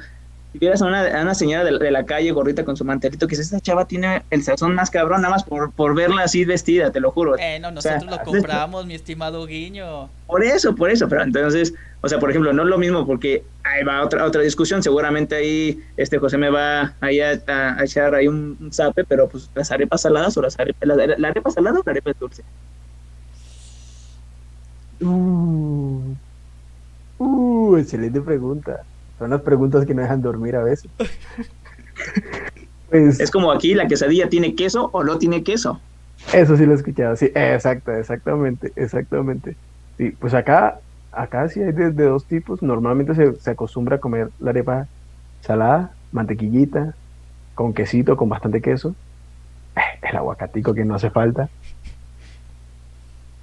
[0.56, 3.84] si vieras a una, señora de, la calle gordita con su mantelito, que esta chava
[3.84, 7.38] tiene el sazón más cabrón, nada más por, por verla así vestida, te lo juro.
[7.38, 10.10] Eh, no, nosotros lo compramos, mi estimado Guiño.
[10.28, 13.44] Por eso, por eso, pero entonces, o sea, por ejemplo, no es lo mismo porque
[13.64, 17.34] ahí va otra otra discusión, seguramente ahí este José me va ahí a,
[17.84, 21.82] echar ahí un, zape, pero pues las arepas saladas o las arepas, la, arepa salada
[21.82, 22.44] o la arepa dulce.
[25.02, 26.16] Uh,
[27.20, 28.84] uh, excelente pregunta.
[29.20, 30.90] Son las preguntas que no dejan dormir a veces.
[32.90, 35.80] Pues es como aquí, la quesadilla tiene queso o no tiene queso.
[36.34, 39.56] Eso sí lo he escuchado, sí, exacto, exactamente, exactamente.
[39.98, 40.80] Sí, pues acá,
[41.12, 42.62] acá sí hay de, dos tipos.
[42.62, 44.88] Normalmente se, acostumbra a comer la arepa
[45.42, 46.96] salada, mantequillita,
[47.54, 48.96] con quesito, con bastante queso.
[49.76, 51.50] Eh, el aguacatico que no hace falta.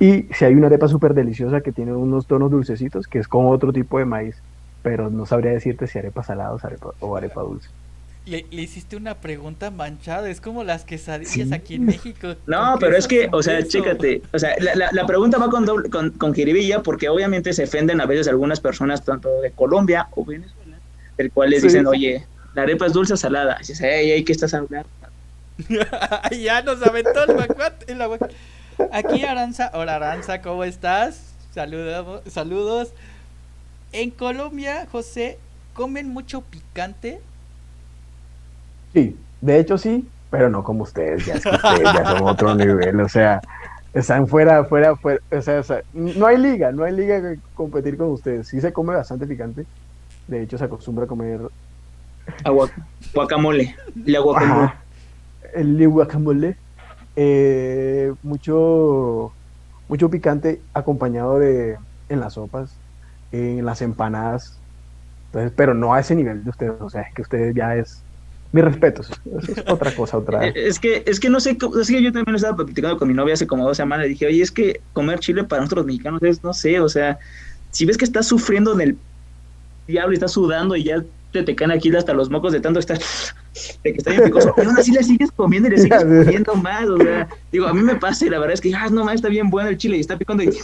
[0.03, 3.47] Y si hay una arepa súper deliciosa que tiene unos tonos dulcecitos, que es con
[3.47, 4.37] otro tipo de maíz
[4.83, 6.57] pero no sabría decirte si arepa salada
[7.01, 7.69] o arepa, dulce.
[8.27, 12.35] Le, hiciste una pregunta manchada, es como las quesadillas aquí en México.
[12.47, 15.91] No, pero es que, o sea, chécate, o sea, la, la, pregunta va con, doble,
[15.91, 20.25] con, con jiribilla porque obviamente se ofenden a veces algunas personas, tanto de Colombia o
[20.25, 20.79] Venezuela,
[21.19, 22.25] el cual les dicen, oye,
[22.55, 23.57] la arepa es dulce o salada.
[23.57, 24.89] Y dices, hey, ¿qué estás hablando?
[26.31, 28.35] ya nos aventó el aguacate.
[28.93, 31.35] Aquí Aranza, hola Aranza, ¿cómo estás?
[31.53, 32.93] Saludos, saludos.
[33.93, 35.39] En Colombia, José,
[35.75, 37.21] ¿comen mucho picante?
[38.95, 43.41] Sí, de hecho sí, pero no como ustedes, ya, son otro nivel, o sea,
[43.93, 48.09] están fuera, fuera, fuera, o sea, no hay liga, no hay liga que competir con
[48.09, 48.49] ustedes.
[48.49, 49.67] Sí se come bastante picante,
[50.29, 51.41] de hecho se acostumbra a comer...
[52.45, 52.71] Agua,
[53.13, 54.73] guacamole, el guacamole.
[55.55, 56.57] el guacamole,
[57.17, 59.33] eh, mucho,
[59.89, 61.77] mucho picante acompañado de,
[62.09, 62.75] en las sopas,
[63.33, 64.59] en las empanadas.
[65.27, 68.03] Entonces, pero no a ese nivel de ustedes, o sea, que ustedes ya es
[68.53, 69.11] mis respetos.
[69.49, 70.47] es otra cosa, otra.
[70.55, 73.35] Es que, es que no sé, es que yo también estaba platicando con mi novia
[73.35, 74.05] hace como dos semanas.
[74.05, 77.19] Le dije, oye, es que comer chile para nosotros mexicanos es, no sé, o sea,
[77.71, 78.99] si ves que estás sufriendo en el
[79.87, 81.03] diablo y estás sudando y ya
[81.33, 84.55] te, te caen aquí hasta los mocos de tanto estar, de que está bien picoso,
[84.57, 87.75] y aún así le sigues comiendo y le sigues comiendo más, o sea, digo, a
[87.75, 89.79] mí me pasa y la verdad es que, ah, no, más está bien bueno el
[89.79, 90.51] chile y está picando y...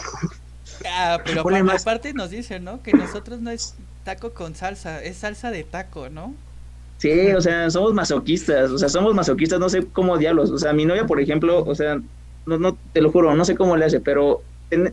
[0.85, 2.81] Ah, pero aparte nos dicen, ¿no?
[2.81, 6.33] Que nosotros no es taco con salsa, es salsa de taco, ¿no?
[6.99, 10.51] Sí, o sea, somos masoquistas, o sea, somos masoquistas, no sé cómo diablos.
[10.51, 11.99] O sea, mi novia, por ejemplo, o sea,
[12.45, 14.41] no, no, te lo juro, no sé cómo le hace, pero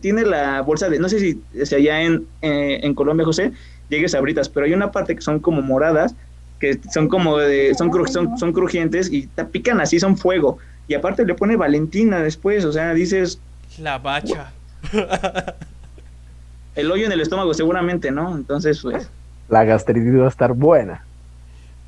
[0.00, 3.52] tiene la bolsa de, no sé si, si allá en, eh, en Colombia, José,
[3.88, 6.14] llegues a britas, pero hay una parte que son como moradas,
[6.58, 10.58] que son como de, son, son, son crujientes y te pican así, son fuego.
[10.88, 13.40] Y aparte le pone Valentina después, o sea, dices...
[13.78, 14.52] La bacha.
[16.76, 18.36] El hoyo en el estómago seguramente, ¿no?
[18.36, 19.08] Entonces, pues...
[19.48, 21.04] La gastritis va a estar buena.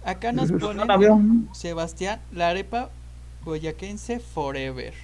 [0.04, 0.82] Acá nos pone
[1.52, 2.88] Sebastián, la arepa
[3.44, 4.94] boyaquense forever.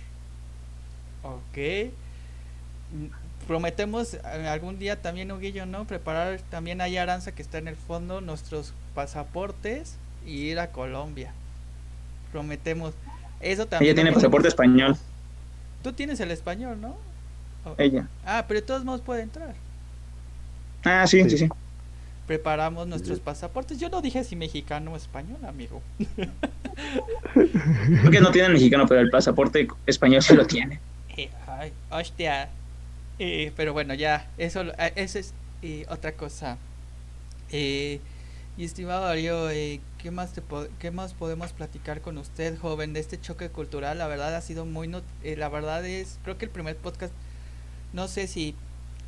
[1.22, 1.92] Ok.
[3.46, 5.84] Prometemos eh, algún día también, Huguillo, ¿no?
[5.84, 11.32] Preparar también hay Aranza que está en el fondo, nuestros pasaportes y ir a Colombia.
[12.32, 12.94] Prometemos.
[13.40, 13.90] Eso también.
[13.90, 14.96] Ella tiene pasaporte español.
[15.82, 16.96] Tú tienes el español, ¿no?
[17.78, 18.08] Ella.
[18.24, 19.54] Ah, pero de todos modos puede entrar.
[20.84, 21.48] Ah, sí, sí, sí
[22.26, 23.78] preparamos nuestros pasaportes.
[23.78, 25.82] Yo no dije si mexicano o español, amigo.
[28.02, 30.80] Porque no tiene mexicano, pero el pasaporte español sí lo tiene.
[31.16, 32.48] Eh, ay, hostia.
[33.18, 35.34] Eh, pero bueno, ya, eso, eh, eso es
[35.88, 36.58] otra cosa.
[37.50, 38.00] y
[38.58, 39.48] estimado Darío,
[39.98, 40.32] ¿qué, más
[40.78, 43.98] ¿qué más podemos platicar con usted, joven, de este choque cultural?
[43.98, 44.90] La verdad ha sido muy...
[45.22, 47.12] la verdad es, creo que el primer podcast,
[47.92, 48.54] no sé si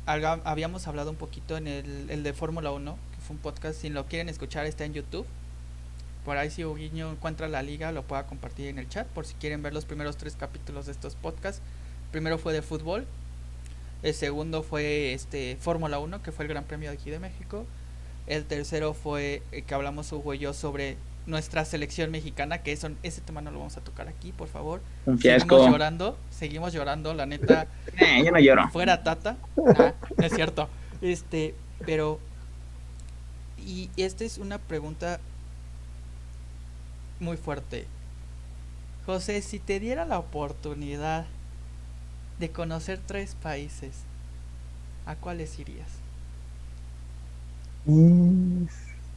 [0.05, 3.89] habíamos hablado un poquito en el, el de Fórmula 1, que fue un podcast, si
[3.89, 5.27] lo quieren escuchar está en YouTube.
[6.27, 9.33] Por ahí si Huguiño encuentra la liga lo pueda compartir en el chat por si
[9.35, 11.61] quieren ver los primeros tres capítulos de estos podcasts.
[12.11, 13.07] primero fue de fútbol,
[14.03, 17.65] el segundo fue este Fórmula 1, que fue el Gran Premio de aquí de México.
[18.27, 22.89] El tercero fue eh, que hablamos Hugo y yo sobre nuestra selección mexicana, que eso,
[23.03, 24.81] ese tema no lo vamos a tocar aquí, por favor.
[25.19, 27.67] Seguimos llorando, seguimos llorando, la neta.
[27.99, 28.69] Eh, yo no lloro.
[28.69, 29.37] Fuera Tata.
[29.55, 30.69] no es cierto.
[31.01, 32.19] Este, pero.
[33.65, 35.19] Y esta es una pregunta
[37.19, 37.87] muy fuerte.
[39.05, 41.25] José, si te diera la oportunidad
[42.39, 44.05] de conocer tres países,
[45.05, 45.87] ¿a cuáles irías?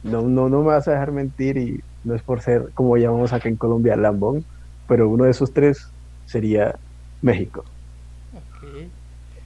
[0.03, 3.33] No, no, no me vas a dejar mentir y no es por ser, como llamamos
[3.33, 4.45] acá en Colombia, lambón,
[4.87, 5.93] pero uno de esos tres
[6.25, 6.79] sería
[7.21, 7.65] México.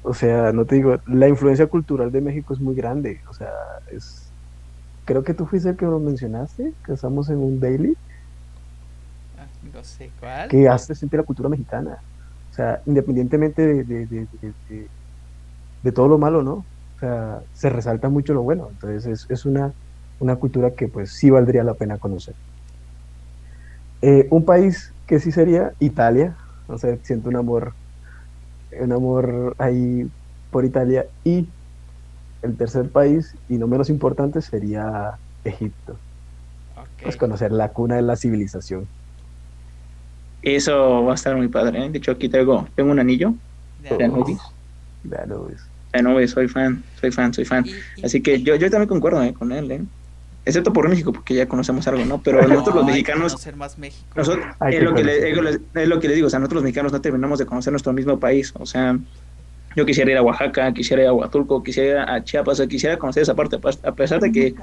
[0.04, 3.22] O sea, no te digo, la influencia cultural de México es muy grande.
[3.28, 3.50] O sea,
[3.92, 4.34] es.
[5.06, 7.96] Creo que tú fuiste el que lo mencionaste, que estamos en un daily.
[9.38, 10.50] Ah, no sé cuál.
[10.50, 11.98] Que hace sentir la cultura mexicana.
[12.56, 14.88] O sea, independientemente de, de, de,
[15.84, 16.54] de, todo lo malo, ¿no?
[16.54, 18.70] O sea, se resalta mucho lo bueno.
[18.72, 19.74] Entonces, es, es una
[20.20, 22.36] una cultura que pues sí valdría la pena conocer.
[24.02, 26.38] Eh, un país que sí sería Italia,
[26.68, 27.74] no sé, siento un amor,
[28.80, 30.10] un amor ahí
[30.52, 31.48] por Italia y
[32.42, 35.98] el tercer país y no menos importante sería Egipto.
[37.02, 38.88] Pues conocer la cuna de la civilización.
[40.46, 41.86] Eso va a estar muy padre.
[41.86, 41.90] ¿eh?
[41.90, 43.34] De hecho, aquí tengo, tengo un anillo
[43.82, 44.38] de Anubis.
[45.04, 45.58] De Anubis.
[45.92, 47.66] Anubis, soy fan, soy fan, soy fan.
[48.04, 49.34] Así que yo, yo también concuerdo ¿eh?
[49.34, 49.72] con él.
[49.72, 49.82] ¿eh?
[50.46, 52.22] excepto por México, porque ya conocemos algo, ¿no?
[52.22, 53.36] Pero nosotros los mexicanos...
[53.56, 54.06] más México.
[54.16, 56.92] Nosotros, es, lo que le, es, lo que le digo, o sea, nosotros los mexicanos
[56.92, 58.96] no terminamos de conocer nuestro mismo país, o sea,
[59.76, 62.98] yo quisiera ir a Oaxaca, quisiera ir a Huatulco, quisiera ir a Chiapas, o quisiera
[62.98, 64.56] conocer esa parte, a pesar de que...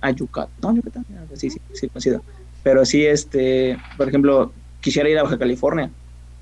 [0.00, 1.04] A Yucatán, no, Yucatán,
[1.34, 2.22] sí, sí, sí, conocido.
[2.62, 4.50] Pero sí, este, por ejemplo,
[4.80, 5.90] quisiera ir a Baja California,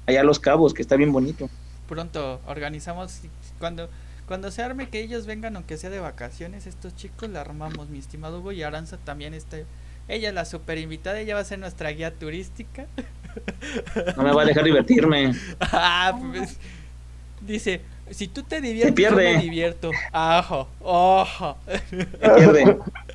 [0.07, 1.49] allá a Los Cabos, que está bien bonito.
[1.89, 3.21] Pronto organizamos,
[3.59, 3.89] cuando
[4.29, 7.99] cuando se arme que ellos vengan, aunque sea de vacaciones, estos chicos la armamos, mi
[7.99, 9.57] estimado Hugo, y Aranza también está.
[10.07, 12.87] Ella es la super invitada, ella va a ser nuestra guía turística.
[14.17, 15.33] No me va a dejar divertirme.
[15.61, 16.57] ah, pues,
[17.41, 19.93] dice, si tú te diviertes, yo me divierto.
[20.11, 21.57] Ajo, ojo.
[21.89, 22.79] Se pierde.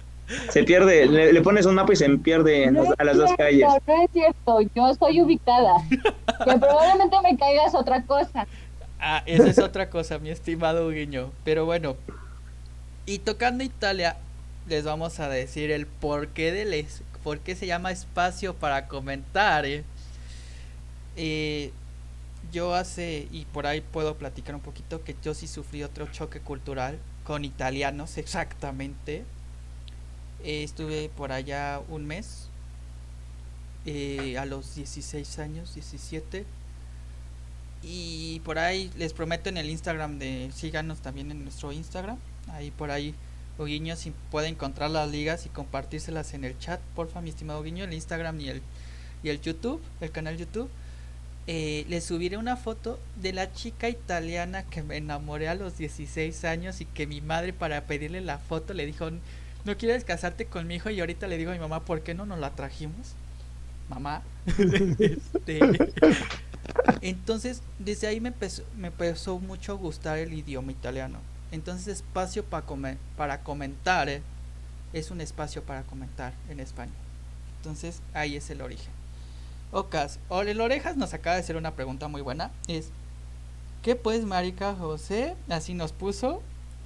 [0.49, 3.67] Se pierde, le, pones un mapa y se pierde a las dos calles.
[3.87, 5.75] No es cierto, yo soy ubicada.
[5.89, 8.47] que probablemente me caigas otra cosa.
[8.99, 11.31] Ah, esa es otra cosa, mi estimado Guiño.
[11.43, 11.95] Pero bueno,
[13.05, 14.15] y tocando Italia,
[14.67, 16.85] les vamos a decir el porqué del
[17.23, 19.65] por qué se llama espacio para comentar.
[19.65, 19.83] ¿eh?
[21.15, 21.71] Eh,
[22.51, 26.39] yo hace, y por ahí puedo platicar un poquito, que yo sí sufrí otro choque
[26.39, 29.23] cultural con italianos, exactamente.
[30.43, 32.49] Eh, estuve por allá un mes
[33.85, 36.45] eh, a los 16 años, 17.
[37.81, 42.17] Y por ahí les prometo en el Instagram de síganos también en nuestro Instagram.
[42.49, 43.15] Ahí por ahí
[43.59, 47.85] Guiño si puede encontrar las ligas y compartírselas en el chat, porfa, mi estimado Guiño,
[47.85, 48.61] el Instagram y el,
[49.21, 50.69] y el YouTube, el canal YouTube.
[51.45, 56.45] Eh, le subiré una foto de la chica italiana que me enamoré a los 16
[56.45, 59.09] años y que mi madre para pedirle la foto le dijo,
[59.65, 62.13] no quieres casarte con mi hijo y ahorita le digo a mi mamá, ¿por qué
[62.13, 63.15] no nos la trajimos?
[63.89, 64.21] Mamá.
[64.99, 65.59] Este,
[67.01, 71.19] entonces, desde ahí me empezó, me empezó mucho a gustar el idioma italiano.
[71.51, 72.65] Entonces, espacio para,
[73.17, 74.21] para comentar eh,
[74.93, 76.95] es un espacio para comentar en español.
[77.57, 78.91] Entonces, ahí es el origen.
[79.71, 82.51] Ocas, el Orejas nos acaba de hacer una pregunta muy buena.
[82.67, 82.89] Es,
[83.81, 85.35] ¿qué pues, marica José?
[85.49, 86.41] Así nos puso.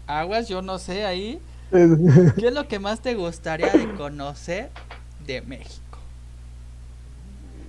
[0.08, 1.40] Aguas, yo no sé ahí.
[1.72, 4.70] ¿Qué es lo que más te gustaría de conocer
[5.26, 5.98] de México?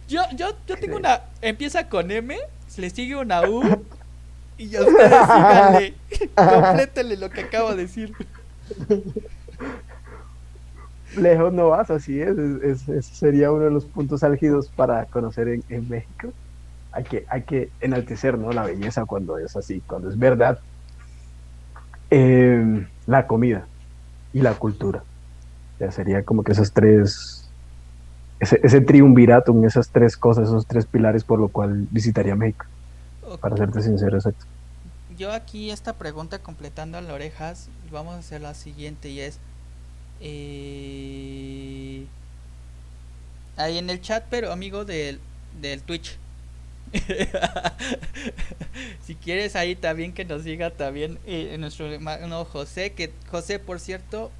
[0.08, 1.22] Yo, yo, yo tengo una.
[1.42, 2.36] Empieza con M,
[2.76, 3.62] le sigue una U.
[4.56, 5.94] Y ya ustedes síganle.
[6.34, 8.12] Complétenle lo que acabo de decir.
[11.16, 12.36] Lejos no vas, así es.
[12.38, 16.32] es, sería uno de los puntos álgidos para conocer en, México.
[16.92, 18.52] Hay que, hay que enaltecer ¿no?
[18.52, 20.60] la belleza cuando es así, cuando es verdad.
[22.10, 23.66] Em, la comida
[24.32, 25.02] y la cultura.
[25.78, 27.48] Ya sería como que esas tres,
[28.40, 32.66] ese, ese triunvirato, esas tres cosas, esos tres pilares por lo cual visitaría México.
[33.40, 34.46] Para serte sincero, exacto.
[35.16, 39.38] Yo aquí esta pregunta completando las orejas, vamos a hacer la siguiente y es,
[40.20, 42.06] eh,
[43.56, 45.20] ahí en el chat, pero amigo del,
[45.60, 46.18] del Twitch.
[49.06, 53.80] si quieres ahí también que nos diga también eh, nuestro hermano José, que José, por
[53.80, 54.30] cierto,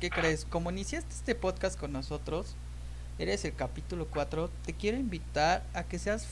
[0.00, 0.44] ¿qué crees?
[0.44, 2.54] Como iniciaste este podcast con nosotros,
[3.18, 6.26] eres el capítulo 4, te quiero invitar a que seas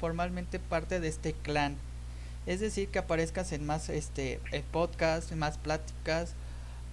[0.00, 1.76] formalmente parte de este clan.
[2.46, 4.40] Es decir, que aparezcas en más este
[4.70, 6.36] podcast, en más pláticas,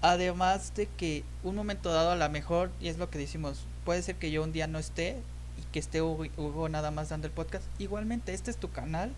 [0.04, 4.01] Además de que un momento dado a lo mejor, y es lo que decimos, puede
[4.01, 5.16] ser que yo un día no esté
[5.74, 7.65] que esté Hugo, nada más dando el podcast.
[7.80, 9.11] Igualmente, este es tu canal.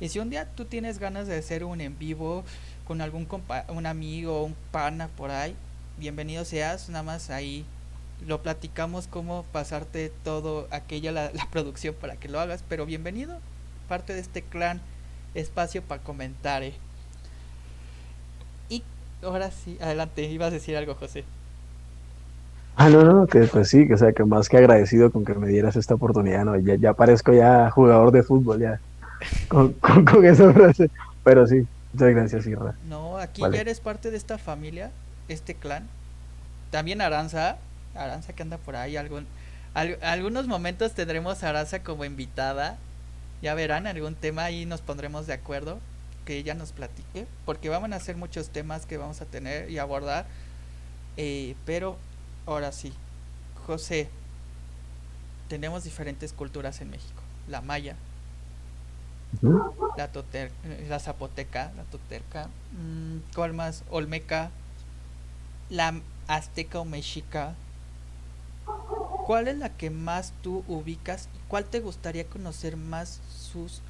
[0.00, 2.44] Y si un día tú tienes ganas de hacer un en vivo
[2.86, 3.26] con algún
[3.68, 5.54] un amigo un pana por ahí,
[5.96, 7.64] bienvenido seas, nada más ahí
[8.26, 13.38] lo platicamos cómo pasarte todo aquella la, la producción para que lo hagas, pero bienvenido,
[13.88, 14.82] parte de este clan,
[15.34, 16.62] espacio para comentar.
[16.62, 16.74] Eh
[19.24, 21.24] ahora sí, adelante, ibas a decir algo, José.
[22.76, 25.34] Ah, no, no, que pues sí, que o sea, que más que agradecido con que
[25.34, 26.58] me dieras esta oportunidad, ¿no?
[26.58, 28.80] Ya, ya parezco ya jugador de fútbol, ya,
[29.48, 30.90] con, con, esa frase,
[31.22, 32.74] pero sí, muchas gracias, Irra.
[32.88, 34.90] No, aquí ya eres parte de esta familia,
[35.28, 35.86] este clan.
[36.70, 37.58] También Aranza,
[37.94, 39.26] Aranza que anda por ahí, algún,
[40.02, 42.76] algunos momentos tendremos a Aranza como invitada,
[43.40, 45.78] ya verán, algún tema ahí nos pondremos de acuerdo
[46.24, 49.78] que ella nos platique, porque van a ser muchos temas que vamos a tener y
[49.78, 50.26] abordar.
[51.16, 51.96] Eh, pero
[52.46, 52.92] ahora sí,
[53.66, 54.08] José,
[55.48, 57.22] tenemos diferentes culturas en México.
[57.48, 57.96] La maya,
[59.96, 60.50] la, toter,
[60.88, 63.84] la zapoteca, la toterca, mmm, ¿cuál más?
[63.90, 64.50] Olmeca,
[65.70, 65.94] la
[66.28, 67.54] azteca o mexica.
[69.26, 73.80] ¿Cuál es la que más tú ubicas y cuál te gustaría conocer más sus,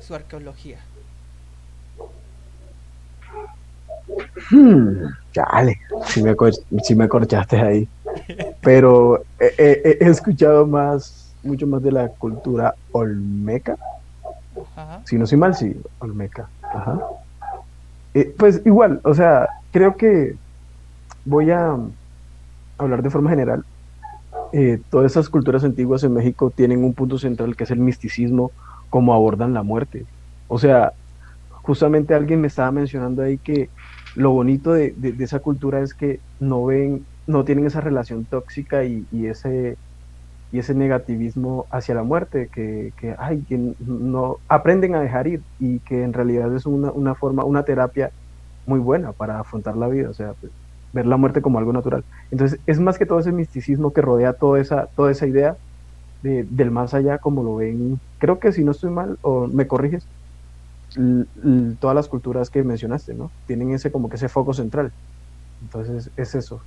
[0.00, 0.78] su arqueología?
[4.50, 6.34] Hmm, chale, si me,
[6.82, 7.88] si me corchaste ahí.
[8.60, 13.76] Pero he, escuchado más, mucho más de la cultura olmeca.
[15.04, 16.48] Si no soy mal, sí, olmeca.
[18.14, 20.36] Eh, pues igual, o sea, creo que
[21.24, 21.76] voy a
[22.78, 23.64] hablar de forma general.
[24.52, 28.52] Eh, todas esas culturas antiguas en México tienen un punto central que es el misticismo,
[28.88, 30.06] cómo abordan la muerte.
[30.46, 30.92] O sea,
[31.50, 33.68] justamente alguien me estaba mencionando ahí que
[34.14, 39.06] lo bonito de, esa cultura es que no ven, no tienen esa relación tóxica y,
[39.26, 39.76] ese
[40.50, 45.42] y ese negativismo hacia la muerte, que, que, ay, que no aprenden a dejar ir
[45.58, 48.10] y que en realidad es una, una forma, una terapia
[48.66, 50.52] muy buena para afrontar la vida, o sea, pues,
[50.92, 52.04] ver la muerte como algo natural.
[52.30, 55.56] Entonces, es más que todo ese misticismo que rodea toda esa, toda esa idea
[56.22, 59.66] de, del más allá, como lo ven, creo que si no estoy mal, o me
[59.68, 60.08] corriges,
[61.80, 63.32] todas las culturas que mencionaste, ¿no?
[63.46, 64.92] Tienen ese como que ese foco central.
[65.60, 66.62] Entonces es eso.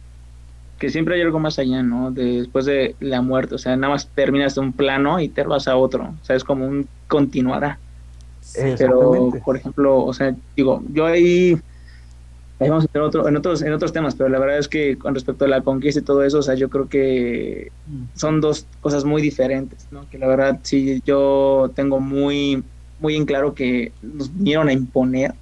[0.78, 2.12] Que siempre hay algo más allá, ¿no?
[2.12, 5.68] después de la muerte, o sea, nada más terminas de un plano y te vas
[5.68, 7.80] a otro, o sea, es como un continuará.
[8.78, 11.60] Pero, por ejemplo, o sea, digo, yo ahí
[12.60, 14.98] ahí vamos a entrar otro, en, otros, en otros temas, pero la verdad es que
[14.98, 17.72] con respecto a la conquista y todo eso, o sea, yo creo que
[18.16, 20.10] son dos cosas muy diferentes, ¿no?
[20.10, 22.64] Que la verdad sí, yo tengo muy,
[23.00, 25.34] muy en claro que nos vinieron a imponer.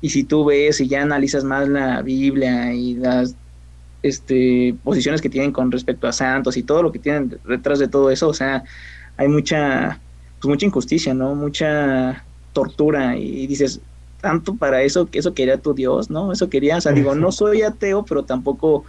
[0.00, 3.36] Y si tú ves y ya analizas más la Biblia y las
[4.02, 7.88] este, posiciones que tienen con respecto a santos y todo lo que tienen detrás de
[7.88, 8.64] todo eso, o sea,
[9.16, 10.00] hay mucha,
[10.40, 11.34] pues mucha injusticia, ¿no?
[11.34, 13.80] Mucha tortura y dices,
[14.20, 16.32] tanto para eso, que eso quería tu Dios, ¿no?
[16.32, 18.84] Eso quería, o sea, digo, no soy ateo, pero tampoco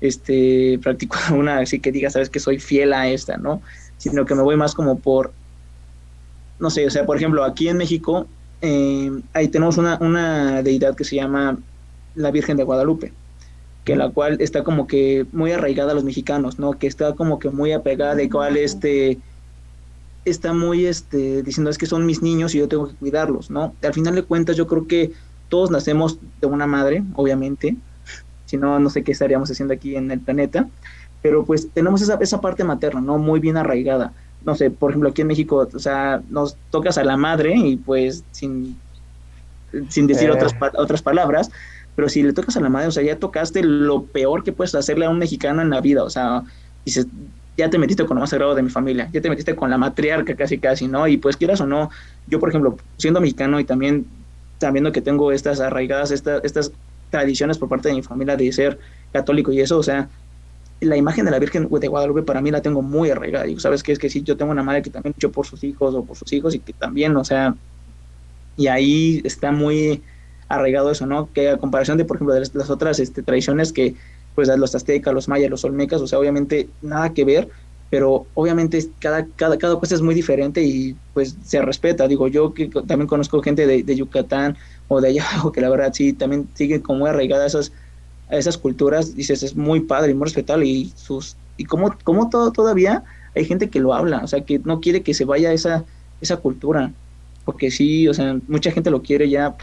[0.00, 3.62] este, practico una así que diga, sabes que soy fiel a esta, ¿no?
[3.98, 5.32] Sino que me voy más como por,
[6.60, 8.26] no sé, o sea, por ejemplo, aquí en México,
[8.60, 11.58] eh, ahí tenemos una, una deidad que se llama
[12.14, 13.12] la Virgen de Guadalupe
[13.84, 16.72] que la cual está como que muy arraigada a los mexicanos, ¿no?
[16.72, 19.18] Que está como que muy apegada de cual este
[20.24, 23.74] está muy este diciendo es que son mis niños y yo tengo que cuidarlos, ¿no?
[23.82, 25.12] Al final de cuentas yo creo que
[25.48, 27.76] todos nacemos de una madre, obviamente,
[28.46, 30.68] si no no sé qué estaríamos haciendo aquí en el planeta,
[31.20, 33.18] pero pues tenemos esa, esa parte materna, ¿no?
[33.18, 34.12] Muy bien arraigada.
[34.44, 37.76] No sé, por ejemplo, aquí en México, o sea, nos tocas a la madre y
[37.76, 38.76] pues sin,
[39.88, 40.32] sin decir eh.
[40.32, 41.50] otras, otras palabras,
[41.94, 44.74] pero si le tocas a la madre, o sea, ya tocaste lo peor que puedes
[44.74, 46.42] hacerle a un mexicano en la vida, o sea,
[46.84, 47.06] dices,
[47.56, 49.78] ya te metiste con lo más sagrado de mi familia, ya te metiste con la
[49.78, 51.06] matriarca casi casi, ¿no?
[51.06, 51.90] Y pues quieras o no,
[52.26, 54.06] yo por ejemplo, siendo mexicano y también
[54.58, 56.72] sabiendo que tengo estas arraigadas, estas, estas
[57.10, 58.78] tradiciones por parte de mi familia de ser
[59.12, 60.08] católico y eso, o sea,
[60.80, 63.46] la imagen de la Virgen de Guadalupe para mí la tengo muy arraigada.
[63.46, 65.62] Y sabes que es que sí, yo tengo una madre que también luchó por sus
[65.62, 67.54] hijos o por sus hijos y que también, o sea,
[68.56, 70.02] y ahí está muy
[70.54, 71.32] arraigado eso, ¿no?
[71.32, 73.94] Que a comparación de, por ejemplo, de las, otras este, tradiciones que
[74.34, 77.48] pues los aztecas, los mayas, los olmecas, o sea, obviamente nada que ver,
[77.90, 82.08] pero obviamente cada, cada, cada cosa es muy diferente y pues se respeta.
[82.08, 84.56] Digo, yo que también conozco gente de, Yucatán
[84.88, 87.72] o de allá que la verdad sí, también siguen como muy arraigada a esas,
[88.30, 92.50] esas culturas, dices, es muy padre y muy respetable y sus y como, como todo,
[92.52, 95.84] todavía hay gente que lo habla, o sea, que no quiere que se vaya esa,
[96.20, 96.92] esa cultura,
[97.44, 99.54] porque sí, o sea, mucha gente lo quiere ya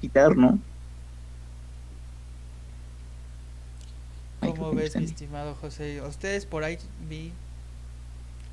[0.00, 0.58] quitar, ¿no?
[4.40, 6.02] ¿Cómo ves, mi estimado José?
[6.02, 6.78] Ustedes por ahí
[7.08, 7.32] vi,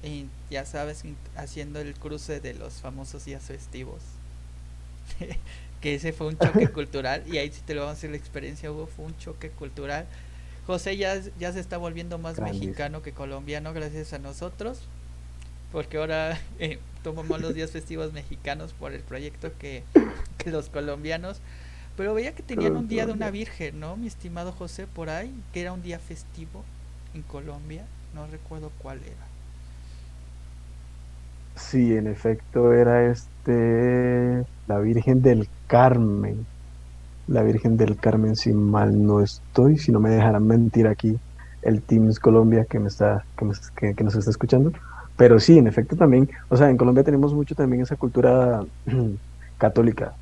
[0.04, 1.04] y ya sabes,
[1.36, 4.02] haciendo el cruce de los famosos días festivos.
[5.82, 8.18] que ese fue un choque cultural y ahí sí te lo vamos a hacer la
[8.18, 10.06] experiencia, hubo, fue un choque cultural.
[10.66, 14.82] José ya, ya se está volviendo más mexicano que colombiano gracias a nosotros,
[15.72, 19.84] porque ahora eh, tomamos los días festivos mexicanos por el proyecto que,
[20.38, 21.42] que los colombianos
[21.98, 23.98] pero veía que tenían un día de una virgen, ¿no?
[23.98, 26.64] Mi estimado José, por ahí, que era un día festivo
[27.16, 27.86] en Colombia.
[28.14, 29.26] No recuerdo cuál era.
[31.56, 36.46] Sí, en efecto era este la Virgen del Carmen.
[37.28, 41.18] La Virgen del Carmen, si mal no estoy, si no me dejarán mentir aquí
[41.64, 43.26] el Teams Colombia que me está
[43.76, 44.72] que, que nos está escuchando.
[45.18, 48.64] Pero sí, en efecto también, o sea, en Colombia tenemos mucho también esa cultura
[49.58, 50.14] católica,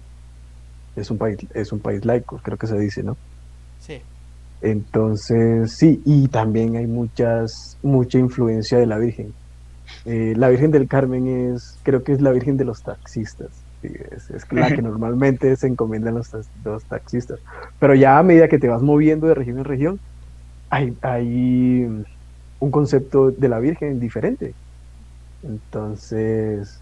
[0.95, 3.17] es un país, es un país laico, creo que se dice, ¿no?
[3.79, 4.01] Sí.
[4.61, 9.33] Entonces, sí, y también hay muchas, mucha influencia de la Virgen.
[10.05, 13.49] Eh, la Virgen del Carmen es, creo que es la Virgen de los taxistas.
[13.83, 16.31] es, la que normalmente se encomiendan los,
[16.63, 17.39] los taxistas.
[17.79, 19.99] Pero ya a medida que te vas moviendo de región en región,
[20.69, 21.85] hay, hay
[22.59, 24.53] un concepto de la Virgen diferente.
[25.47, 26.79] Entonces,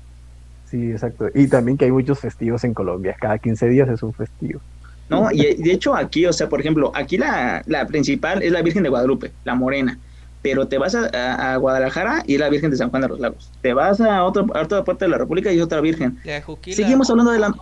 [0.73, 1.27] Sí, exacto.
[1.35, 3.15] Y también que hay muchos festivos en Colombia.
[3.21, 4.59] Cada 15 días es un festivo.
[5.07, 8.63] No, y de hecho aquí, o sea, por ejemplo, aquí la, la principal es la
[8.63, 9.99] Virgen de Guadalupe, la morena.
[10.41, 13.51] Pero te vas a, Guadalajara y es la Virgen de San Juan de los Lagos.
[13.61, 16.17] Te vas a, otra parte de la República y es otra Virgen.
[16.71, 17.53] Seguimos hablando de la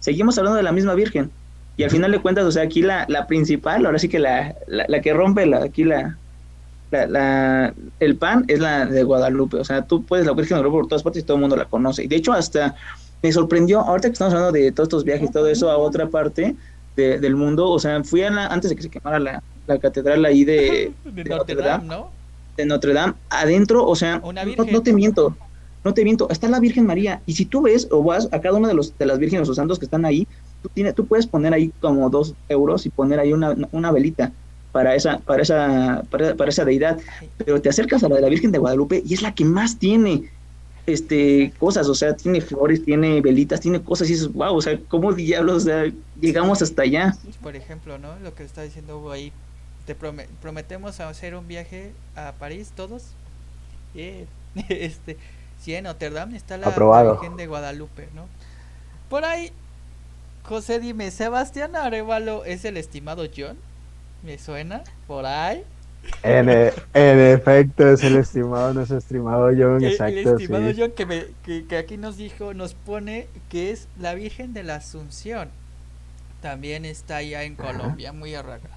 [0.00, 1.30] seguimos hablando de la misma Virgen.
[1.76, 4.56] Y al final de cuentas, o sea, aquí la, la principal, ahora sí que la,
[4.66, 6.16] la, la que rompe la, aquí la,
[6.90, 10.80] la, el pan es la de Guadalupe, o sea, tú puedes la Virgen de Guadalupe
[10.82, 12.04] por todas partes y todo el mundo la conoce.
[12.04, 12.74] Y de hecho, hasta
[13.22, 16.08] me sorprendió, ahorita que estamos hablando de todos estos viajes y todo eso a otra
[16.08, 16.56] parte
[16.96, 19.42] del mundo, o sea, fui a la, antes de que se quemara la,
[19.80, 20.92] catedral ahí de,
[21.28, 22.10] Notre, Dame, ¿no?
[22.56, 25.36] De Notre Dame, adentro, o sea, no, te miento,
[25.84, 28.56] no te miento, está la Virgen María, y si tú ves o vas a cada
[28.56, 30.26] uno de los de las vírgenes o santos que están ahí,
[30.60, 34.32] tú, tienes, tú puedes poner ahí como dos euros y poner ahí una, una velita
[34.72, 36.98] para esa, para esa, para, esa deidad,
[37.38, 39.78] pero te acercas a la de la Virgen de Guadalupe y es la que más
[39.78, 40.30] tiene
[40.86, 44.78] este cosas, o sea, tiene flores, tiene velitas, tiene cosas y dices, wow, o sea,
[44.88, 45.66] ¿cómo diablos
[46.20, 47.16] llegamos hasta allá?
[47.42, 48.18] Por ejemplo, ¿no?
[48.20, 49.32] Lo que está diciendo ahí,
[49.86, 53.04] te prometemos hacer un viaje a París todos.
[54.68, 55.16] este,
[55.60, 58.26] sí, en Notre Dame está la Virgen de Guadalupe, ¿no?
[59.10, 59.52] Por ahí
[60.48, 63.58] José, dime, ¿Sebastián Arevalo es el estimado John?
[64.22, 64.82] ¿Me suena?
[65.06, 65.64] ¿Por ahí?
[66.22, 66.72] En, e,
[67.32, 70.18] efecto, es el estimado, nuestro estimado John, exacto.
[70.18, 74.62] El estimado John que, que, aquí nos dijo, nos pone que es la Virgen de
[74.62, 75.48] la Asunción.
[76.40, 78.70] También está allá en Colombia, muy arraga.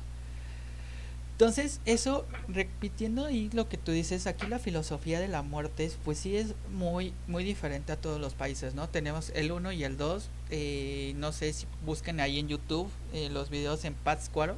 [1.33, 6.19] Entonces, eso, repitiendo ahí lo que tú dices, aquí la filosofía de la muerte, pues
[6.19, 8.87] sí es muy, muy diferente a todos los países, ¿no?
[8.89, 13.29] Tenemos el 1 y el 2, eh, no sé si busquen ahí en YouTube eh,
[13.31, 14.55] los videos en Pátzcuaro,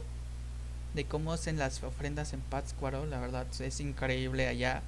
[0.93, 4.81] de cómo hacen las ofrendas en Pátzcuaro, la verdad es increíble allá.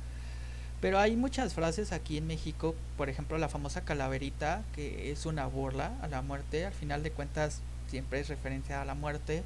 [0.82, 5.48] Pero hay muchas frases aquí en México, por ejemplo la famosa calaverita, que es una
[5.48, 9.44] burla a la muerte, al final de cuentas siempre es referencia a la muerte.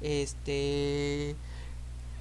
[0.00, 1.36] Este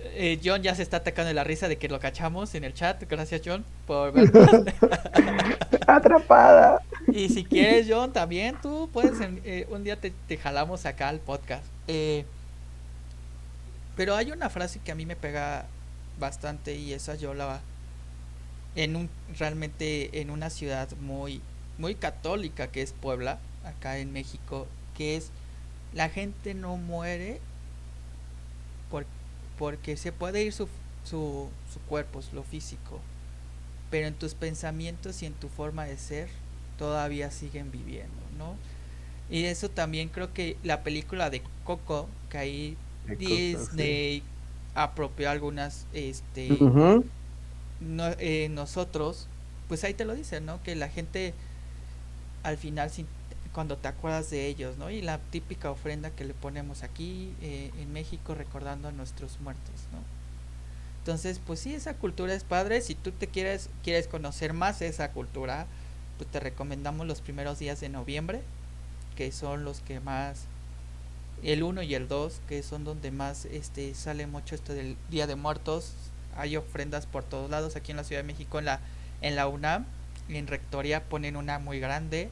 [0.01, 3.03] eh, John ya se está atacando la risa de que lo cachamos en el chat.
[3.09, 4.65] Gracias, John, por vernos.
[5.87, 6.81] Atrapada.
[7.07, 9.19] Y si quieres, John, también tú puedes.
[9.43, 11.65] Eh, un día te, jalamos acá al podcast.
[11.87, 12.25] Eh,
[13.99, 15.65] pero hay una frase que a mí me pega
[16.21, 17.59] bastante y esa yo la.
[18.77, 21.41] En un, realmente en una ciudad muy,
[21.77, 25.31] muy católica que es Puebla, acá en México, que es
[25.93, 27.41] la gente no muere
[29.57, 30.69] porque se puede ir su,
[31.03, 33.01] su, su cuerpo, lo físico,
[33.91, 36.29] pero en tus pensamientos y en tu forma de ser
[36.77, 38.55] todavía siguen viviendo, ¿no?
[39.29, 42.77] Y eso también creo que la película de Coco, que ahí
[43.17, 44.23] Disney
[44.75, 46.49] apropió algunas, este,
[48.19, 49.27] eh, nosotros,
[49.67, 50.61] pues ahí te lo dicen, ¿no?
[50.63, 51.33] Que la gente
[52.43, 53.07] al final sin
[53.53, 54.89] cuando te acuerdas de ellos, ¿no?
[54.89, 59.73] Y la típica ofrenda que le ponemos aquí eh, en México recordando a nuestros muertos,
[59.91, 59.99] ¿no?
[60.99, 62.81] Entonces, pues sí, esa cultura es padre.
[62.81, 65.65] Si tú te quieres, quieres conocer más esa cultura,
[66.17, 68.41] pues te recomendamos los primeros días de noviembre,
[69.15, 70.41] que son los que más,
[71.43, 75.27] el 1 y el 2, que son donde más este sale mucho esto del Día
[75.27, 75.93] de Muertos.
[76.35, 78.79] Hay ofrendas por todos lados aquí en la Ciudad de México, en la,
[79.21, 79.85] en la UNAM,
[80.29, 82.29] en Rectoría ponen una muy grande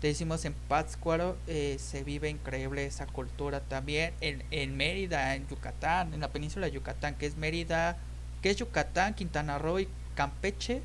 [0.00, 4.12] te decimos en Pátzcuaro eh, se vive increíble esa cultura también.
[4.20, 7.96] En, en Mérida, en Yucatán, en la península de Yucatán, que es Mérida,
[8.42, 10.82] que es Yucatán, Quintana Roo y Campeche.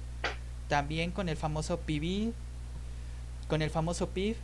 [0.69, 2.31] También con el famoso PIB,
[3.49, 4.37] con el famoso PIB.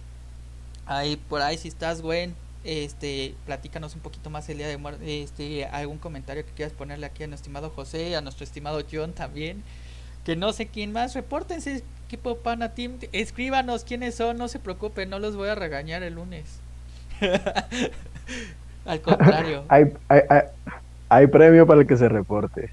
[0.86, 5.24] Ahí por ahí si estás, güey, este, platícanos un poquito más el día de muerte,
[5.24, 9.14] este, algún comentario que quieras ponerle aquí a nuestro estimado José, a nuestro estimado John
[9.14, 9.64] también,
[10.26, 15.10] que no sé quién más, repórtense equipo Pana Team, escríbanos quiénes son, no se preocupen,
[15.10, 16.60] no los voy a regañar el lunes.
[18.86, 19.66] Al contrario.
[19.70, 20.22] hay, hay,
[21.10, 22.72] hay, premio para el que se reporte.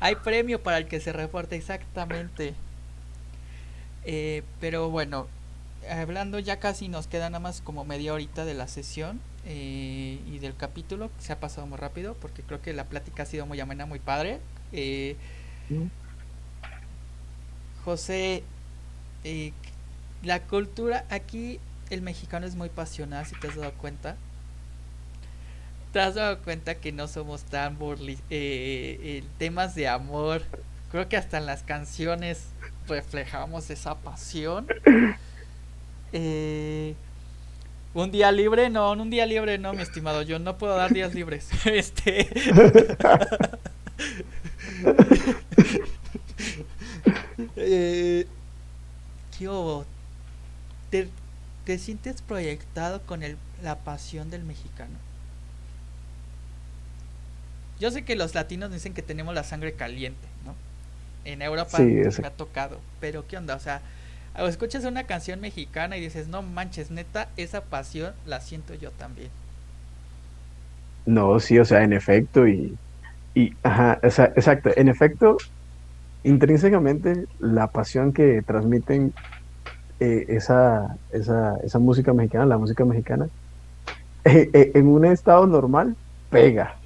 [0.00, 2.54] Hay premio para el que se reporte, exactamente.
[4.06, 5.26] Eh, pero bueno,
[5.90, 10.38] hablando ya casi nos queda nada más como media horita de la sesión eh, y
[10.38, 11.10] del capítulo.
[11.18, 13.98] Se ha pasado muy rápido porque creo que la plática ha sido muy amena, muy
[13.98, 14.40] padre.
[14.72, 15.16] Eh,
[17.84, 18.42] José,
[19.24, 19.52] eh,
[20.22, 21.60] la cultura aquí,
[21.90, 24.16] el mexicano es muy pasional, si te has dado cuenta.
[25.92, 30.42] Te has dado cuenta que no somos tan burli eh, temas de amor.
[30.90, 32.46] Creo que hasta en las canciones
[32.88, 34.66] reflejamos esa pasión.
[37.94, 40.22] un día libre, no, un día libre no, mi estimado.
[40.22, 41.48] Yo no puedo dar días libres.
[41.64, 42.28] este.
[47.56, 48.26] eh,
[50.90, 51.08] ¿Te,
[51.64, 54.96] ¿Te, sientes proyectado con el, la pasión del mexicano?
[57.80, 60.54] Yo sé que los latinos dicen que tenemos la sangre caliente, ¿no?
[61.24, 63.56] En Europa me ha tocado, pero ¿qué onda?
[63.56, 63.82] O sea,
[64.36, 69.30] escuchas una canción mexicana y dices, no manches, neta, esa pasión la siento yo también.
[71.06, 72.76] No, sí, o sea, en efecto, y,
[73.34, 75.36] y ajá, exacto, en efecto,
[76.24, 79.12] intrínsecamente la pasión que transmiten
[80.00, 83.28] eh, esa, esa, esa, música mexicana, la música mexicana,
[84.24, 85.94] eh, eh, en un estado normal,
[86.30, 86.76] pega,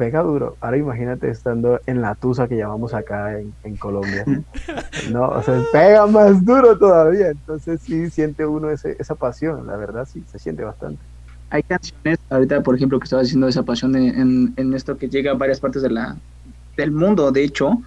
[0.00, 0.56] pega duro.
[0.62, 4.24] Ahora imagínate estando en la tusa que llamamos acá en, Colombia.
[5.12, 7.28] No, o sea, pega más duro todavía.
[7.28, 11.02] Entonces sí siente uno ese, esa pasión, la verdad sí, se siente bastante.
[11.50, 15.32] Hay canciones, ahorita por ejemplo, que estaba diciendo esa pasión en, en esto que llega
[15.32, 16.16] a varias partes de la,
[16.78, 17.82] del mundo, de hecho,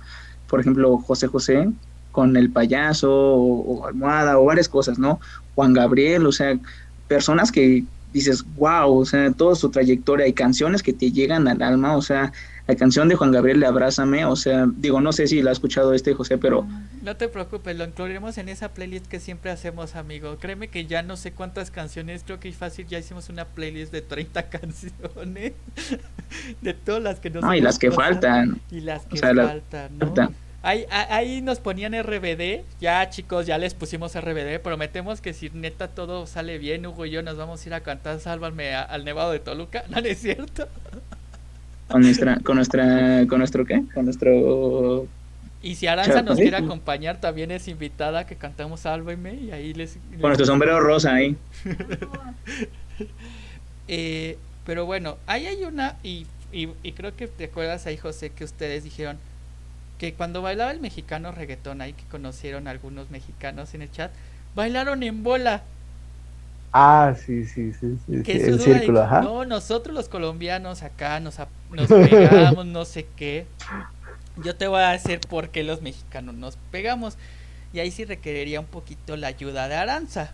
[0.47, 1.67] por ejemplo, José José
[2.11, 5.19] con el payaso o, almohada o varias cosas, ¿no?
[5.55, 6.59] Juan Gabriel, o sea,
[7.07, 11.61] personas que dices, wow, o sea, toda su trayectoria, hay canciones que te llegan al
[11.61, 12.31] alma, o sea,
[12.67, 15.53] la canción de Juan Gabriel de Abrázame, o sea, digo, no sé si la ha
[15.53, 16.65] escuchado este José, pero...
[17.01, 20.37] No te preocupes, lo incluiremos en esa playlist que siempre hacemos, amigo.
[20.37, 23.91] Créeme que ya no sé cuántas canciones, creo que es fácil, ya hicimos una playlist
[23.91, 25.53] de 30 canciones,
[26.61, 27.43] de todas las que nos...
[27.43, 28.61] No, y las que faltan.
[28.71, 30.13] Y las que faltan, ¿no?
[30.65, 35.89] Ahí, ahí nos ponían RBD, ya chicos, ya les pusimos RBD, prometemos que si neta
[35.89, 39.33] todo sale bien, Hugo y yo nos vamos a ir a cantar Sálvame al Nevado
[39.33, 40.69] de Toluca, ¿no, es cierto?
[41.89, 45.05] Con nuestra, con nuestra, con nuestro qué, con nuestro...
[45.61, 49.97] Y si Aranza nos quiere acompañar, también es invitada que cantamos Sálvame y ahí les...
[50.11, 51.35] Con nuestro sombrero rosa ahí.
[53.89, 58.29] eh, pero bueno, ahí hay una, y, y, y creo que te acuerdas ahí, José,
[58.29, 59.17] que ustedes dijeron
[59.97, 64.11] que cuando bailaba el mexicano reggaetón, ahí que conocieron algunos mexicanos en el chat,
[64.55, 65.63] bailaron en bola.
[66.71, 68.31] Ah, sí, sí, sí, sí.
[68.31, 69.21] el círculo, ajá.
[69.21, 71.37] No, nosotros los colombianos acá nos,
[71.69, 73.45] nos pegamos, no sé qué.
[74.43, 77.15] Yo te voy a decir por qué los mexicanos nos pegamos.
[77.73, 80.31] Y ahí sí requeriría un poquito la ayuda de Aranza.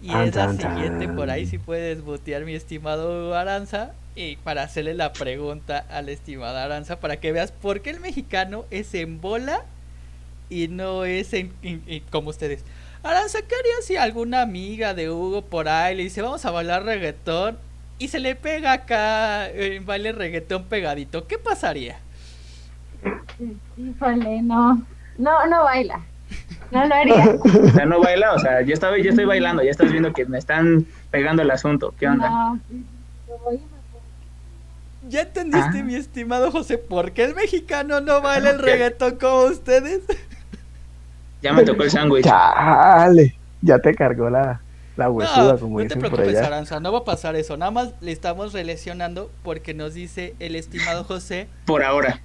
[0.00, 4.94] Y es la siguiente, por ahí si puedes botear mi estimado Aranza y para hacerle
[4.94, 9.20] la pregunta a la estimada Aranza para que veas por qué el mexicano es en
[9.20, 9.62] bola
[10.50, 11.52] y no es en,
[12.10, 12.64] como ustedes.
[13.02, 16.84] Aranza, ¿qué haría si alguna amiga de Hugo por ahí le dice vamos a bailar
[16.84, 17.58] reggaetón
[17.98, 21.26] y se le pega acá en baile reggaetón pegadito?
[21.26, 21.98] ¿Qué pasaría?
[23.76, 24.82] Híjole, no.
[25.18, 26.00] No, no baila.
[26.70, 27.38] No lo haría.
[27.44, 30.24] O sea, no baila, o sea, yo, estaba, yo estoy bailando, ya estás viendo que
[30.24, 31.94] me están pegando el asunto.
[31.98, 32.30] ¿Qué onda?
[32.30, 32.60] No,
[35.08, 35.84] ¿Ya entendiste, ah.
[35.84, 40.02] mi estimado José, por qué el mexicano no baila el reggaetón como ustedes?
[41.42, 42.24] Ya me tocó el sándwich.
[42.24, 44.60] Chale, ya te cargó la,
[44.96, 47.56] la huesuda, no, como no te preocupes, Aranza, no va a pasar eso.
[47.56, 51.48] Nada más le estamos relacionando porque nos dice el estimado José.
[51.66, 52.20] Por ahora.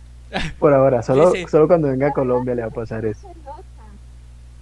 [0.59, 3.27] Por ahora, solo, solo cuando venga a Colombia le va a pasar eso.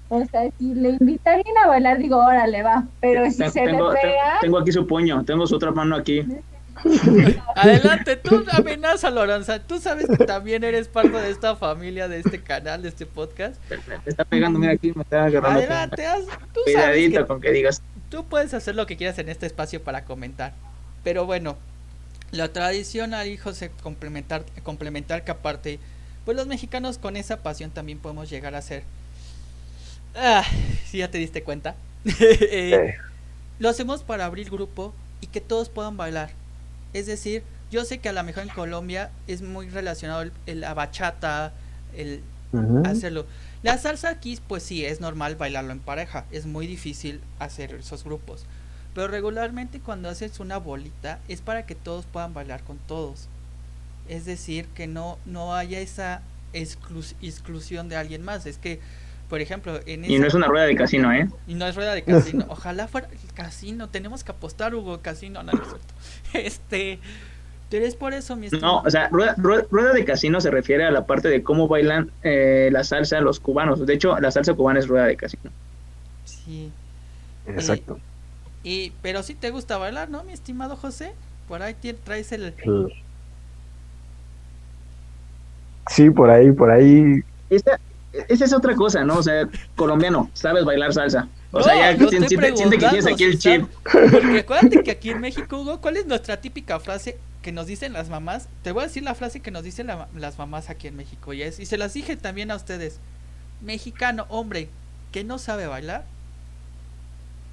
[0.09, 2.86] O sea, si le invitarían a bailar, digo, órale, va.
[3.01, 4.39] Pero si se le pega.
[4.39, 6.26] Tengo aquí su puño, tengo su otra mano aquí.
[7.55, 9.59] Adelante, tú amenaza, Loranza.
[9.59, 13.55] Tú sabes que también eres parte de esta familia, de este canal, de este podcast.
[13.69, 15.59] Me está pegando, mira aquí, me está agarrando.
[15.59, 17.81] Adelante, haz, tú Cuidadito con que digas.
[18.09, 20.53] Tú puedes hacer lo que quieras en este espacio para comentar.
[21.03, 21.57] Pero bueno,
[22.31, 25.79] la tradicional, hijo, se complementar, complementar que aparte,
[26.23, 28.83] pues los mexicanos con esa pasión también podemos llegar a ser.
[30.15, 30.45] Ah,
[30.86, 31.75] si ya te diste cuenta.
[32.19, 32.95] Eh,
[33.57, 36.29] lo hacemos para abrir grupo y que todos puedan bailar
[36.95, 40.73] es decir, yo sé que a lo mejor en Colombia es muy relacionado el, la
[40.73, 41.51] bachata,
[41.93, 42.21] el
[42.85, 43.25] hacerlo.
[43.63, 46.24] La salsa aquí, pues sí, es normal bailarlo en pareja.
[46.32, 48.45] Es muy difícil hacer esos grupos.
[48.93, 53.28] Pero regularmente cuando haces una bolita es para que todos puedan bailar con todos.
[54.07, 56.21] Es decir, que no, no haya esa
[56.53, 58.45] exclusión de alguien más.
[58.45, 58.79] Es que,
[59.29, 61.27] por ejemplo, en Y no es una rueda de casino, ¿eh?
[61.47, 62.45] Y no es rueda de casino.
[62.49, 63.89] Ojalá fuera el casino.
[63.89, 65.41] Tenemos que apostar, Hugo, casino.
[65.41, 65.93] No, no es cierto.
[66.33, 66.99] Este,
[67.69, 71.05] pero es por eso, mi No, o sea, rueda, de casino se refiere a la
[71.05, 73.85] parte de cómo bailan eh, la salsa los cubanos.
[73.85, 75.51] De hecho, la salsa cubana es rueda de casino.
[76.25, 76.71] Sí.
[77.47, 77.99] Exacto.
[78.63, 81.13] y, pero sí te gusta bailar, ¿no, mi estimado José?
[81.47, 82.53] Por ahí traes el...
[85.87, 87.23] Sí, por ahí, por ahí.
[87.49, 87.79] Esa,
[88.28, 89.17] esa es otra cosa, ¿no?
[89.17, 91.28] O sea, colombiano, sabes bailar salsa.
[91.51, 93.66] O sea, ya siente, que tienes aquí el chip.
[93.83, 97.93] Porque acuérdate que aquí en México, Hugo, ¿cuál es nuestra típica frase que nos dicen
[97.93, 98.50] las mamás?
[98.62, 101.43] Te voy a decir la frase que nos dicen las mamás aquí en México y
[101.43, 103.00] es, y se las dije también a ustedes.
[103.62, 104.70] Mexicano, hombre,
[105.12, 106.04] que no sabe bailar.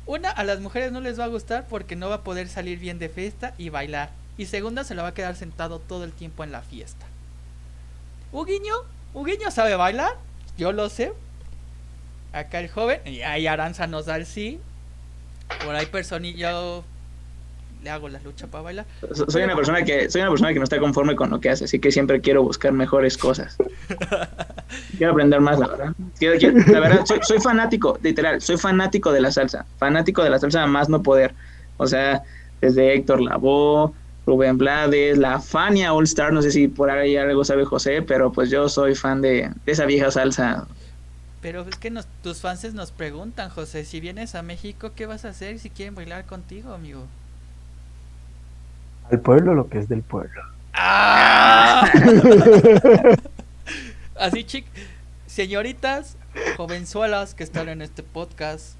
[0.07, 2.79] Una, a las mujeres no les va a gustar porque no va a poder salir
[2.79, 4.11] bien de fiesta y bailar.
[4.37, 7.07] Y segunda, se le va a quedar sentado todo el tiempo en la fiesta.
[8.33, 8.75] Huguiño,
[9.15, 10.17] Huguiño sabe bailar,
[10.59, 11.13] yo lo sé,
[12.33, 14.61] acá el joven, y ahí Aranza nos da el sí.
[15.65, 16.85] Por ahí personillo
[17.83, 18.87] le hago la lucha para bailar.
[19.29, 21.65] Soy una persona que soy una persona que no está conforme con lo que hace,
[21.65, 23.57] así que siempre quiero buscar mejores cosas.
[24.97, 25.95] quiero aprender más, la verdad.
[26.21, 30.89] la verdad, soy, fanático, literal, soy fanático de la salsa, fanático de la salsa más
[30.89, 31.35] no poder.
[31.77, 32.23] O sea,
[32.61, 33.93] desde Héctor Lavoe,
[34.27, 38.33] Rubén Blades, la Fania All Star, no sé si por ahí algo sabe José, pero
[38.33, 40.67] pues yo soy fan de esa vieja salsa
[41.43, 41.93] pero es que
[42.23, 45.97] tus fans nos preguntan, José, si vienes a México, ¿qué vas a hacer si quieren
[45.97, 47.05] bailar contigo, amigo?
[49.11, 50.41] Al pueblo lo que es del pueblo.
[50.73, 51.91] ¡Ah!
[54.21, 54.65] Así, chic,
[55.27, 56.17] señoritas,
[56.57, 58.77] jovenzuelas que están en este podcast,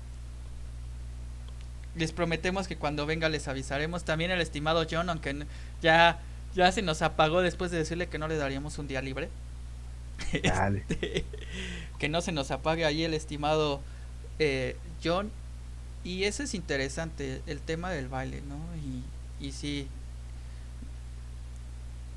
[1.95, 4.05] les prometemos que cuando venga les avisaremos.
[4.05, 5.47] También el estimado John, aunque
[5.81, 6.21] ya,
[6.55, 9.29] ya se nos apagó después de decirle que no le daríamos un día libre.
[10.33, 11.25] Este,
[11.99, 13.81] que no se nos apague ahí el estimado
[14.39, 15.31] eh, John.
[16.05, 18.59] Y eso es interesante, el tema del baile, ¿no?
[18.77, 19.89] Y, y sí.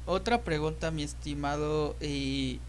[0.08, 2.60] Otra pregunta, mi estimado y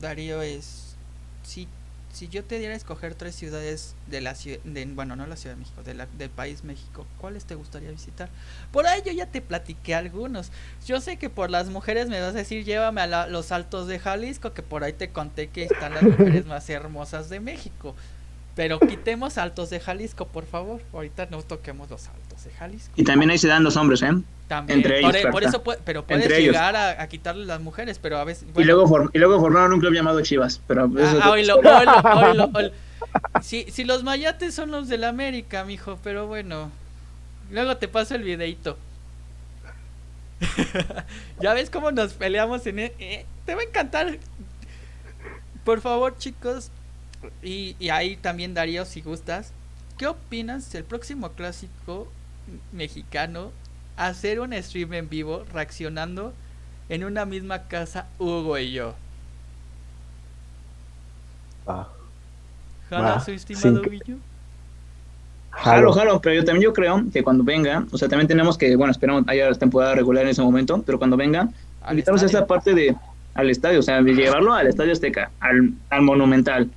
[0.00, 0.96] Darío, es
[1.42, 1.68] si
[2.14, 4.60] si yo te diera a escoger tres ciudades de la ciudad,
[4.94, 8.28] bueno, no la Ciudad de México, de la, del país México, ¿cuáles te gustaría visitar?
[8.70, 10.52] Por ahí yo ya te platiqué algunos.
[10.86, 13.98] Yo sé que por las mujeres me vas a decir, llévame a los altos de
[13.98, 17.96] Jalisco, que por ahí te conté que están las mujeres más hermosas de México.
[18.56, 20.80] Pero quitemos Altos de Jalisco, por favor.
[20.92, 22.92] Ahorita no toquemos los Altos de Jalisco.
[22.96, 24.12] Y también ahí se dan los hombres, ¿eh?
[24.46, 24.78] También.
[24.78, 28.46] Entre ellos, por, eso, pero puedes llegar a, quitarle las mujeres, pero a veces.
[28.56, 30.60] y, luego y luego formaron un club llamado Chivas.
[30.68, 31.36] Pero ah,
[33.42, 36.70] Si, si los mayates son los del América, mijo, pero bueno.
[37.50, 38.78] Luego te paso el videito.
[41.40, 42.78] ya ves cómo nos peleamos en.
[42.78, 44.18] E, eh, te va a encantar.
[45.64, 46.70] Por favor, chicos,
[47.42, 49.52] y, y ahí también Darío, si gustas,
[49.98, 52.08] ¿qué opinas del próximo clásico
[52.72, 53.50] mexicano
[53.96, 56.32] hacer un stream en vivo reaccionando
[56.88, 58.94] en una misma casa Hugo y yo?
[61.66, 61.88] Ah.
[62.90, 63.82] ¿Jala su estimado
[65.50, 68.74] Jalo, jalo, pero yo también yo creo que cuando venga, o sea, también tenemos que,
[68.74, 71.48] bueno, esperamos haya la temporada regular en ese momento, pero cuando venga,
[71.88, 72.96] invitamos a esta parte de
[73.34, 76.70] al estadio, o sea, de llevarlo al Estadio Azteca, al, al Monumental,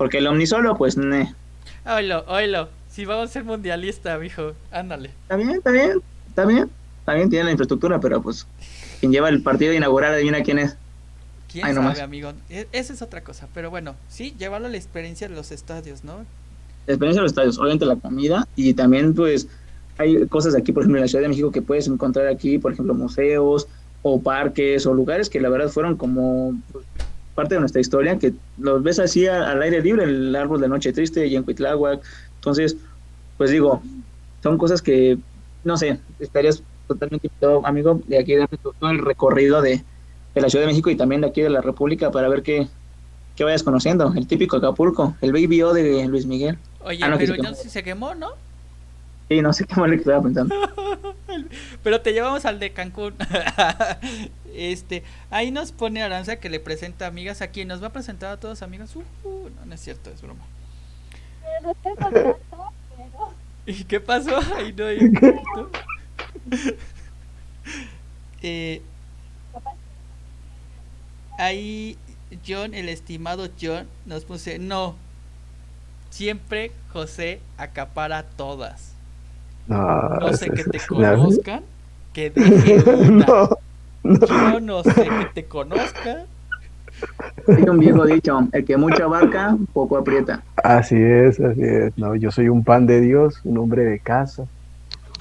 [0.00, 1.34] porque el Omnisolo, pues, ne.
[1.84, 2.70] Oilo, oilo.
[2.88, 5.10] Si vamos a ser mundialista, mijo, ándale.
[5.24, 6.70] Está bien, está bien, está bien.
[7.04, 8.46] También tiene la infraestructura, pero pues,
[8.98, 10.74] quien lleva el partido inaugural, adivina quién es.
[11.52, 12.32] ¿Quién sabe, amigo?
[12.48, 16.02] E, esa es otra cosa, pero bueno, sí, llevarlo a la experiencia de los estadios,
[16.02, 16.24] ¿no?
[16.86, 19.48] La experiencia de los estadios, obviamente la comida y también, pues,
[19.98, 22.72] hay cosas aquí, por ejemplo, en la Ciudad de México que puedes encontrar aquí, por
[22.72, 23.68] ejemplo, museos
[24.00, 26.54] o parques o lugares que la verdad fueron como
[27.40, 30.92] parte de nuestra historia, que los ves así al aire libre, el árbol de Noche
[30.92, 32.02] Triste y en Cuitláhuac.
[32.34, 32.76] Entonces,
[33.38, 33.80] pues digo,
[34.42, 35.16] son cosas que,
[35.64, 39.82] no sé, estarías totalmente invitado, amigo, de aquí de todo el recorrido de,
[40.34, 42.68] de, la Ciudad de México y también de aquí de la República para ver qué,
[43.36, 44.12] qué vayas conociendo.
[44.14, 46.58] El típico Acapulco, el Baby O de Luis Miguel.
[46.84, 48.32] Oye, ah, pero ya se quemó, ¿no?
[49.30, 50.54] Sí, no sé qué más le estaba pensando.
[51.82, 53.14] pero te llevamos al de Cancún.
[54.54, 58.32] Este, ahí nos pone Aranza que le presenta amigas a quien nos va a presentar
[58.32, 58.94] a todos amigas.
[58.96, 60.44] Uh, uh, no, es cierto, es broma.
[63.66, 64.38] ¿Y qué pasó?
[64.56, 64.98] Ahí no hay
[68.42, 68.82] eh,
[71.38, 71.98] ahí
[72.46, 74.96] John, el estimado John, nos puse, no,
[76.10, 78.94] siempre José acapara todas.
[79.66, 81.62] No, sé que te conozcan,
[82.12, 83.26] que deje una.
[84.02, 86.24] Yo no sé que te conozca.
[87.48, 90.42] Hay un viejo dicho, el que mucho abarca, poco aprieta.
[90.62, 91.96] Así es, así es.
[91.96, 94.44] No, yo soy un pan de Dios, un hombre de casa,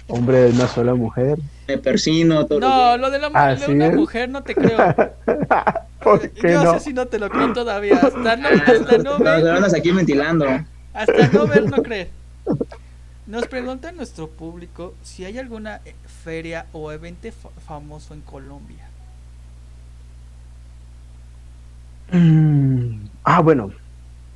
[0.08, 1.40] hombre de una sola mujer.
[1.68, 2.60] Me persino todo.
[2.60, 4.78] No, lo de, la, de una mujer no te creo.
[6.04, 6.74] ¿Por qué yo no?
[6.74, 7.98] sé si no te lo creo todavía.
[7.98, 9.48] Hasta no, hasta no ver.
[9.50, 10.46] andas aquí ventilando.
[10.94, 12.10] Hasta no ver, no creer.
[13.28, 15.82] Nos pregunta nuestro público si hay alguna
[16.74, 17.30] o evento
[17.66, 18.90] famoso en Colombia.
[22.12, 23.72] Mm, ah, bueno,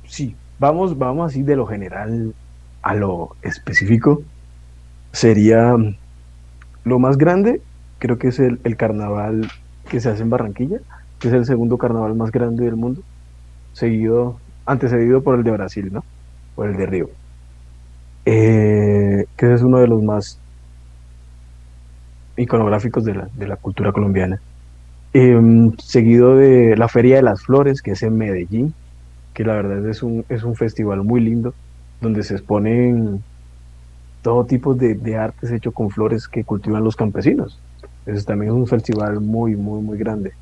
[0.06, 2.34] sí, vamos, vamos así de lo general
[2.82, 4.22] a lo específico.
[5.12, 5.74] Sería
[6.84, 7.62] lo más grande,
[7.98, 9.50] creo que es el, el carnaval
[9.88, 10.78] que se hace en Barranquilla,
[11.18, 13.02] que es el segundo carnaval más grande del mundo,
[13.72, 16.04] seguido, antecedido por el de Brasil, ¿no?
[16.54, 17.10] Por el de Río.
[18.26, 20.43] Eh, que es uno de los más
[22.36, 24.40] iconográficos de la, de la cultura colombiana.
[25.12, 28.74] Em, seguido de la Feria de las Flores, que es en Medellín,
[29.32, 31.54] que la verdad es un, es un festival muy lindo,
[32.00, 33.22] donde se exponen
[34.22, 37.58] todo tipo de, de artes hecho con flores que cultivan los campesinos.
[38.06, 40.32] Ese también es un festival muy, muy, muy grande.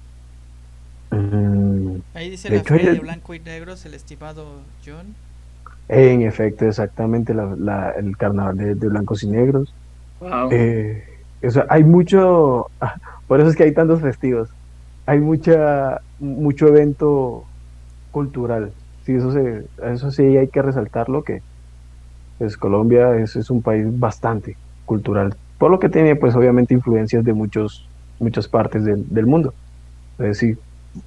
[1.10, 4.46] Mm, Ahí dice la Feria de Blanco y Negro, el estimado
[4.84, 5.14] John.
[5.88, 9.74] En efecto, exactamente, la, el carnaval de, blancos y negros.
[10.50, 11.04] Eh,
[11.68, 12.66] hay mucho,
[13.26, 14.50] por eso es que hay tantos festivos,
[15.06, 17.50] hay mucha, mucho evento
[18.10, 18.74] cultural.
[19.02, 21.42] Sí, eso, se, eso sí hay que resaltarlo, que
[22.38, 27.24] pues Colombia es, es un país bastante cultural, por lo que tiene pues obviamente influencias
[27.24, 29.54] de muchos, muchas partes del, del mundo.
[30.18, 30.60] Es decir,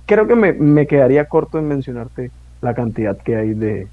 [0.05, 2.31] creo que me, me quedaría corto en mencionarte
[2.61, 3.91] la cantidad que hay de,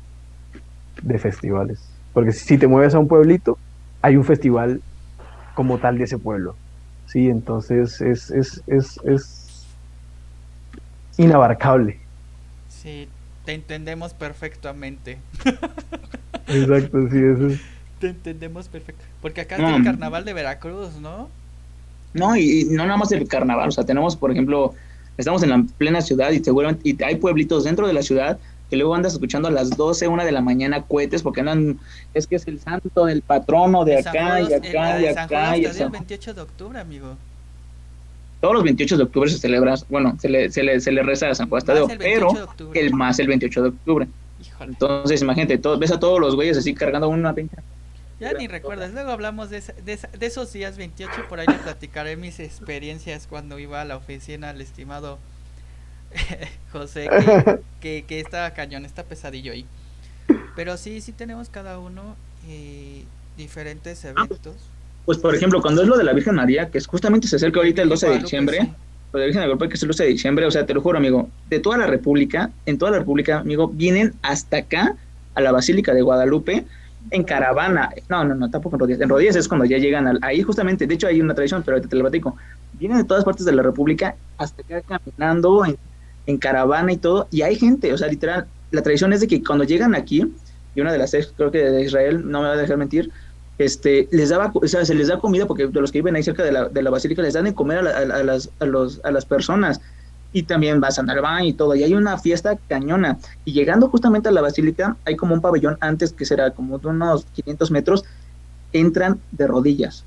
[1.02, 2.00] de festivales.
[2.12, 3.60] Porque si te mueves a un pueblito,
[4.02, 4.82] hay un festival
[5.54, 6.56] como tal de ese pueblo.
[7.06, 9.66] Sí, entonces es, es, es, es
[11.16, 11.98] inabarcable.
[12.68, 13.08] Sí,
[13.44, 15.18] te entendemos perfectamente.
[16.46, 17.60] Exacto, sí, eso es.
[18.00, 19.04] Te entendemos perfecto.
[19.20, 21.28] Porque acá está el carnaval de Veracruz, ¿no?
[22.14, 24.74] No, y, no nada más el carnaval, o sea, tenemos, por ejemplo,
[25.16, 28.38] estamos en la plena ciudad y seguramente y hay pueblitos dentro de la ciudad
[28.72, 31.78] que luego andas escuchando a las 12, una de la mañana cohetes porque andan,
[32.14, 35.56] es que es el santo del patrono de acá y acá y acá.
[35.58, 37.18] Y el 28 de octubre, amigo.
[38.40, 41.28] Todos los 28 de octubre se celebra, bueno, se le, se le, se le reza
[41.28, 42.32] a San Juan Tadeo, pero
[42.72, 44.08] el más el 28 de octubre.
[44.60, 47.62] Entonces, imagínate, todo, ves a todos los güeyes así cargando una pinta.
[48.20, 52.16] Ya ni recuerdas, luego hablamos de, de, de, esos días 28, por ahí les platicaré
[52.16, 55.18] mis experiencias cuando iba a la oficina al estimado
[56.72, 57.08] José,
[57.80, 59.66] que, que, está cañón, está pesadillo ahí.
[60.56, 62.16] Pero sí, sí tenemos cada uno
[62.48, 63.04] eh,
[63.36, 64.54] diferentes ah, eventos.
[65.04, 67.60] Pues, por ejemplo, cuando es lo de la Virgen María, que es justamente se acerca
[67.60, 68.58] ahorita el 12 de diciembre,
[69.12, 70.80] lo de la Virgen María, que es el 12 de diciembre, o sea, te lo
[70.80, 74.96] juro, amigo, de toda la República, en toda la República, amigo, vienen hasta acá,
[75.34, 76.64] a la Basílica de Guadalupe,
[77.10, 77.90] en caravana.
[78.08, 79.00] No, no, no, tampoco en rodillas.
[79.00, 81.76] En rodillas es cuando ya llegan al, ahí justamente, de hecho hay una tradición, pero
[81.76, 82.36] ahorita te lo platico.
[82.74, 85.76] Vienen de todas partes de la República hasta acá caminando en
[86.26, 89.42] en caravana y todo, y hay gente, o sea, literal, la tradición es de que
[89.42, 90.32] cuando llegan aquí,
[90.74, 93.10] y una de las creo que de Israel, no me va a dejar mentir,
[93.58, 96.22] este, les daba, o sea, se les da comida, porque de los que viven ahí
[96.22, 99.10] cerca de la, de la basílica, les dan de comer a, las, a, los, a
[99.10, 99.80] las personas,
[100.32, 104.28] y también vas a baño y todo, y hay una fiesta cañona, y llegando justamente
[104.28, 108.04] a la basílica, hay como un pabellón antes, que será como de unos 500 metros,
[108.72, 110.04] entran de rodillas,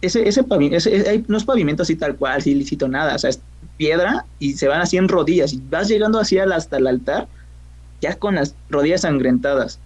[0.00, 3.40] ese, ese, ese, no es pavimento así tal cual, así lícito nada, o sea, es
[3.76, 7.28] piedra y se van así en rodillas y vas llegando así hasta el altar
[8.00, 9.80] ya con las rodillas sangrentadas.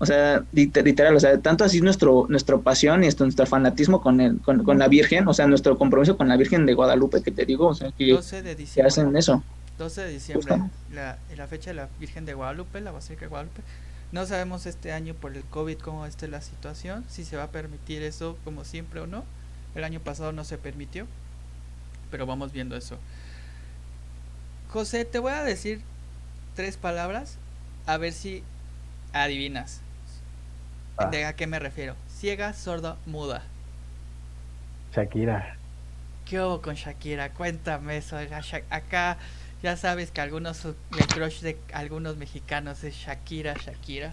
[0.00, 4.40] O sea, literal, o sea, tanto así nuestro, nuestro pasión y nuestro fanatismo con, el,
[4.40, 7.66] con, la Virgen, o sea, nuestro compromiso con la Virgen de Guadalupe, que te digo,
[7.66, 9.42] o sea, que, 12 de diciembre, hacen eso.
[9.76, 10.56] 12 de diciembre,
[10.92, 13.62] la, la fecha de la Virgen de Guadalupe, la Basílica de Guadalupe.
[14.10, 17.50] No sabemos este año por el COVID cómo esté la situación, si se va a
[17.50, 19.24] permitir eso como siempre o no.
[19.74, 21.06] El año pasado no se permitió,
[22.10, 22.98] pero vamos viendo eso.
[24.70, 25.82] José, te voy a decir
[26.54, 27.36] tres palabras
[27.86, 28.42] a ver si
[29.12, 29.82] adivinas.
[30.96, 31.06] Ah.
[31.06, 31.94] ¿De a qué me refiero?
[32.08, 33.42] Ciega, sorda, muda.
[34.94, 35.56] Shakira.
[36.24, 37.30] ¿Qué hubo con Shakira?
[37.30, 38.16] Cuéntame eso.
[38.70, 39.18] Acá
[39.62, 44.12] ya sabes que algunos el crush de algunos mexicanos es Shakira, Shakira.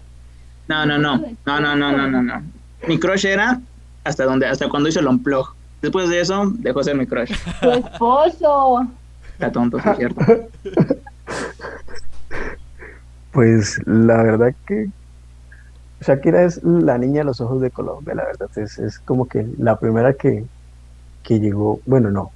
[0.68, 1.18] No, no, no.
[1.46, 2.42] No, no, no, no, no, no.
[2.88, 3.60] Mi crush era
[4.02, 5.54] hasta donde hasta cuando hizo el unplug.
[5.82, 7.32] Después de eso dejó ser mi crush.
[7.60, 8.86] Tu esposo.
[9.32, 10.24] Está tonto, es cierto.
[13.30, 14.88] Pues la verdad que
[16.00, 18.48] Shakira es la niña de los ojos de Colombia, la verdad.
[18.56, 20.44] Es, es como que la primera que,
[21.22, 22.32] que llegó, bueno, no,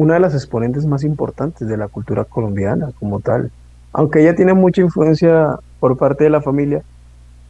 [0.00, 3.50] una de las exponentes más importantes de la cultura colombiana como tal.
[3.92, 6.82] Aunque ella tiene mucha influencia por parte de la familia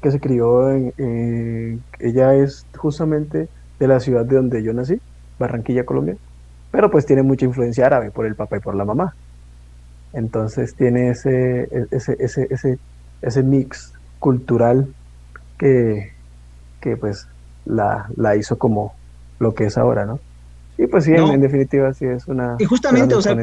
[0.03, 1.81] que se crió en...
[2.01, 3.49] ella es justamente
[3.79, 5.01] de la ciudad de donde yo nací,
[5.39, 6.17] Barranquilla, Colombia.
[6.73, 9.15] Pero pues tiene mucha influencia árabe por el papá y por la mamá.
[10.13, 12.79] Entonces tiene ese, ese, ese, ese,
[13.23, 14.93] ese mix cultural
[15.57, 16.15] que,
[16.81, 17.29] que pues
[17.65, 18.93] la, la hizo como
[19.39, 20.19] lo que es ahora, ¿no?
[20.81, 22.57] Y pues sí, en, definitiva sí es una...
[22.59, 23.37] Y justamente, o sea,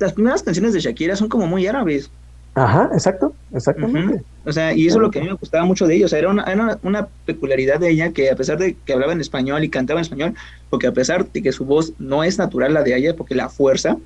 [0.00, 2.10] las primeras canciones de Shakira son como muy árabes.
[2.54, 4.22] Ajá, exacto, exactamente.
[4.46, 6.06] O sea, y eso es lo que a mí me gustaba mucho de ella.
[6.06, 9.12] O sea, era una, era una peculiaridad de ella que a pesar de que hablaba
[9.12, 10.34] en español y cantaba en español,
[10.70, 13.50] porque a pesar de que su voz no es natural la de ella, porque la
[13.50, 13.98] fuerza,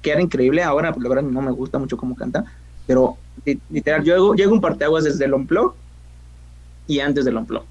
[0.00, 2.46] que era increíble, ahora pues, la verdad no me gusta mucho cómo canta,
[2.86, 3.18] pero
[3.70, 5.74] literal, yo llego un parteaguas desde el Unplug
[6.86, 7.64] y antes del Unplug.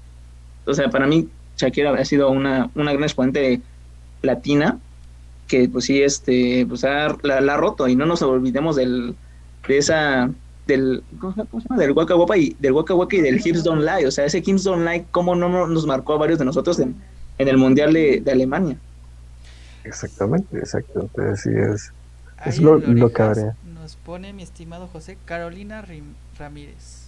[0.64, 3.60] O sea, para mí Shakira ha sido una, una gran exponente de
[4.26, 4.78] latina
[5.46, 7.88] que pues sí este pues ha, la, ha roto.
[7.88, 9.14] Y no nos olvidemos del
[9.66, 10.30] de esa
[10.66, 11.80] del ¿cómo se llama?
[11.80, 14.06] del Waka Waka y del Waka Waka y del Hips Don't Lie.
[14.06, 16.96] O sea ese Hips Don't Lie cómo no nos marcó a varios de nosotros en,
[17.38, 18.76] en el mundial de, Alemania
[19.84, 21.92] exactamente exactamente así es.
[22.44, 23.56] Es lo, lo que habría.
[23.74, 25.82] nos pone mi estimado José Carolina
[26.38, 27.06] Ramírez.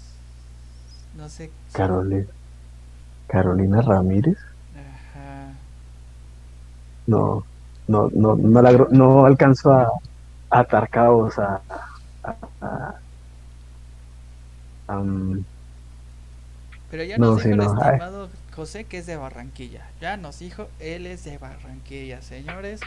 [1.16, 2.26] No sé Carolina
[3.26, 4.38] Carolina Ramírez
[7.08, 7.44] no,
[7.88, 9.88] no, no, no, la, no alcanzó a,
[10.50, 11.60] atar caos, a,
[16.90, 19.86] Pero ya nos dijo el estimado José que es de Barranquilla.
[20.00, 22.80] Ya nos dijo, él es de Barranquilla, señores.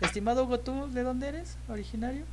[0.00, 2.24] Estimado Hugo, ¿tú de dónde eres originario?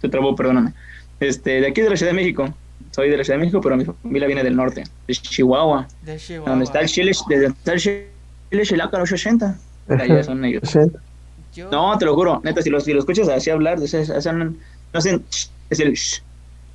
[0.00, 0.72] te trabó, perdóname.
[1.20, 2.54] Este, de aquí de la Ciudad de México.
[3.00, 5.88] Soy de la Ciudad de México, pero mi familia viene del norte, de Chihuahua.
[6.02, 6.50] De Chihuahua.
[6.50, 8.06] Donde está el Chile, desde está el Chile
[8.62, 9.58] Chilaca 80.
[9.88, 10.62] Allá son ellos.
[11.54, 14.58] Yo- No, te lo juro, neta, si los, si los escuchas así hablar, hacen-
[14.92, 15.24] no hacen,
[15.70, 15.94] es el.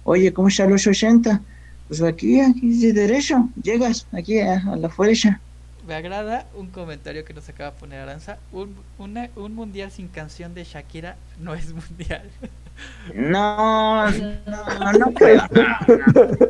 [0.04, 1.42] Oye, ¿cómo está los 80?
[1.90, 5.40] Pues aquí, aquí de derecho, llegas aquí a, a la flecha.
[5.88, 8.40] Me agrada un comentario que nos acaba de poner Aranza.
[8.52, 12.24] Un, una- un mundial sin canción de Shakira no es mundial.
[13.14, 15.42] No, no, no creo.
[15.52, 15.64] no,
[15.98, 16.48] no.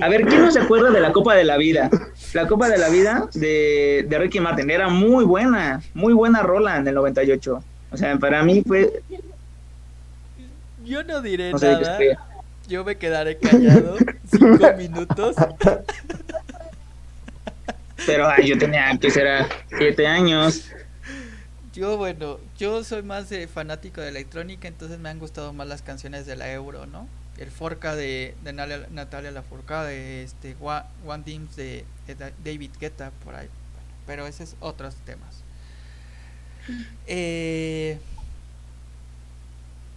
[0.00, 1.90] A ver, ¿quién no se acuerda de la Copa de la Vida?
[2.32, 6.76] La Copa de la Vida de, de Ricky Martin era muy buena, muy buena rola
[6.76, 7.62] en el 98.
[7.90, 9.02] O sea, para mí fue,
[10.84, 11.98] Yo no diré no sé nada.
[12.66, 13.96] Yo me quedaré callado
[14.30, 15.36] cinco minutos.
[18.06, 20.70] Pero ay, yo tenía que será siete años.
[21.74, 25.82] Yo, bueno, yo soy más de fanático de electrónica, entonces me han gustado más las
[25.82, 27.08] canciones de la Euro, ¿no?
[27.36, 33.34] El Forca de, de Natalia, Lafourcade, este, One Dims de, de Da- David Guetta, por
[33.34, 33.48] ahí.
[33.48, 35.42] Bueno, pero ese es otros temas.
[37.06, 37.98] Eh,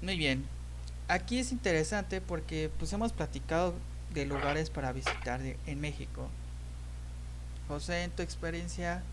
[0.01, 0.43] muy bien.
[1.07, 3.73] Aquí es interesante porque pues hemos platicado
[4.13, 6.27] de lugares para visitar de- en México.
[7.67, 9.03] José, en tu experiencia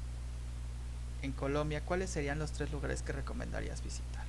[1.24, 4.22] en Colombia, ¿cuáles serían los tres lugares que recomendarías visitar?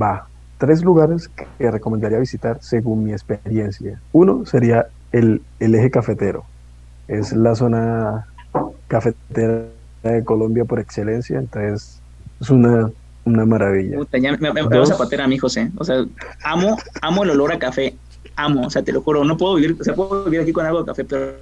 [0.00, 0.26] Va,
[0.58, 1.28] tres lugares
[1.58, 4.00] que recomendaría visitar según mi experiencia.
[4.12, 6.44] Uno sería el, el eje cafetero.
[7.08, 8.26] Es la zona
[8.88, 9.66] cafetera
[10.02, 12.00] de Colombia por excelencia, entonces
[12.40, 12.90] es una,
[13.24, 13.96] una maravilla.
[13.96, 15.70] Puta, ya me, me- me vas a patear a mí, José.
[15.78, 16.04] O sea,
[16.44, 17.96] amo, amo el olor a café.
[18.36, 19.24] Amo, o sea, te lo juro.
[19.24, 21.36] No puedo vivir, o sea, puedo vivir aquí con algo de café, pero,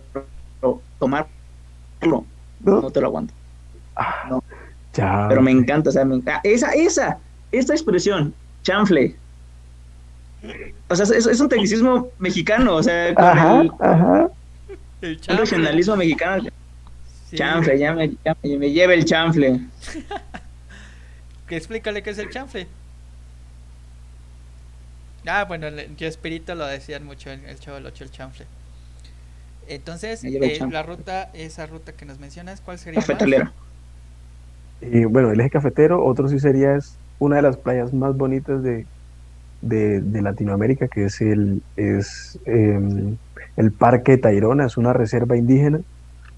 [0.60, 0.82] pero
[2.02, 2.24] ¿No?
[2.60, 3.32] no te lo aguanto.
[3.96, 4.42] Ah, no.
[4.92, 6.40] Pero me encanta, o sea, me encanta.
[6.44, 7.18] Esa, esa,
[7.52, 9.16] esta expresión, chanfle.
[10.88, 14.28] O sea, es, es un tecnicismo mexicano, o sea, con Ajá, el, ajá.
[15.02, 16.48] El un regionalismo mexicano.
[17.30, 17.36] Sí.
[17.36, 19.60] Chanfle, ya me, ya me, me lleva el chanfle.
[21.46, 22.66] Que explícale qué es el chanfle.
[25.26, 28.46] Ah, bueno, el- yo espíritu lo decían mucho en el Chavo del 8, el chanfle.
[29.68, 32.98] Entonces, eh, la ruta, esa ruta que nos mencionas, ¿cuál sería?
[32.98, 33.06] más?
[33.06, 33.52] Cafetalera.
[34.80, 38.62] Y bueno, el eje cafetero, otro sí sería es una de las playas más bonitas
[38.62, 38.86] de,
[39.60, 43.16] de, de Latinoamérica, que es el, es, em,
[43.56, 45.80] el Parque Tayrona, es una reserva indígena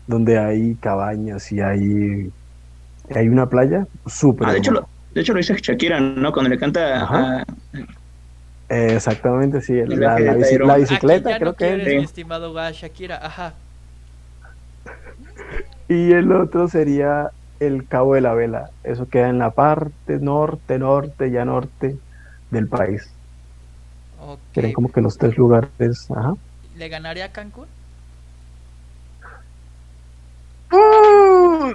[0.07, 2.33] donde hay cabañas y hay,
[3.15, 6.33] hay una playa súper Ah, de hecho, lo, de hecho lo dice Shakira, ¿no?
[6.33, 7.43] Cuando le canta Ajá.
[7.43, 7.45] a,
[8.73, 11.95] Eh, exactamente, sí, la, bici- Aquí bicicleta ya creo no que es.
[11.99, 13.55] mi estimado Shakira, ajá.
[15.89, 17.29] Y el otro sería
[17.59, 21.99] el Cabo de la Vela, eso queda en la parte norte, norte, ya norte
[22.51, 23.03] del país.
[24.21, 24.39] Ok.
[24.53, 26.35] Quieren como que los tres lugares, ajá.
[26.79, 27.69] ¿Le ganaría a Cancún?
[30.73, 31.02] Uh,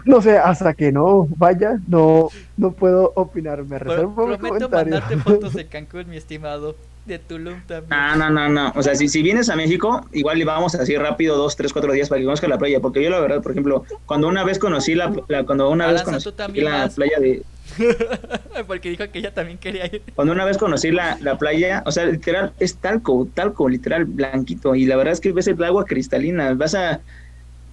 [0.06, 3.64] No sé, hasta que no vaya, no, no puedo opinar.
[3.66, 4.96] Me reservo prometo comentario.
[4.96, 6.76] mandarte fotos de Cancún, mi estimado.
[7.06, 7.90] De Tulum también.
[7.90, 8.74] No, no, no, no.
[8.76, 11.94] O sea, si, si vienes a México, igual le vamos así rápido, dos, tres, cuatro
[11.94, 12.82] días para que conozca la playa.
[12.82, 16.04] Porque yo, la verdad, por ejemplo, cuando una vez conocí la, la- cuando una vez
[16.04, 16.96] conocí la vas.
[16.96, 17.46] playa de,
[18.68, 20.04] Porque dijo que ella también quería ir.
[20.16, 24.76] cuando una vez conocí la, la playa, o sea, literal, es talco, talco, literal, blanquito.
[24.76, 26.54] Y la verdad es que ves el agua cristalina.
[26.56, 27.02] Vas a,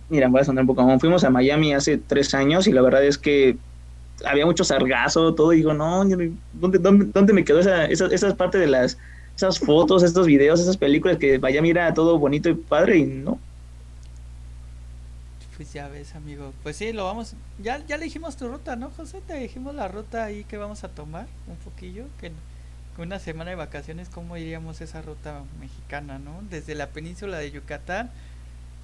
[0.09, 3.05] mira, voy a sonar un poco fuimos a Miami hace tres años y la verdad
[3.05, 3.57] es que
[4.25, 5.53] había mucho sargazo, todo.
[5.53, 8.99] Y digo, no, ¿dónde, dónde, dónde me quedó esa, esa, esa parte de las,
[9.37, 13.39] esas fotos, estos videos, esas películas que Miami era todo bonito y padre y no?
[15.57, 16.53] Pues ya ves, amigo.
[16.63, 17.35] Pues sí, lo vamos.
[17.63, 19.21] Ya, ya le dijimos tu ruta, ¿no, José?
[19.27, 22.07] Te dijimos la ruta ahí que vamos a tomar un poquillo.
[22.21, 22.33] Que
[22.99, 26.43] una semana de vacaciones, ¿cómo iríamos esa ruta mexicana, no?
[26.51, 28.11] Desde la península de Yucatán,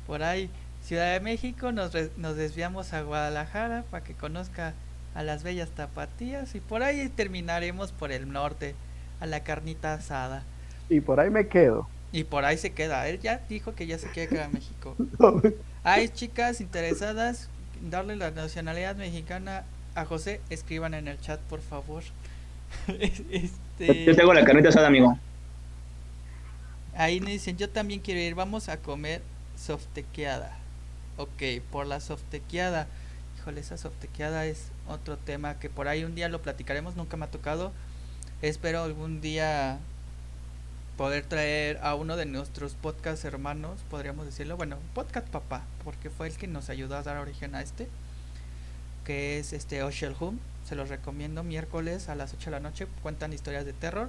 [0.07, 0.49] por ahí,
[0.83, 4.75] Ciudad de México, nos, re- nos desviamos a Guadalajara para que conozca
[5.15, 8.75] a las bellas tapatías y por ahí terminaremos por el norte,
[9.21, 10.43] a la carnita asada.
[10.89, 11.89] Y por ahí me quedo.
[12.13, 13.07] Y por ahí se queda.
[13.09, 14.97] Él ya dijo que ya se quedar en México.
[15.85, 17.49] Hay chicas interesadas
[17.81, 22.03] en darle la nacionalidad mexicana a José, escriban en el chat, por favor.
[22.89, 25.19] este, Yo tengo la carnita asada, amigo.
[26.95, 29.23] ahí me dicen, yo también quiero ir, vamos a comer
[29.57, 30.60] softequeada.
[31.21, 32.87] Ok, por la softequeada.
[33.37, 37.27] Híjole, esa softequeada es otro tema que por ahí un día lo platicaremos, nunca me
[37.27, 37.73] ha tocado.
[38.41, 39.79] Espero algún día
[40.97, 46.27] poder traer a uno de nuestros podcast hermanos, podríamos decirlo, bueno, podcast papá, porque fue
[46.27, 47.87] el que nos ayudó a dar origen a este,
[49.05, 50.39] que es este Oshel Home.
[50.67, 52.87] Se los recomiendo miércoles a las 8 de la noche.
[53.03, 54.09] Cuentan historias de terror.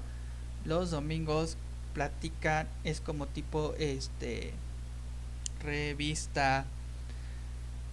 [0.64, 1.58] Los domingos
[1.94, 4.54] platican, es como tipo este
[5.62, 6.66] revista.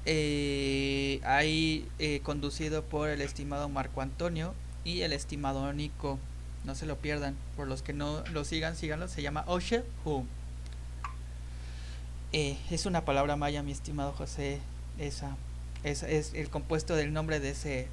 [0.06, 4.54] Eh, ahí eh, conducido por el estimado Marco Antonio
[4.84, 6.18] y el estimado Nico.
[6.64, 7.36] No se lo pierdan.
[7.56, 9.08] Por los que no lo sigan, síganlo.
[9.08, 10.26] Se llama Oshel Home.
[12.32, 14.60] Eh, es una palabra maya, mi estimado José.
[14.98, 15.36] Esa,
[15.84, 17.88] esa es el compuesto del nombre de ese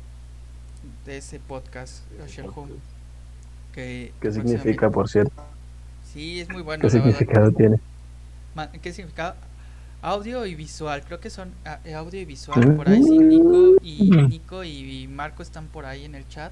[1.05, 2.03] de ese podcast,
[3.73, 5.31] Que ¿Qué significa, por cierto?
[6.13, 6.81] Sí, es muy bueno.
[6.81, 7.77] ¿Qué significado tiene?
[8.81, 9.35] ¿Qué significado?
[10.05, 12.75] Audio y visual, creo que son ah, eh, audio y visual.
[12.75, 16.51] Por ahí sí, Nico y, Nico y Marco están por ahí en el chat.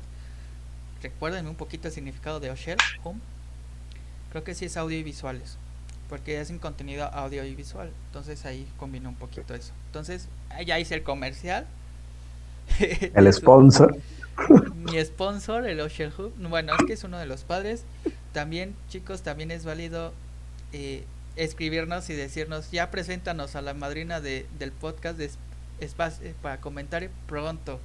[1.02, 3.20] Recuérdenme un poquito el significado de Oshel Home.
[4.32, 5.58] Creo que sí es audio y visuales
[6.14, 7.90] porque un contenido audiovisual.
[8.06, 9.74] Entonces ahí combina un poquito eso.
[9.88, 10.28] Entonces,
[10.64, 11.66] ya hice el comercial.
[13.16, 13.98] El sponsor.
[14.76, 16.32] Mi sponsor, el Ocean Hub.
[16.38, 17.84] Bueno, es que es uno de los padres.
[18.32, 20.14] También, chicos, también es válido
[20.72, 21.04] eh,
[21.36, 25.32] escribirnos y decirnos, ya preséntanos a la madrina de, del podcast de
[25.80, 27.80] espacio, eh, para comentar pronto.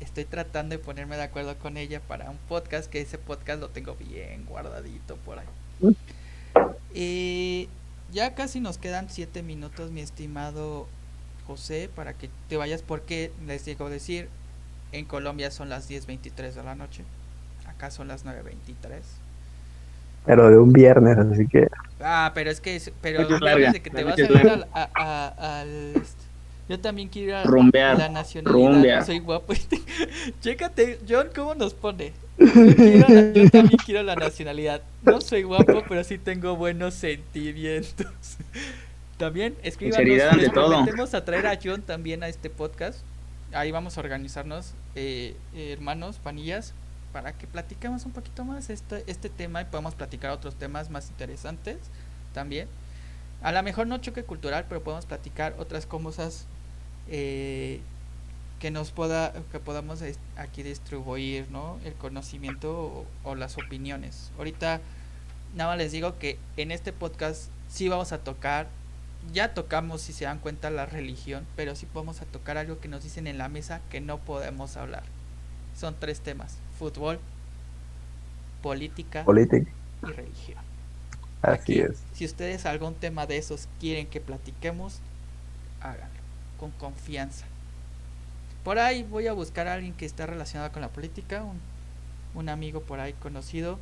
[0.00, 3.70] Estoy tratando de ponerme de acuerdo con ella para un podcast, que ese podcast lo
[3.70, 5.46] tengo bien guardadito por ahí.
[5.80, 5.90] Mm.
[6.94, 7.68] Eh,
[8.12, 10.88] ya casi nos quedan 7 minutos, mi estimado
[11.46, 14.28] José, para que te vayas, porque les digo decir,
[14.92, 17.04] en Colombia son las 10.23 de la noche,
[17.66, 19.00] acá son las 9.23.
[20.26, 21.68] Pero de un viernes, así que...
[22.00, 26.24] Ah, pero es que, pero de que te vas a ir al, al, este,
[26.70, 29.04] yo también quiero ir a la nacionalidad.
[29.04, 29.52] Soy guapo.
[30.40, 32.12] Chécate, John, ¿cómo nos pone?
[32.38, 34.80] Yo, también quiero la nacionalidad.
[35.02, 38.06] No soy guapo, pero sí tengo buenos sentimientos.
[39.16, 40.36] También escríbanos.
[40.36, 43.00] Les prometemos a traer a John también a este podcast.
[43.52, 46.72] Ahí vamos a organizarnos, eh, hermanos, panillas,
[47.12, 51.08] para que platiquemos un poquito más este, este tema y podamos platicar otros temas más
[51.10, 51.78] interesantes
[52.34, 52.68] también.
[53.42, 56.46] A lo mejor no choque cultural, pero podemos platicar otras cosas
[57.08, 57.80] eh,
[58.60, 60.00] que nos pueda que podamos
[60.36, 61.78] aquí distribuir ¿no?
[61.84, 64.80] el conocimiento o, las opiniones ahorita
[65.56, 68.68] nada más les digo que en este podcast sí vamos a tocar
[69.32, 72.88] ya tocamos si se dan cuenta la religión pero sí vamos a tocar algo que
[72.88, 75.04] nos dicen en la mesa que no podemos hablar
[75.74, 77.20] son tres temas fútbol
[78.62, 79.24] política,
[80.02, 80.58] y religión
[81.42, 84.98] así es si ustedes algún tema de esos quieren que platiquemos
[85.80, 86.20] háganlo
[86.58, 87.46] con confianza
[88.64, 91.44] por ahí voy a buscar a alguien que esté relacionado con la política,
[92.34, 93.78] un, amigo por ahí conocido.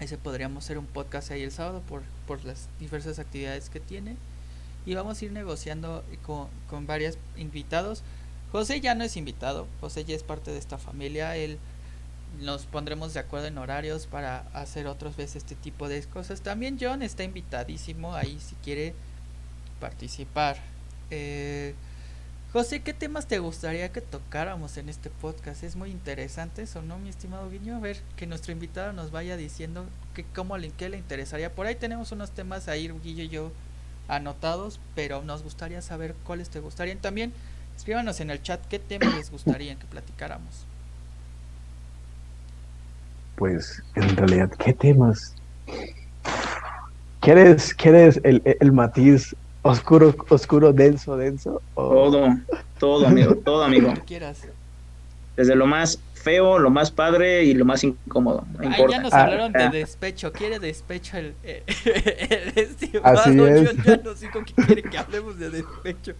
[0.00, 4.16] Ese podríamos hacer un podcast ahí el sábado por, por las diversas actividades que tiene.
[4.84, 8.02] Y vamos a ir negociando con, con varios invitados.
[8.50, 11.36] José ya no es invitado, José ya es parte de esta familia.
[11.36, 11.58] Él
[12.40, 16.40] nos pondremos de acuerdo en horarios para hacer otras veces este tipo de cosas.
[16.40, 18.94] También John está invitadísimo ahí si quiere
[19.80, 20.56] participar.
[21.10, 21.74] Eh,
[22.52, 25.62] José, ¿qué temas te gustaría que tocáramos en este podcast?
[25.62, 27.76] Es muy interesante eso, ¿no, mi estimado Guiño?
[27.76, 31.54] A ver, que nuestro invitado nos vaya diciendo que cómo le, qué le interesaría.
[31.54, 33.52] Por ahí tenemos unos temas ahí, Guillo y yo,
[34.06, 36.98] anotados, pero nos gustaría saber cuáles te gustarían.
[36.98, 37.32] También
[37.74, 40.66] escríbanos en el chat qué temas les gustaría que platicáramos.
[43.36, 45.34] Pues, en realidad, ¿qué temas?
[47.20, 51.62] ¿Quieres, quieres el, el matiz Oscuro, oscuro, denso, denso.
[51.76, 52.36] Todo,
[52.78, 53.94] todo, amigo, todo, amigo.
[55.36, 58.44] Desde lo más feo, lo más padre y lo más incómodo.
[58.90, 59.70] ya nos hablaron de ah.
[59.70, 60.32] despecho.
[60.32, 61.34] Quiere despecho el,
[62.56, 63.32] estimado.
[63.32, 66.14] Yo ya no sé con quién quiere que hablemos de despecho.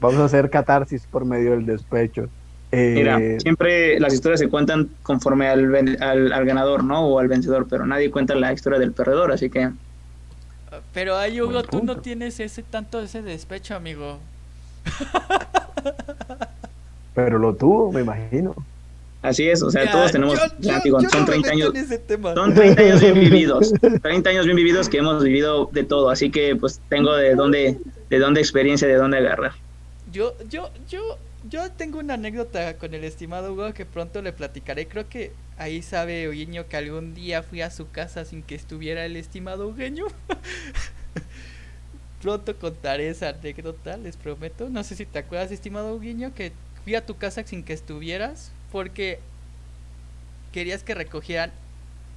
[0.00, 2.28] Vamos a hacer catarsis por medio del despecho.
[2.72, 7.06] Mira, eh, siempre las historias se cuentan conforme al, al, al ganador, ¿no?
[7.06, 9.70] O al vencedor, pero nadie cuenta la historia del perdedor, así que
[10.92, 14.18] pero ay, Hugo, tú no tienes ese tanto ese despecho, amigo.
[17.14, 18.54] Pero lo tuvo, me imagino.
[19.20, 21.72] Así es, o sea, todos tenemos, son 30 años,
[22.34, 23.72] son 30 años bien vividos,
[24.02, 27.78] 30 años bien vividos que hemos vivido de todo, así que pues tengo de dónde,
[28.10, 29.52] de dónde experiencia, de dónde agarrar.
[30.10, 34.86] Yo, yo, yo, yo tengo una anécdota con el estimado Hugo que pronto le platicaré.
[34.86, 39.04] Creo que ahí sabe Eugenio que algún día fui a su casa sin que estuviera
[39.04, 40.06] el estimado Eugenio.
[42.22, 44.68] pronto contaré esa anécdota, les prometo.
[44.70, 46.52] No sé si te acuerdas, estimado Eugenio, que
[46.84, 49.18] fui a tu casa sin que estuvieras porque
[50.52, 51.52] querías que recogieran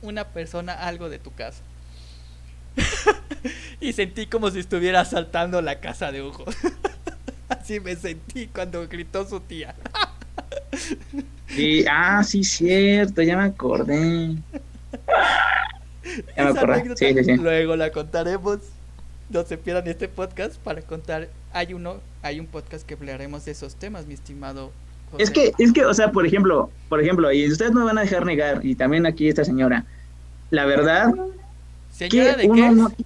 [0.02, 1.64] una persona algo de tu casa.
[3.82, 6.46] y sentí como si estuviera asaltando la casa de Hugo.
[7.50, 9.76] Así me sentí cuando gritó su tía.
[11.56, 14.36] Y, ah, sí, cierto, ya me acordé.
[16.36, 16.96] Ya me acordé.
[16.96, 17.36] Sí, sí, sí.
[17.38, 18.60] Luego la contaremos.
[19.30, 21.30] No se pierdan este podcast para contar.
[21.54, 24.72] Hay uno, hay un podcast que hablaremos de esos temas, mi estimado.
[25.12, 25.24] José.
[25.24, 27.98] Es que, es que, o sea, por ejemplo, por ejemplo, y ustedes no me van
[28.00, 29.86] a dejar negar, y también aquí esta señora,
[30.50, 31.14] la verdad.
[31.92, 33.06] ¿Señora de qué?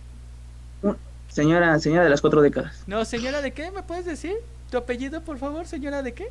[1.30, 2.84] Señora, señora de las cuatro décadas.
[2.88, 4.34] No, señora de qué, ¿me puedes decir?
[4.70, 6.28] ¿Tu apellido, por favor, señora de qué?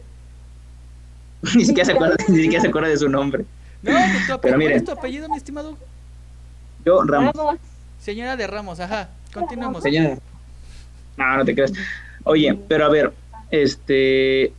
[1.54, 3.44] ni, siquiera se acuerda, ni siquiera se acuerda de su nombre.
[3.82, 3.92] No,
[4.26, 5.76] tu apellido, ¿cuál es tu apellido, mi estimado?
[6.84, 7.32] Yo, Ramos.
[8.00, 9.08] Señora de Ramos, ajá.
[9.32, 9.82] Continuamos.
[9.82, 10.18] Señora.
[11.16, 11.72] No, no te creas.
[12.24, 13.12] Oye, pero a ver,
[13.50, 14.52] este.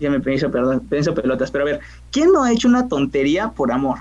[0.00, 3.50] Ya me pienso, perdón, pienso pelotas, pero a ver, ¿quién no ha hecho una tontería
[3.50, 4.00] por amor?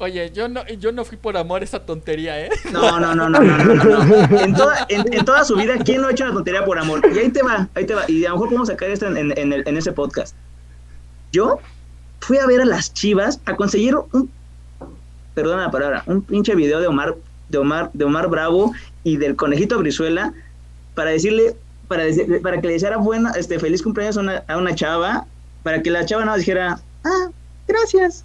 [0.00, 2.50] Oye, yo no, yo no fui por amor esa tontería, ¿eh?
[2.72, 4.38] No, no, no, no, no, no, no.
[4.38, 7.00] En, toda, en, toda su vida, ¿quién no ha hecho una tontería por amor?
[7.12, 8.04] Y ahí te va, ahí te va.
[8.08, 10.36] Y a lo mejor podemos sacar esto en, en, ese podcast.
[11.32, 11.58] Yo
[12.20, 14.30] fui a ver a las chivas a conseguir un,
[15.34, 17.16] perdona la palabra, un pinche video de Omar,
[17.48, 18.72] de Omar, de Omar Bravo
[19.02, 20.32] y del conejito Brizuela
[20.94, 21.56] para decirle,
[21.88, 22.04] para,
[22.40, 25.26] para que le dijera buena, este, feliz cumpleaños a una, a una chava,
[25.64, 27.28] para que la chava no dijera, ah,
[27.66, 28.24] gracias,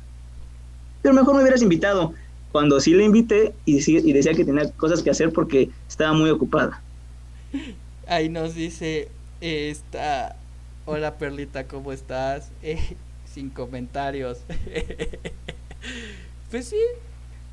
[1.04, 2.14] pero mejor me hubieras invitado.
[2.52, 3.74] Cuando sí le invité y,
[4.14, 6.82] decía que tenía cosas que hacer porque estaba muy ocupada.
[8.08, 9.10] Ahí nos dice
[9.42, 10.36] esta,
[10.86, 12.50] hola Perlita, ¿cómo estás?
[12.64, 14.42] Eh, sin comentarios.
[16.52, 16.80] pues sí,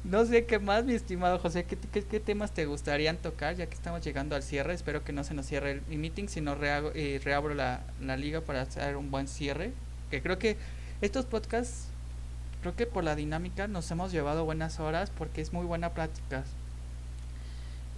[0.05, 3.74] no sé qué más, mi estimado José, ¿qué, qué, temas te gustarían tocar ya que
[3.74, 4.74] estamos llegando al cierre?
[4.74, 8.60] Espero que no se nos cierre el meeting, sino eh, reabro la, la liga para
[8.60, 9.72] hacer un buen cierre.
[10.10, 10.59] Que creo que
[11.01, 11.90] estos podcasts
[12.61, 16.45] creo que por la dinámica nos hemos llevado buenas horas porque es muy buena plática.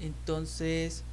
[0.01, 1.05] Entonces,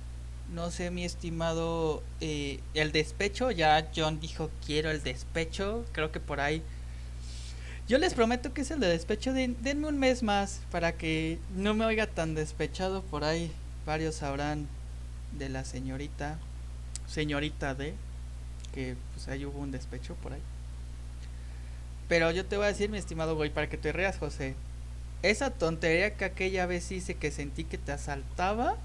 [0.53, 6.19] no sé, mi estimado, eh, el despecho, ya John dijo quiero el despecho, creo que
[6.19, 6.63] por ahí...
[7.87, 11.73] Yo les prometo que es el de despecho, denme un mes más para que no
[11.73, 13.51] me oiga tan despechado por ahí.
[13.87, 14.67] Varios sabrán
[15.39, 16.37] de la señorita,
[17.07, 17.95] señorita de,
[18.75, 20.41] que pues ahí hubo un despecho por ahí.
[22.09, 24.55] Pero yo te voy a decir, mi estimado güey, para que te reas, José.
[25.23, 28.75] Esa tontería que aquella vez hice que sentí que te asaltaba,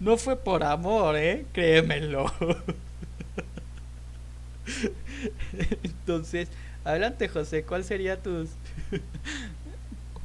[0.00, 1.46] no fue por amor, ¿eh?
[1.52, 2.32] Créemelo.
[5.82, 6.48] Entonces,
[6.84, 8.50] adelante, José, ¿cuál sería tus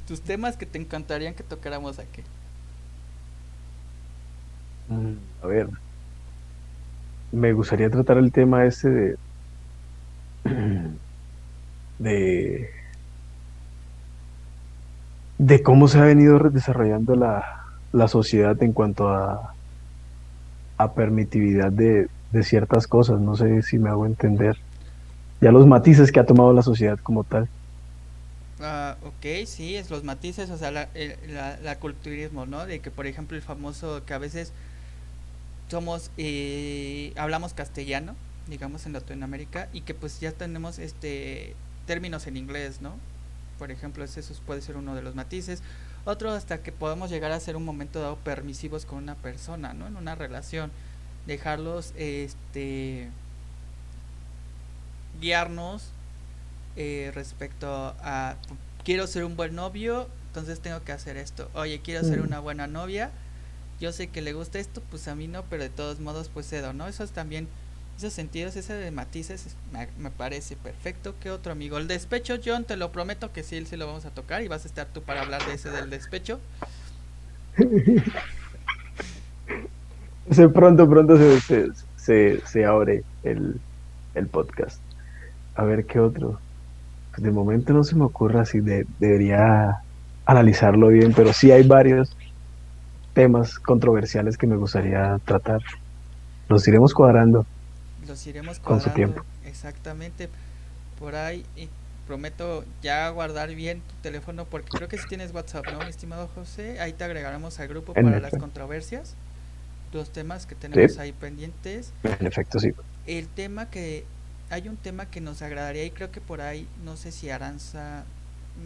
[0.08, 2.24] tus temas que te encantarían que tocáramos aquí?
[4.88, 5.70] Mm, a ver,
[7.32, 9.18] me gustaría tratar el tema ese de
[12.00, 12.70] de,
[15.38, 19.54] de cómo se ha venido desarrollando la, la sociedad en cuanto a,
[20.78, 23.20] a permitividad de, de, ciertas cosas.
[23.20, 24.58] No sé si me hago entender.
[25.42, 27.48] Ya los matices que ha tomado la sociedad como tal.
[28.62, 30.88] Ah, ok, sí, es los matices, o sea, la,
[31.62, 32.66] la, culturismo, ¿no?
[32.66, 34.54] De que, por ejemplo, el famoso que a veces
[35.70, 38.16] somos, eh, hablamos castellano,
[38.48, 41.54] digamos, en Latinoamérica, y que pues ya tenemos este
[41.86, 42.96] términos en inglés, ¿no?
[43.60, 45.62] Por ejemplo, eso puede ser uno de los matices.
[46.04, 49.88] Otro hasta que podemos llegar a ser un momento dado permisivos con una persona, ¿no?
[49.88, 50.72] En una relación.
[51.26, 53.10] Dejarlos, este,
[55.20, 55.90] guiarnos
[56.76, 58.36] eh, respecto a,
[58.84, 61.50] quiero ser un buen novio, entonces tengo que hacer esto.
[61.54, 62.26] Oye, quiero ser mm.
[62.26, 63.12] una buena novia,
[63.80, 66.48] yo sé que le gusta esto, pues a mí no, pero de todos modos pues
[66.48, 66.88] cedo, ¿no?
[66.88, 67.48] Eso es también
[67.98, 71.16] esos sentidos, ese de matices, me, parece perfecto.
[71.22, 71.78] ¿Qué otro amigo?
[71.78, 74.66] El despecho, John, te lo prometo que sí, sí lo vamos a tocar y vas
[74.66, 76.40] a estar tú para hablar de ese del despecho.
[80.54, 83.60] pronto, pronto se, se, se, abre el,
[84.14, 84.82] el, podcast.
[85.56, 86.40] A ver qué otro.
[87.12, 89.80] Pues de momento no se me ocurre así, de, debería
[90.26, 92.14] analizarlo bien, pero sí hay varios
[93.14, 95.62] temas controversiales que me gustaría tratar.
[96.50, 97.46] Los iremos cuadrando
[98.08, 99.24] los iremos con su tiempo.
[99.46, 100.30] Exactamente.
[101.00, 101.70] Por ahí y
[102.08, 106.30] prometo ya guardar bien tu teléfono porque creo que si tienes WhatsApp, ¿no, mi estimado
[106.34, 106.80] José?
[106.80, 109.16] Ahí te agregaremos al grupo para las controversias.
[109.92, 111.92] Los temas que tenemos ahí pendientes.
[112.04, 112.74] En efecto, sí.
[113.08, 114.06] El tema que
[114.50, 118.06] hay un tema que nos agradaría y creo que por ahí no sé si Aranza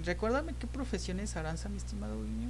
[0.06, 2.50] Recuérdame qué profesión es Aranza, mi estimado niño.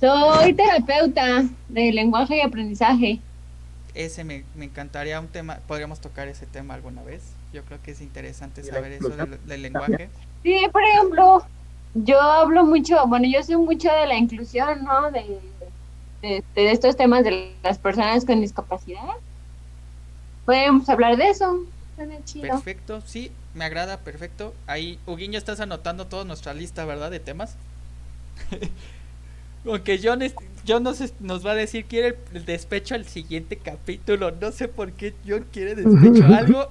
[0.00, 3.20] Soy terapeuta de lenguaje y aprendizaje
[3.96, 7.22] ese me, me, encantaría un tema, podríamos tocar ese tema alguna vez.
[7.52, 10.08] Yo creo que es interesante saber eso del, lenguaje.
[10.42, 11.44] Sí, por ejemplo,
[11.94, 15.10] yo hablo mucho, bueno, yo sé mucho de la inclusión, ¿no?
[15.10, 15.40] De,
[16.22, 19.14] de, estos temas de las personas con discapacidad,
[20.44, 21.64] podemos hablar de eso.
[22.42, 24.54] Perfecto, sí, me agrada, perfecto.
[24.66, 27.10] Ahí, Huguiño, estás anotando toda nuestra lista, ¿verdad?
[27.10, 27.56] De temas.
[29.66, 30.20] Aunque John,
[30.66, 34.30] John nos, nos va a decir quiere el, despecho al siguiente capítulo.
[34.30, 36.24] No sé por qué John quiere despecho.
[36.34, 36.68] Algo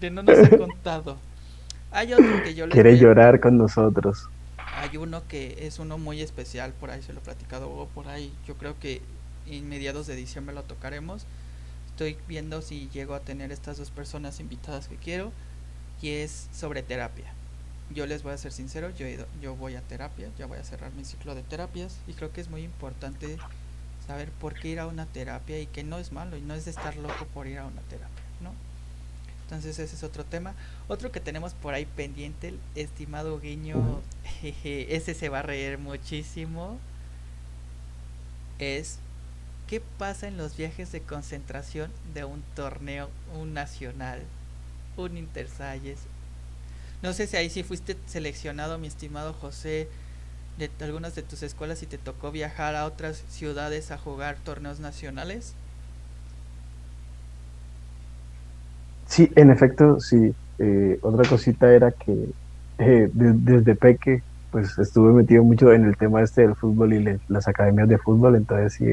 [0.00, 1.16] que no nos ha contado.
[1.92, 4.28] Hay otro que yo le Quiere llorar con nosotros.
[4.56, 8.32] Hay uno que es uno muy especial, por ahí se lo he platicado por ahí.
[8.46, 9.02] Yo creo que
[9.46, 11.26] en mediados de diciembre lo tocaremos.
[11.88, 15.32] Estoy viendo si llego a tener estas dos personas invitadas que quiero
[16.00, 17.34] y es sobre terapia.
[17.94, 19.06] Yo les voy a ser sincero, yo,
[19.42, 22.40] yo voy a terapia, ya voy a cerrar mi ciclo de terapias y creo que
[22.40, 23.36] es muy importante
[24.06, 26.64] saber por qué ir a una terapia y que no es malo y no es
[26.64, 28.52] de estar loco por ir a una terapia, ¿no?
[29.44, 30.54] Entonces ese es otro tema.
[30.86, 34.00] Otro que tenemos por ahí pendiente, estimado Guiño,
[34.42, 36.78] ese se va a reír muchísimo,
[38.60, 38.98] es
[39.66, 43.10] qué pasa en los viajes de concentración de un torneo,
[43.40, 44.22] un nacional,
[44.96, 45.98] un intersalles.
[47.02, 49.88] No sé si ahí sí fuiste seleccionado, mi estimado José,
[50.58, 54.80] de algunas de tus escuelas y te tocó viajar a otras ciudades a jugar torneos
[54.80, 55.54] nacionales.
[59.06, 60.32] Sí, en efecto, sí.
[60.58, 62.12] Eh, otra cosita era que
[62.78, 67.48] eh, desde peque, pues estuve metido mucho en el tema este del fútbol y las
[67.48, 68.84] academias de fútbol, entonces sí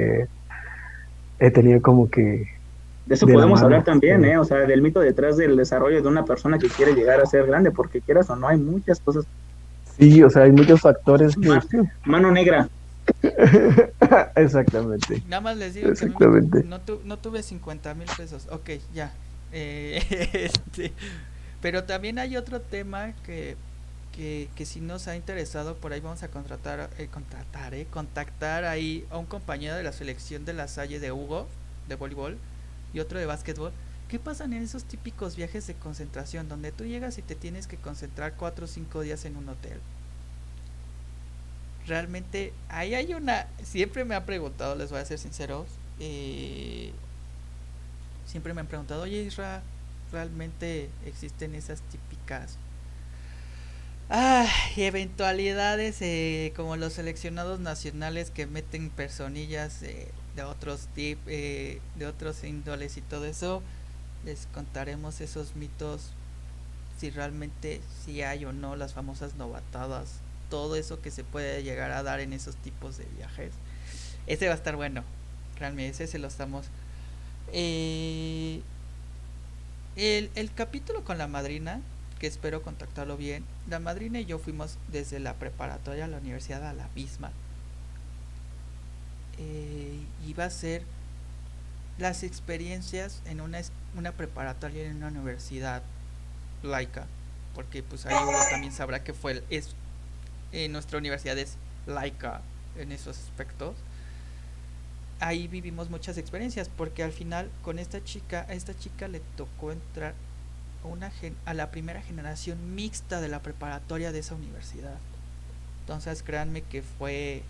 [1.39, 2.56] he, tenido como que...
[3.07, 4.37] De eso podemos hablar también, ¿eh?
[4.37, 7.47] O sea, del mito detrás del desarrollo de una persona que quiere llegar a ser
[7.47, 9.25] grande, porque quieras o no, hay muchas cosas.
[9.97, 11.59] Sí, o sea, hay muchos factores que...
[12.03, 12.69] Mano negra.
[14.35, 15.23] Exactamente.
[15.27, 18.47] Nada más les digo que no, no tuve 50 mil pesos.
[18.51, 19.13] Ok, ya,
[19.53, 20.01] eh,
[20.33, 20.91] este,
[21.61, 23.55] pero también hay otro tema que,
[24.11, 28.65] que, que, si nos ha interesado, por ahí vamos a contratar, eh, contratar, eh, contactar
[28.65, 31.47] ahí a un compañero de la selección de la Salle de Hugo,
[31.87, 32.37] de voleibol,
[32.97, 33.71] y otro de básquetbol.
[34.09, 37.77] ¿Qué pasan en esos típicos viajes de concentración donde tú llegas y te tienes que
[37.77, 39.79] concentrar cuatro o cinco días en un hotel?
[41.85, 45.67] Realmente, ahí hay una, siempre me ha preguntado, les voy a ser sinceros,
[45.99, 46.91] eh,
[48.25, 49.61] siempre me han preguntado, oye Isra,
[50.11, 52.57] ¿realmente existen esas típicas
[54.09, 61.81] ah, eventualidades eh, como los seleccionados nacionales que meten personillas eh, de otros tip, eh,
[61.95, 63.61] de otros índoles y todo eso?
[64.23, 66.11] Les contaremos esos mitos
[66.99, 70.13] si realmente si hay o no las famosas novatadas,
[70.49, 73.51] todo eso que se puede llegar a dar en esos tipos de viajes.
[74.25, 75.03] Ese va a estar bueno.
[75.59, 76.67] Realmente ese se lo estamos
[77.51, 78.61] eh,
[79.95, 81.81] el, el capítulo con la madrina,
[82.19, 86.63] que espero contactarlo bien, la madrina y yo fuimos desde la preparatoria a la universidad
[86.67, 87.31] a la misma.
[89.37, 90.83] Eh, iba a ser
[91.97, 93.59] las experiencias en una,
[93.95, 95.81] una preparatoria en una universidad
[96.63, 97.05] laica,
[97.55, 99.75] porque pues ahí uno también sabrá que fue es
[100.51, 101.55] eh, nuestra universidad es
[101.85, 102.41] laica
[102.77, 103.75] en esos aspectos.
[105.19, 109.71] Ahí vivimos muchas experiencias porque al final con esta chica a esta chica le tocó
[109.71, 110.13] entrar
[110.83, 111.11] una
[111.45, 114.97] a la primera generación mixta de la preparatoria de esa universidad.
[115.81, 117.43] Entonces créanme que fue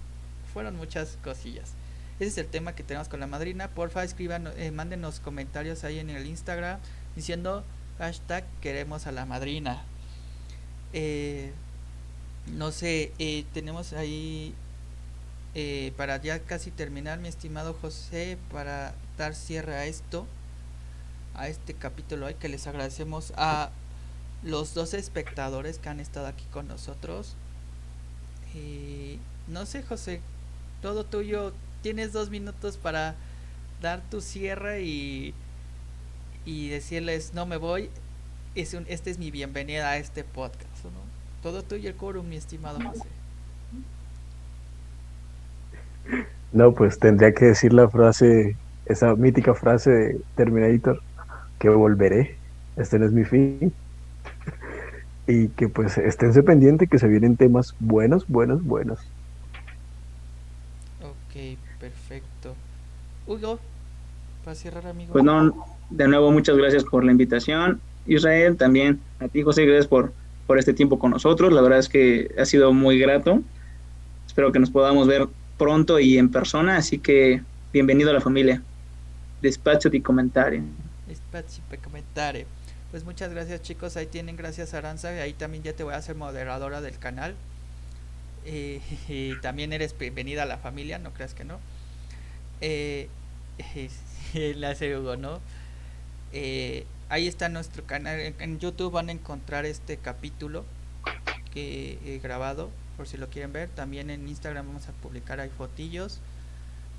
[0.54, 1.72] fueron muchas cosillas.
[2.20, 3.70] Ese es el tema que tenemos con la madrina.
[3.70, 6.80] Porfa escriban eh, mándenos comentarios ahí en el instagram
[7.16, 7.64] diciendo
[7.98, 9.84] hashtag queremos a la madrina.
[10.94, 11.52] Eh,
[12.56, 14.54] no sé eh, tenemos ahí
[15.54, 20.28] eh, para ya casi terminar, mi estimado José, para dar cierre a esto,
[21.34, 23.72] a este capítulo hoy, que les agradecemos a
[24.44, 27.36] los dos espectadores que han estado aquí con nosotros.
[29.48, 30.22] No sé, José,
[30.88, 31.52] todo tuyo.
[31.82, 33.16] Tienes dos minutos para
[33.82, 35.34] dar tu cierre y,
[36.46, 37.90] y decirles, no me voy.
[38.56, 40.86] Es un, este es mi bienvenida a este podcast.
[41.44, 43.10] Todo tuyo el quórum, mi estimado José.
[46.54, 48.56] No, pues tendría que decir la frase,
[48.86, 51.02] esa mítica frase de Terminator,
[51.60, 52.38] que volveré,
[52.78, 53.74] este no es mi fin.
[55.28, 59.00] y que pues esténse pendientes que se vienen temas buenos, buenos, buenos.
[61.38, 62.56] Ok, perfecto.
[63.28, 63.60] Hugo,
[64.44, 65.14] para cerrar, amigo.
[65.14, 65.54] Pues no,
[65.90, 67.80] de nuevo muchas gracias por la invitación.
[68.08, 70.14] Israel, también a ti, José, gracias por,
[70.48, 71.54] por este tiempo con nosotros.
[71.54, 73.42] La verdad es que ha sido muy grato.
[74.26, 75.28] Espero que nos podamos ver
[75.60, 78.64] pronto y en persona, así que bienvenido a la familia.
[79.42, 80.64] Despacho de comentario.
[81.08, 82.46] Despacho de comentario.
[82.90, 86.16] Pues muchas gracias chicos, ahí tienen, gracias Aranza, ahí también ya te voy a hacer
[86.16, 87.36] moderadora del canal.
[88.46, 91.60] Y también eres bienvenida a la familia, no creas que no.
[92.62, 93.10] eh,
[94.98, 95.40] Hugo, ¿no?
[96.34, 98.34] Eh, ahí está nuestro canal.
[98.40, 100.66] En YouTube van a encontrar este capítulo
[101.54, 103.70] que he grabado, por si lo quieren ver.
[103.70, 106.20] También en Instagram vamos a publicar ahí fotillos.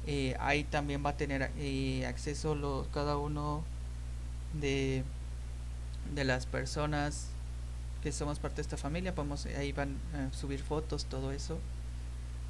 [0.06, 3.62] Eh, ahí también va a tener eh, acceso lo, cada uno
[4.58, 5.02] de,
[6.14, 7.28] de las personas
[8.02, 9.14] que somos parte de esta familia.
[9.14, 11.58] Podemos, ahí van a subir fotos, todo eso.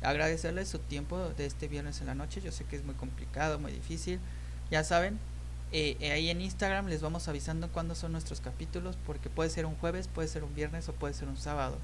[0.03, 2.41] Agradecerles su tiempo de este viernes en la noche.
[2.41, 4.21] Yo sé que es muy complicado, muy difícil.
[4.71, 5.19] Ya saben,
[5.73, 9.67] eh, eh, ahí en Instagram les vamos avisando cuándo son nuestros capítulos, porque puede ser
[9.67, 11.79] un jueves, puede ser un viernes o puede ser un sábado.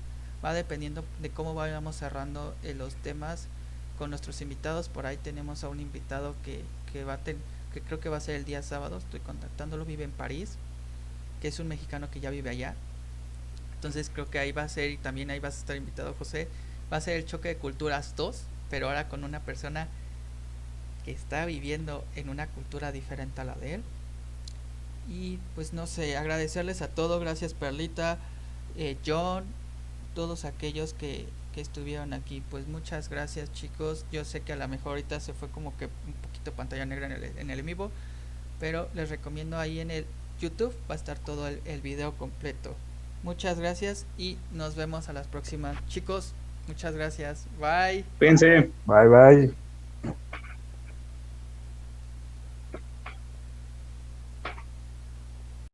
[0.45, 3.49] Va dependiendo de cómo vayamos cerrando eh, los temas
[3.99, 4.89] con nuestros invitados.
[4.89, 6.63] Por ahí tenemos a un invitado que,
[6.93, 8.99] que va a que creo que va a ser el día sábado.
[8.99, 10.57] Estoy contactándolo, vive en París,
[11.43, 12.77] que es un mexicano que ya vive allá.
[13.85, 16.49] Entonces creo que ahí va a ser y también ahí vas a estar invitado José.
[16.91, 19.89] Va a ser el choque de culturas 2, pero ahora con una persona
[21.05, 23.83] que está viviendo en una cultura diferente a la de él.
[25.07, 28.17] Y pues no sé, agradecerles a todos, gracias Perlita,
[28.79, 29.45] eh, John,
[30.15, 32.43] todos aquellos que, que estuvieron aquí.
[32.51, 34.07] Pues muchas gracias chicos.
[34.11, 37.05] Yo sé que a lo mejor ahorita se fue como que un poquito pantalla negra
[37.05, 37.91] en el, en el vivo,
[38.59, 40.07] pero les recomiendo ahí en el
[40.41, 42.75] YouTube va a estar todo el, el video completo.
[43.25, 45.77] Muchas gracias y nos vemos a las próximas.
[45.89, 46.35] Chicos,
[46.69, 47.47] muchas gracias.
[47.59, 48.05] Bye.
[48.19, 48.71] Pense.
[48.87, 49.64] Bye bye.